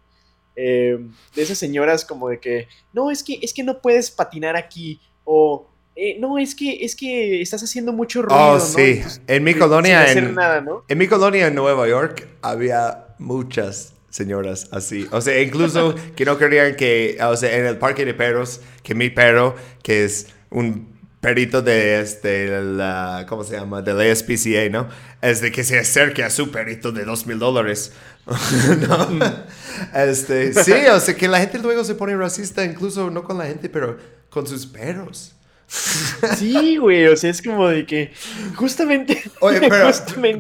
[0.56, 0.98] Eh,
[1.34, 4.98] de esas señoras como de que, no, es que, es que no puedes patinar aquí.
[5.24, 8.52] O, eh, no, es que, es que estás haciendo mucho ruido.
[8.52, 9.02] Oh, sí.
[9.26, 10.36] en mi colonia, en,
[10.88, 15.06] en mi colonia en Nueva York, había muchas señoras así.
[15.10, 18.94] O sea, incluso que no querían que, o sea, en el parque de perros, que
[18.94, 23.82] mi perro, que es un perito de este, la, ¿cómo se llama?
[23.82, 24.88] De la SPCA, ¿no?
[25.20, 27.92] Es de que se acerque a su perito de dos mil dólares.
[29.94, 33.46] Este, sí, o sea, que la gente luego se pone racista, incluso no con la
[33.46, 33.96] gente, pero
[34.28, 35.34] con sus perros.
[35.70, 38.10] Sí, güey, o sea, es como de que
[38.56, 39.22] justamente.
[39.40, 39.90] Oye, pero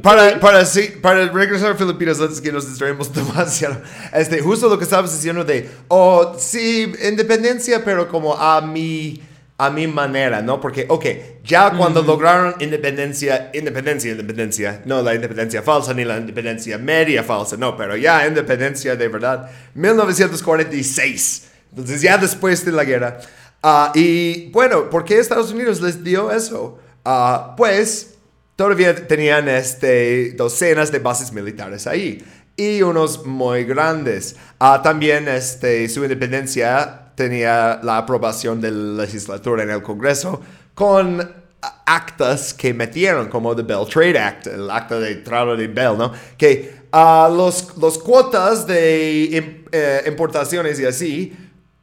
[0.02, 3.80] para, para, sí, para regresar a Filipinas antes que nos distraemos demasiado,
[4.12, 9.22] este, justo lo que estabas diciendo de, oh, sí, independencia, pero como a mi
[9.56, 10.58] a mi manera, ¿no?
[10.58, 11.04] Porque, ok,
[11.44, 17.58] ya cuando lograron independencia, independencia, independencia, no la independencia falsa ni la independencia media falsa,
[17.58, 21.48] no, pero ya independencia de verdad, 1946.
[21.72, 23.20] Entonces ya después de la guerra.
[23.62, 26.78] Ah, y bueno, ¿por qué Estados Unidos les dio eso?
[27.04, 28.14] Uh, pues
[28.56, 32.24] todavía tenían este, docenas de bases militares ahí
[32.56, 34.36] y unos muy grandes.
[34.60, 40.40] Uh, también este, su independencia tenía la aprobación de la legislatura en el Congreso
[40.74, 41.40] con
[41.84, 46.12] actas que metieron, como el Bell Trade Act, el acta de Tratado de Bell, ¿no?
[46.38, 51.36] Que uh, los, los cuotas de eh, importaciones y así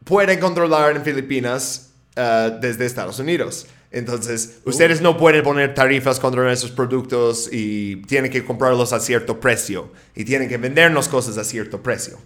[0.08, 3.68] pueden controlar en Filipinas uh, desde Estados Unidos.
[3.92, 4.70] Entonces, uh.
[4.70, 9.92] ustedes no pueden poner tarifas contra esos productos y tienen que comprarlos a cierto precio
[10.16, 12.18] y tienen que vendernos cosas a cierto precio.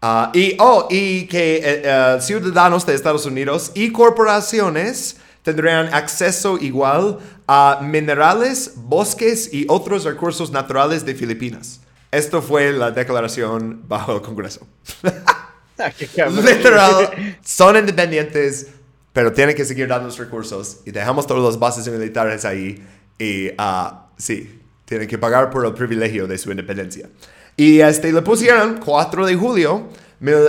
[0.00, 6.56] Ah, y, oh, y que eh, eh, ciudadanos de Estados Unidos y corporaciones tendrían acceso
[6.60, 7.18] igual
[7.48, 11.80] a minerales, bosques y otros recursos naturales de Filipinas.
[12.12, 14.66] Esto fue la declaración bajo el Congreso.
[16.18, 18.66] Ah, Literal, son independientes,
[19.12, 22.84] pero tienen que seguir dando los recursos y dejamos todas las bases militares ahí
[23.18, 27.08] y uh, sí, tienen que pagar por el privilegio de su independencia.
[27.56, 29.88] Y este, le pusieron 4 de julio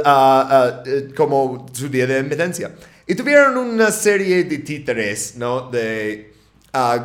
[0.06, 2.72] ah, ah, eh, como su día de independencia.
[3.08, 5.70] Y tuvieron una serie de títeres, ¿no?
[5.72, 6.34] De,
[6.74, 7.04] ah,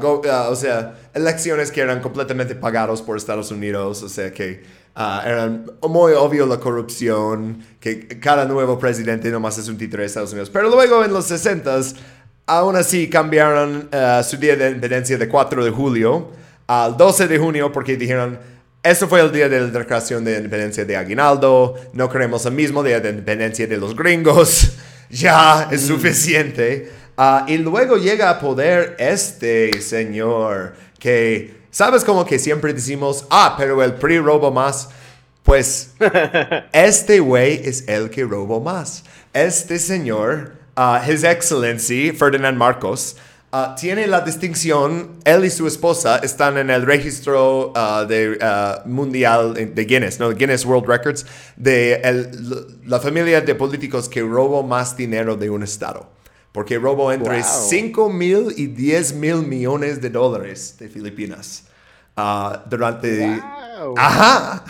[0.51, 4.63] o sea, elecciones que eran completamente pagados por Estados Unidos, o sea que
[4.97, 10.33] eran muy obvio la corrupción, que cada nuevo presidente nomás es un títere de Estados
[10.33, 10.51] Unidos.
[10.51, 11.97] Pero luego en los 60s,
[12.47, 13.89] aún así cambiaron
[14.23, 16.31] su día de independencia de 4 de julio
[16.67, 18.39] al 12 de junio porque dijeron
[18.85, 21.75] eso fue el día de la declaración de independencia de Aguinaldo.
[21.95, 24.73] No queremos el mismo día de independencia de los gringos.
[25.11, 25.87] ya es mm.
[25.87, 26.93] suficiente.
[27.17, 33.57] Ah, y luego llega a poder este señor que, ¿sabes como que siempre decimos, ah,
[33.59, 34.89] pero el PRI robó más?
[35.43, 35.91] Pues
[36.73, 39.03] este güey es el que robó más.
[39.33, 43.17] Este señor, uh, His Excellency Ferdinand Marcos,
[43.57, 48.83] Ah, tiene la distinción, él y su esposa están en el registro ah, de, ah,
[48.85, 50.33] mundial de Guinness, ¿no?
[50.33, 51.25] Guinness World Records,
[51.55, 52.03] de
[52.85, 56.05] la familia de políticos que robó más dinero de un estado.
[56.55, 61.65] Porque robó entre 5 mil y 10 mil millones de dólares de Filipinas.
[62.71, 63.43] durante...
[63.97, 64.65] Ajá.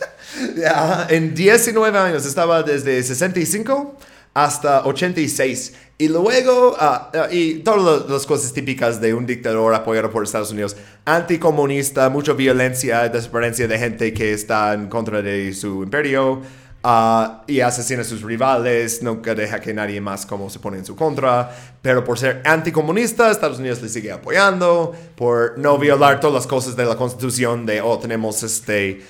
[1.08, 3.96] en 19 años, estaba desde 65
[4.34, 5.74] hasta 86.
[5.96, 10.50] Y luego, ah, ah, y todas las cosas típicas de un dictador apoyado por Estados
[10.50, 16.42] Unidos, anticomunista, mucha violencia, desaparición de gente que está en contra de su imperio,
[16.86, 20.84] uh, y asesina a sus rivales, nunca deja que nadie más como se pone en
[20.84, 21.50] su contra,
[21.82, 26.76] pero por ser anticomunista, Estados Unidos le sigue apoyando, por no violar todas las cosas
[26.76, 29.04] de la constitución de, oh, tenemos este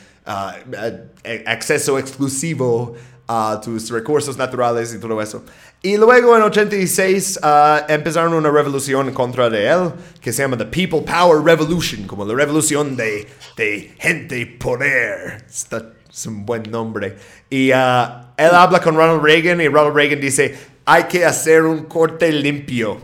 [1.47, 2.97] acceso exclusivo
[3.29, 5.45] a tus recursos naturales y todo eso.
[5.83, 10.67] Y luego en 86 uh, empezaron una revolución contra de él que se llama The
[10.67, 15.45] People Power Revolution, como la revolución de, de gente poder.
[15.49, 17.17] Está, es un buen nombre.
[17.51, 20.57] Y uh, él habla con Ronald Reagan y Ronald Reagan dice,
[20.87, 22.99] hay que hacer un corte limpio.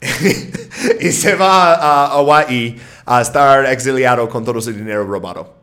[1.00, 5.54] y se va a Hawaii a estar exiliado con todo su dinero robado.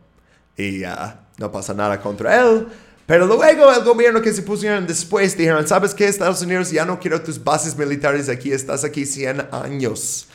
[0.56, 0.88] Y uh,
[1.36, 2.66] no pasa nada contra él.
[3.06, 6.06] Pero luego el gobierno que se pusieron después dijeron, ¿sabes qué?
[6.06, 10.27] Estados Unidos ya no quiero tus bases militares aquí, estás aquí 100 años.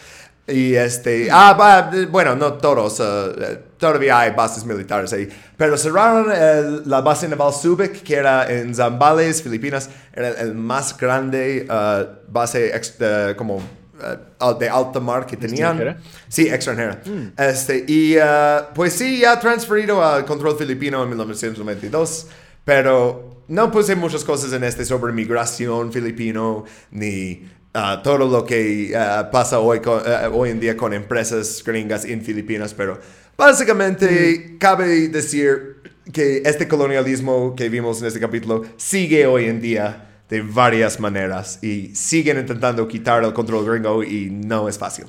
[0.46, 3.32] Y este, ah, bueno, no todos, uh,
[3.78, 8.76] todavía hay bases militares ahí, pero cerraron el- la base naval Subic, que era en
[8.76, 12.98] Zambales, Filipinas, era el, el más grande uh, base ex-
[13.38, 15.78] como uh, de alta mar que tenían.
[15.80, 15.98] ¿Extranjera?
[16.28, 17.02] Sí, extranjera.
[17.38, 22.28] Este, y uh, pues sí, ya transferido al control filipino en 1992,
[22.66, 28.94] pero no puse muchas cosas en este sobre migración filipino, ni uh, todo lo que
[28.94, 33.00] uh, pasa hoy, con- uh, hoy en día con empresas gringas en Filipinas, pero
[33.38, 35.78] básicamente cabe decir
[36.12, 41.60] que este colonialismo que vimos en este capítulo sigue hoy en día de varias maneras
[41.64, 45.06] y siguen intentando quitar el control gringo y no es fácil.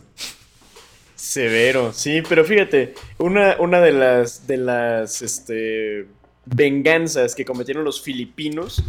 [1.16, 6.06] Severo, sí, pero fíjate, una, una de las de las este,
[6.44, 8.84] venganzas que cometieron los filipinos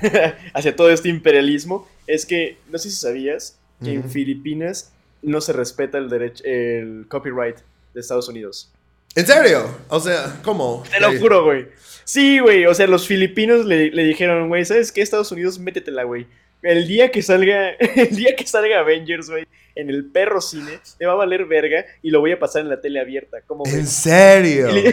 [0.54, 4.10] hacia todo este imperialismo es que, no sé si sabías, que en.
[4.10, 7.56] Filipinas no se respeta el derecho, el copyright
[7.94, 8.70] de Estados Unidos.
[9.14, 9.78] ¿En serio?
[9.88, 10.82] O sea, ¿cómo?
[10.90, 11.66] Te lo juro, güey.
[12.04, 15.00] Sí, güey, o sea, los filipinos le, le dijeron, güey, ¿sabes qué?
[15.02, 16.26] Estados Unidos, métetela, güey.
[16.62, 21.06] El día que salga, el día que salga Avengers, güey, en el perro cine, te
[21.06, 23.38] va a valer verga y lo voy a pasar en la tele abierta.
[23.46, 23.64] ¿Cómo?
[23.66, 24.70] ¿En serio?
[24.72, 24.92] Li-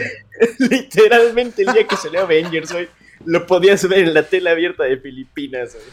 [0.70, 2.88] Literalmente el día que salió Avengers, güey,
[3.24, 5.84] lo podías ver en la tele abierta de Filipinas, güey.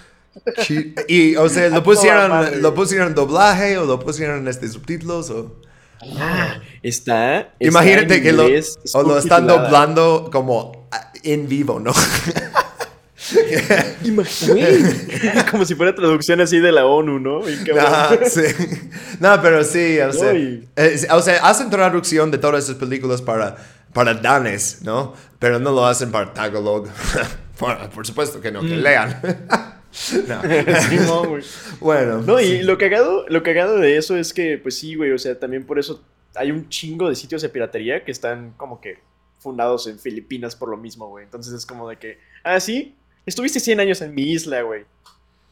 [1.08, 5.30] Y, o sea, ¿lo pusieron, ¿lo pusieron doblaje o lo pusieron este, subtítulos?
[5.30, 5.62] O...
[6.18, 7.40] Ah, está.
[7.40, 11.94] está Imagínate que lo, o lo están doblando como ah, en vivo, ¿no?
[14.04, 15.46] Imagínate.
[15.52, 17.42] Como si fuera traducción así de la ONU, ¿no?
[17.80, 18.42] Ajá, sí.
[19.20, 23.58] No, pero sí, o sea, eh, o sea, hacen traducción de todas esas películas para,
[23.94, 25.14] para danes, ¿no?
[25.38, 26.88] Pero no lo hacen para Tagalog.
[27.60, 28.82] por, por supuesto que no, que Mm.
[28.82, 29.22] lean.
[30.28, 31.26] no.
[31.28, 31.44] Güey.
[31.80, 32.22] Bueno.
[32.22, 32.64] No, y sí.
[32.64, 35.80] lo cagado, lo cagado de eso es que, pues sí, güey, o sea, también por
[35.80, 36.04] eso
[36.36, 39.00] hay un chingo de sitios de piratería que están como que
[39.40, 41.26] fundados en Filipinas por lo mismo, güey.
[41.26, 42.96] Entonces es como de que, ah, sí,
[43.26, 44.86] estuviste 100 años en mi isla, güey.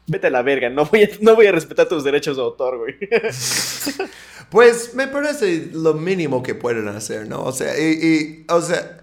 [0.05, 2.77] Vete a la verga, no voy a, no voy a respetar tus derechos de autor,
[2.77, 2.95] güey.
[4.49, 7.43] Pues me parece lo mínimo que pueden hacer, ¿no?
[7.43, 9.01] O sea, y, y, o sea,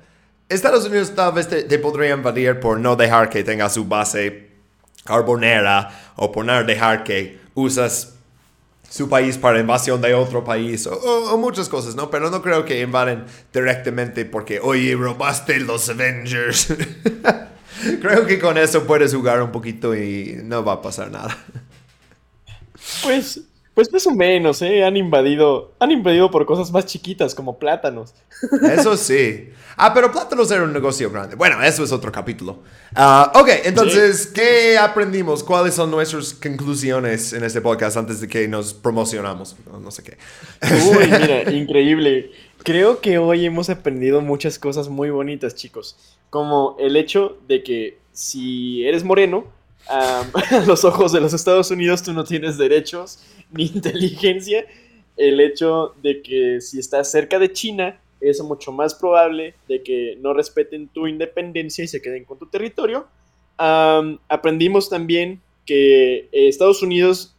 [0.48, 4.53] Estados Unidos tal vez te, te podría invadir por no dejar que tenga su base
[5.04, 8.14] carbonera o no dejar que usas
[8.88, 12.10] su país para invasión de otro país o, o- o muchas cosas, ¿no?
[12.10, 16.68] Pero no creo que invaden directamente porque, oye, robaste los Avengers.
[18.00, 21.36] creo que con eso puedes jugar un poquito y no va a pasar nada.
[23.02, 23.40] Pues,
[23.74, 24.84] pues más o menos, ¿eh?
[24.84, 28.14] Han invadido, han invadido por cosas más chiquitas como plátanos.
[28.62, 29.50] Eso sí.
[29.76, 31.34] Ah, pero plátanos era un negocio grande.
[31.34, 32.60] Bueno, eso es otro capítulo.
[32.94, 35.42] Ah, ok, entonces, ¿qué aprendimos?
[35.42, 39.56] ¿Cuáles son nuestras conclusiones en este podcast antes de que nos promocionamos?
[39.66, 40.18] No, no sé qué.
[40.62, 42.30] Uy, mira, increíble.
[42.62, 45.96] Creo que hoy hemos aprendido muchas cosas muy bonitas, chicos.
[46.30, 49.46] Como el hecho de que si eres moreno,
[49.88, 50.24] a
[50.66, 53.20] los ojos de los Estados Unidos tú no tienes derechos
[53.50, 54.66] ni inteligencia.
[55.16, 60.16] El hecho de que si estás cerca de China es mucho más probable de que
[60.20, 63.06] no respeten tu independencia y se queden con tu territorio.
[63.56, 67.36] Aprendimos también que Estados Unidos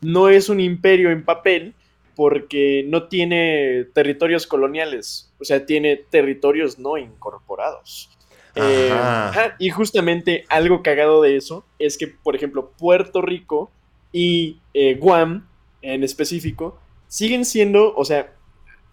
[0.00, 1.74] no es un imperio en papel,
[2.20, 8.09] porque no tiene territorios coloniales, o sea, tiene territorios no incorporados.
[8.54, 9.54] Eh, Ajá.
[9.58, 13.70] y justamente algo cagado de eso es que, por ejemplo, Puerto Rico
[14.12, 15.46] y eh, Guam
[15.82, 16.78] en específico
[17.08, 18.32] siguen siendo, o sea,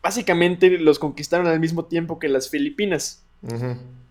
[0.01, 3.23] básicamente los conquistaron al mismo tiempo que las Filipinas.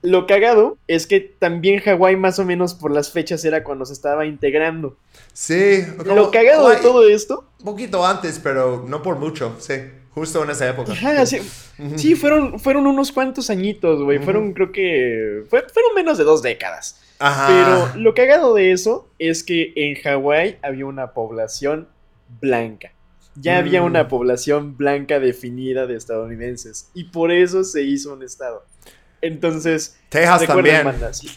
[0.02, 3.92] Lo cagado es que también Hawái más o menos por las fechas era cuando se
[3.92, 4.96] estaba integrando.
[5.32, 5.84] Sí.
[5.96, 9.74] como- Lo cagado de todo esto Un poquito antes, pero no por mucho, sí.
[10.16, 10.92] Justo en esa época.
[10.92, 14.18] Ajá, sí, fueron, fueron unos cuantos añitos, güey.
[14.18, 15.44] Fueron, creo que.
[15.50, 17.02] fue- fueron menos de dos décadas.
[17.18, 17.46] Ajá.
[17.92, 21.88] Pero lo cagado de eso es que en Hawái había una población
[22.40, 22.92] blanca.
[23.34, 23.84] Ya había Mm.
[23.84, 26.88] una población blanca definida de estadounidenses.
[26.94, 28.64] Y por eso se hizo un estado.
[29.20, 30.82] Entonces, Texas también.
[30.84, 31.28] banda, sí.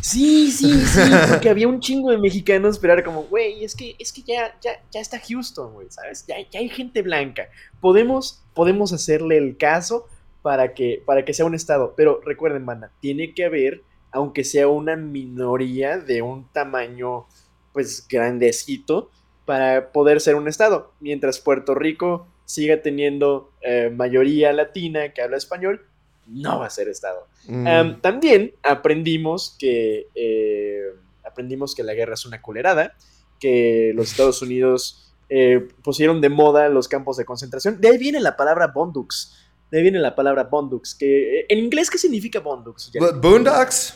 [0.00, 4.12] Sí, sí, sí, porque había un chingo de mexicanos, pero como, güey, es que, es
[4.12, 6.26] que ya, ya, ya está Houston, güey, ¿sabes?
[6.26, 7.48] Ya, ya hay gente blanca.
[7.80, 10.06] Podemos, podemos hacerle el caso
[10.42, 11.94] para que, para que sea un estado.
[11.96, 17.26] Pero recuerden, banda, tiene que haber, aunque sea una minoría de un tamaño,
[17.72, 19.10] pues, grandecito,
[19.44, 20.92] para poder ser un estado.
[21.00, 25.86] Mientras Puerto Rico siga teniendo eh, mayoría latina que habla español,
[26.32, 27.26] no va a ser Estado.
[27.46, 27.66] Mm.
[27.66, 30.82] Um, también aprendimos que, eh,
[31.24, 32.94] aprendimos que la guerra es una culerada,
[33.38, 37.80] que los Estados Unidos eh, pusieron de moda los campos de concentración.
[37.80, 39.34] De ahí viene la palabra Bondux.
[39.70, 40.94] De ahí viene la palabra Bondux.
[40.94, 42.92] Que, eh, en inglés, ¿qué significa Bondux?
[43.20, 43.94] Boondocks?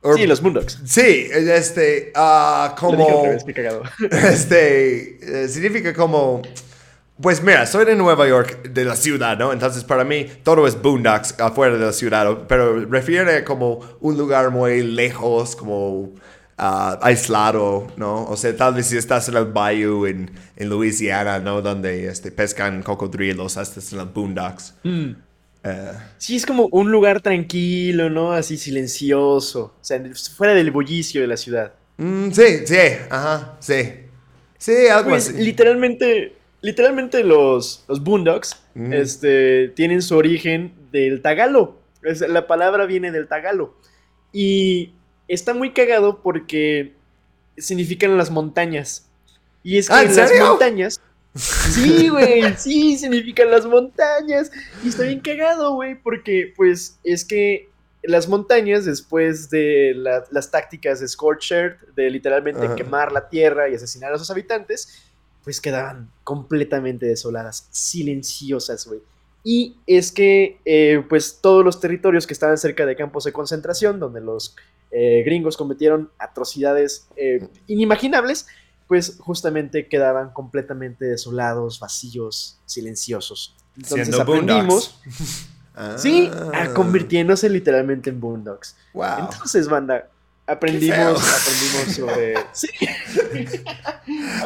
[0.00, 0.80] Or- Sí, los Boondocks.
[0.86, 3.06] Sí, este, Lo dije al como,
[3.54, 3.82] cagado.
[4.10, 6.40] este, significa como,
[7.20, 9.52] pues mira, soy de Nueva York, de la ciudad, ¿no?
[9.52, 14.50] Entonces para mí todo es boondocks afuera de la ciudad, pero refiere como un lugar
[14.50, 16.14] muy lejos, como
[16.58, 18.24] ah, aislado, ¿no?
[18.24, 21.60] O sea, tal vez si estás en el bayou en, en Louisiana, ¿no?
[21.62, 24.74] Donde este, pescan cocodrilos, estás en los boondocks.
[24.84, 25.10] Mm.
[25.64, 28.32] Eh, Sí, es como un lugar tranquilo, ¿no?
[28.32, 29.74] Así silencioso.
[29.80, 30.00] O sea,
[30.36, 31.72] fuera del bullicio de la ciudad.
[31.96, 32.76] mm, sí, sí,
[33.10, 33.92] ajá, sí.
[34.58, 35.34] Sí, algo Pues así.
[35.34, 38.92] literalmente, literalmente los, los Boondocks Mm.
[38.92, 41.76] este, tienen su origen del tagalo.
[42.02, 43.74] Es- la palabra viene del tagalo.
[44.32, 44.92] Y
[45.26, 46.92] está muy cagado porque
[47.56, 49.08] significan las montañas.
[49.64, 51.00] Y es que Ah, ¿en en las montañas.
[51.34, 54.50] Sí, güey, sí, significan las montañas.
[54.84, 57.68] Y está bien cagado, güey, porque pues es que
[58.02, 62.76] las montañas, después de la- las tácticas de Scorched de literalmente Ajá.
[62.76, 65.02] quemar la tierra y asesinar a sus habitantes,
[65.48, 69.00] pues quedaban completamente desoladas, silenciosas, güey.
[69.42, 73.98] Y es que, eh, pues, todos los territorios que estaban cerca de campos de concentración,
[73.98, 74.54] donde los
[74.90, 78.46] eh, gringos cometieron atrocidades eh, inimaginables,
[78.88, 83.56] pues justamente quedaban completamente desolados, vacíos, silenciosos.
[83.74, 85.00] Entonces Siendo aprendimos,
[85.96, 86.64] sí, Ah.
[86.64, 88.76] a convirtiéndose literalmente en boondocks.
[88.92, 89.30] Wow.
[89.30, 90.10] Entonces, banda,
[90.48, 92.68] aprendimos, aprendimos sobre, sí,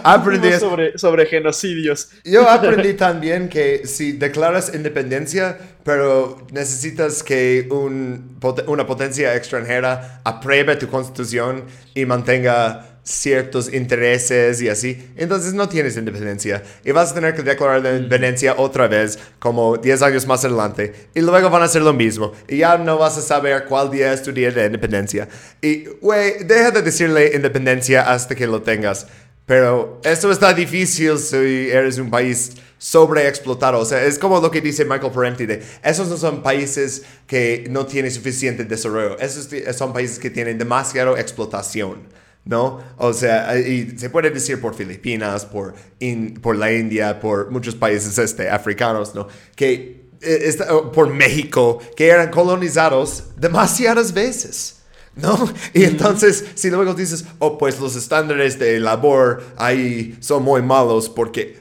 [0.02, 2.10] aprendimos sobre, sobre genocidios.
[2.24, 10.76] Yo aprendí también que si declaras independencia, pero necesitas que un una potencia extranjera apruebe
[10.76, 11.64] tu constitución
[11.94, 17.42] y mantenga ciertos intereses y así, entonces no tienes independencia y vas a tener que
[17.42, 21.82] declarar la independencia otra vez como 10 años más adelante y luego van a hacer
[21.82, 25.28] lo mismo y ya no vas a saber cuál día es tu día de independencia
[25.60, 29.06] y güey, deja de decirle independencia hasta que lo tengas
[29.46, 31.36] pero esto está difícil si
[31.70, 33.78] eres un país sobreexplotado.
[33.78, 37.66] O sea, es como lo que dice Michael Parenti de, esos no son países que
[37.68, 39.18] no tienen suficiente desarrollo.
[39.18, 42.02] Esos son países que tienen demasiada explotación,
[42.44, 42.80] ¿no?
[42.96, 47.74] O sea, y se puede decir por Filipinas, por, in- por la India, por muchos
[47.74, 49.28] países este, africanos, ¿no?
[49.54, 54.78] Que, eh, esta- por México, que eran colonizados demasiadas veces.
[55.14, 55.36] ¿No?
[55.74, 61.10] Y entonces, si luego dices, oh, pues los estándares de labor ahí son muy malos
[61.10, 61.60] porque,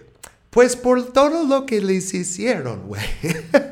[0.52, 3.02] pues por todo lo que les hicieron, güey.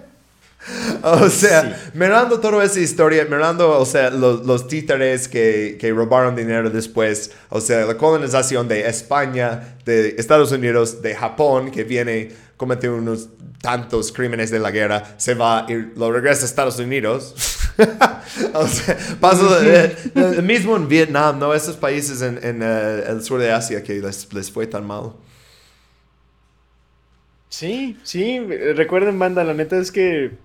[1.04, 6.36] o sea, mirando toda esa historia, mirando, o sea, los, los títeres que, que robaron
[6.36, 12.32] dinero después, o sea, la colonización de España, de Estados Unidos, de Japón, que viene,
[12.58, 13.30] comete unos
[13.62, 17.36] tantos crímenes de la guerra, se va y lo regresa a Estados Unidos.
[18.54, 21.54] o sea, pasó eh, lo mismo en Vietnam, ¿no?
[21.54, 25.14] Esos países en, en eh, el sur de Asia que les, les fue tan mal.
[27.50, 28.40] Sí, sí,
[28.76, 30.38] recuerden, banda, la neta es que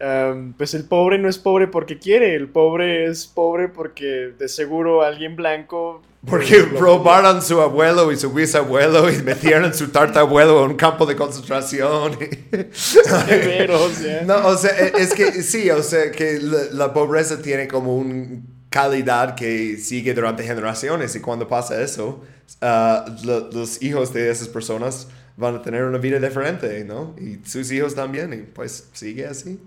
[0.00, 4.48] am, pues el pobre no es pobre porque quiere, el pobre es pobre porque de
[4.48, 6.02] seguro alguien blanco...
[6.28, 11.16] Porque robaron su abuelo y su bisabuelo y metieron su tartabuelo en un campo de
[11.16, 12.12] concentración.
[12.72, 14.22] Severo, o sea.
[14.22, 17.96] No, o sea, e- es que sí, o sea, que la, la pobreza tiene como
[17.96, 22.22] una calidad que sigue durante generaciones y cuando pasa eso,
[22.60, 25.08] ah, lo- los hijos de esas personas
[25.38, 27.16] van a tener una vida diferente, ¿no?
[27.18, 29.58] Y sus hijos también, y pues sigue así.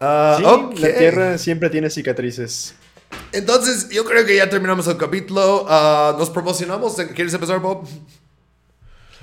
[0.00, 0.78] Ah, Sí, ok.
[0.78, 2.74] la tierra siempre tiene cicatrices.
[3.32, 5.64] Entonces, yo creo que ya terminamos el capítulo.
[5.68, 6.96] Ah, nos promocionamos.
[7.14, 7.86] ¿Quieres empezar, Bob?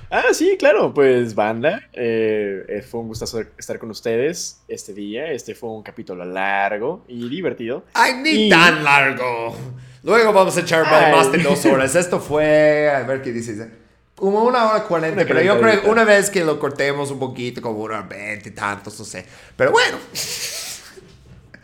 [0.10, 5.56] Ah, sí, claro, pues banda, eh, fue un gustazo estar con ustedes este día, este
[5.56, 7.84] fue un capítulo largo y divertido.
[7.96, 9.56] ¡Ay, ni Y- tan largo!
[10.04, 11.12] Luego vamos a echar Ay.
[11.14, 11.96] más de dos horas.
[11.96, 13.72] Esto fue, a ver qué dice.
[14.16, 15.26] Como una hora cuarenta.
[15.26, 18.52] Pero yo creo que una vez que lo cortemos un poquito, como una hora veinte
[18.52, 19.26] tantos, no sé.
[19.58, 19.98] Pero bueno.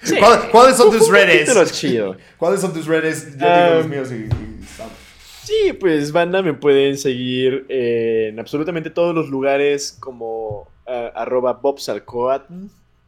[0.02, 0.16] Sí.
[0.18, 1.72] ¿Cuál- ¿Cuáles son tus redes?
[1.74, 2.16] chido.
[2.38, 3.38] ¿Cuáles son tus redes?
[3.38, 4.16] Yo digo los Um, míos y...
[4.16, 4.30] y.
[5.44, 12.54] Sí, pues banda me pueden seguir en absolutamente todos los lugares como ah, arroba bobsalcoatl.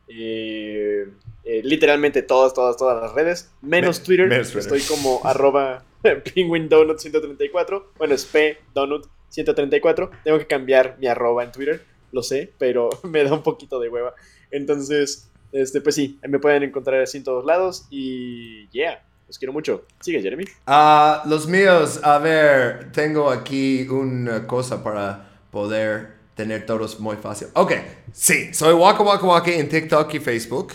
[0.09, 1.05] Eh,
[1.43, 3.49] eh, literalmente todas, todas, todas las redes.
[3.61, 4.27] Menos Me- Twitter.
[4.27, 4.73] menos Twitter.
[4.77, 7.83] Estoy como arroba penguindonut134.
[7.97, 10.09] Bueno, es pdonut134.
[10.23, 13.89] Tengo que cambiar mi arroba en Twitter, lo sé, pero me da un poquito de
[13.89, 14.13] hueva.
[14.51, 19.53] Entonces, este, pues sí, me pueden encontrar así en todos lados y yeah, los quiero
[19.53, 19.85] mucho.
[19.99, 20.45] Sigue, Jeremy.
[20.67, 27.49] Ah, los míos, a ver, tengo aquí una cosa para poder tener todos muy fácil.
[27.53, 27.73] Ok,
[28.13, 30.73] sí, soy Waka Waka Waka en TikTok y Facebook.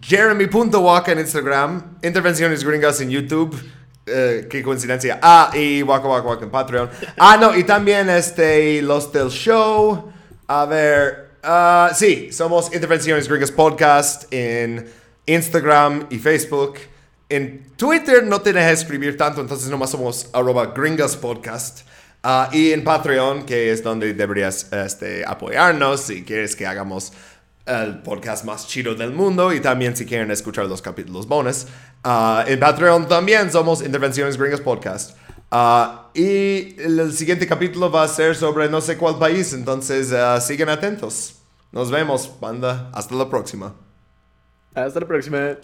[0.00, 1.98] Jeremy.waka en Instagram.
[2.02, 3.54] Intervenciones Gringas en YouTube.
[4.06, 5.20] Eh, qué coincidencia.
[5.22, 6.90] Ah, y Waka Waka Waka en Patreon.
[7.18, 10.10] Ah, no, y también este, los del show.
[10.48, 14.88] A ver, ah, sí, somos Intervenciones Gringas Podcast en
[15.26, 16.74] Instagram y Facebook.
[17.28, 21.86] En Twitter no te dejes escribir tanto, entonces nomás somos arroba gringas podcast.
[22.22, 27.12] Ah, y en Patreon, que es donde deberías este, apoyarnos si quieres que hagamos
[27.64, 31.66] el podcast más chido del mundo y también si quieren escuchar los capítulos bonus.
[32.04, 35.16] Ah, en Patreon también somos Intervenciones Gringas Podcast.
[35.54, 40.70] Ah, y el, siguiente capítulo va a ser sobre no sé cuál país, entonces siguen
[40.70, 41.42] atentos.
[41.72, 42.90] Nos vemos, banda.
[42.94, 43.74] Hasta la próxima.
[44.74, 45.58] Hasta la próxima.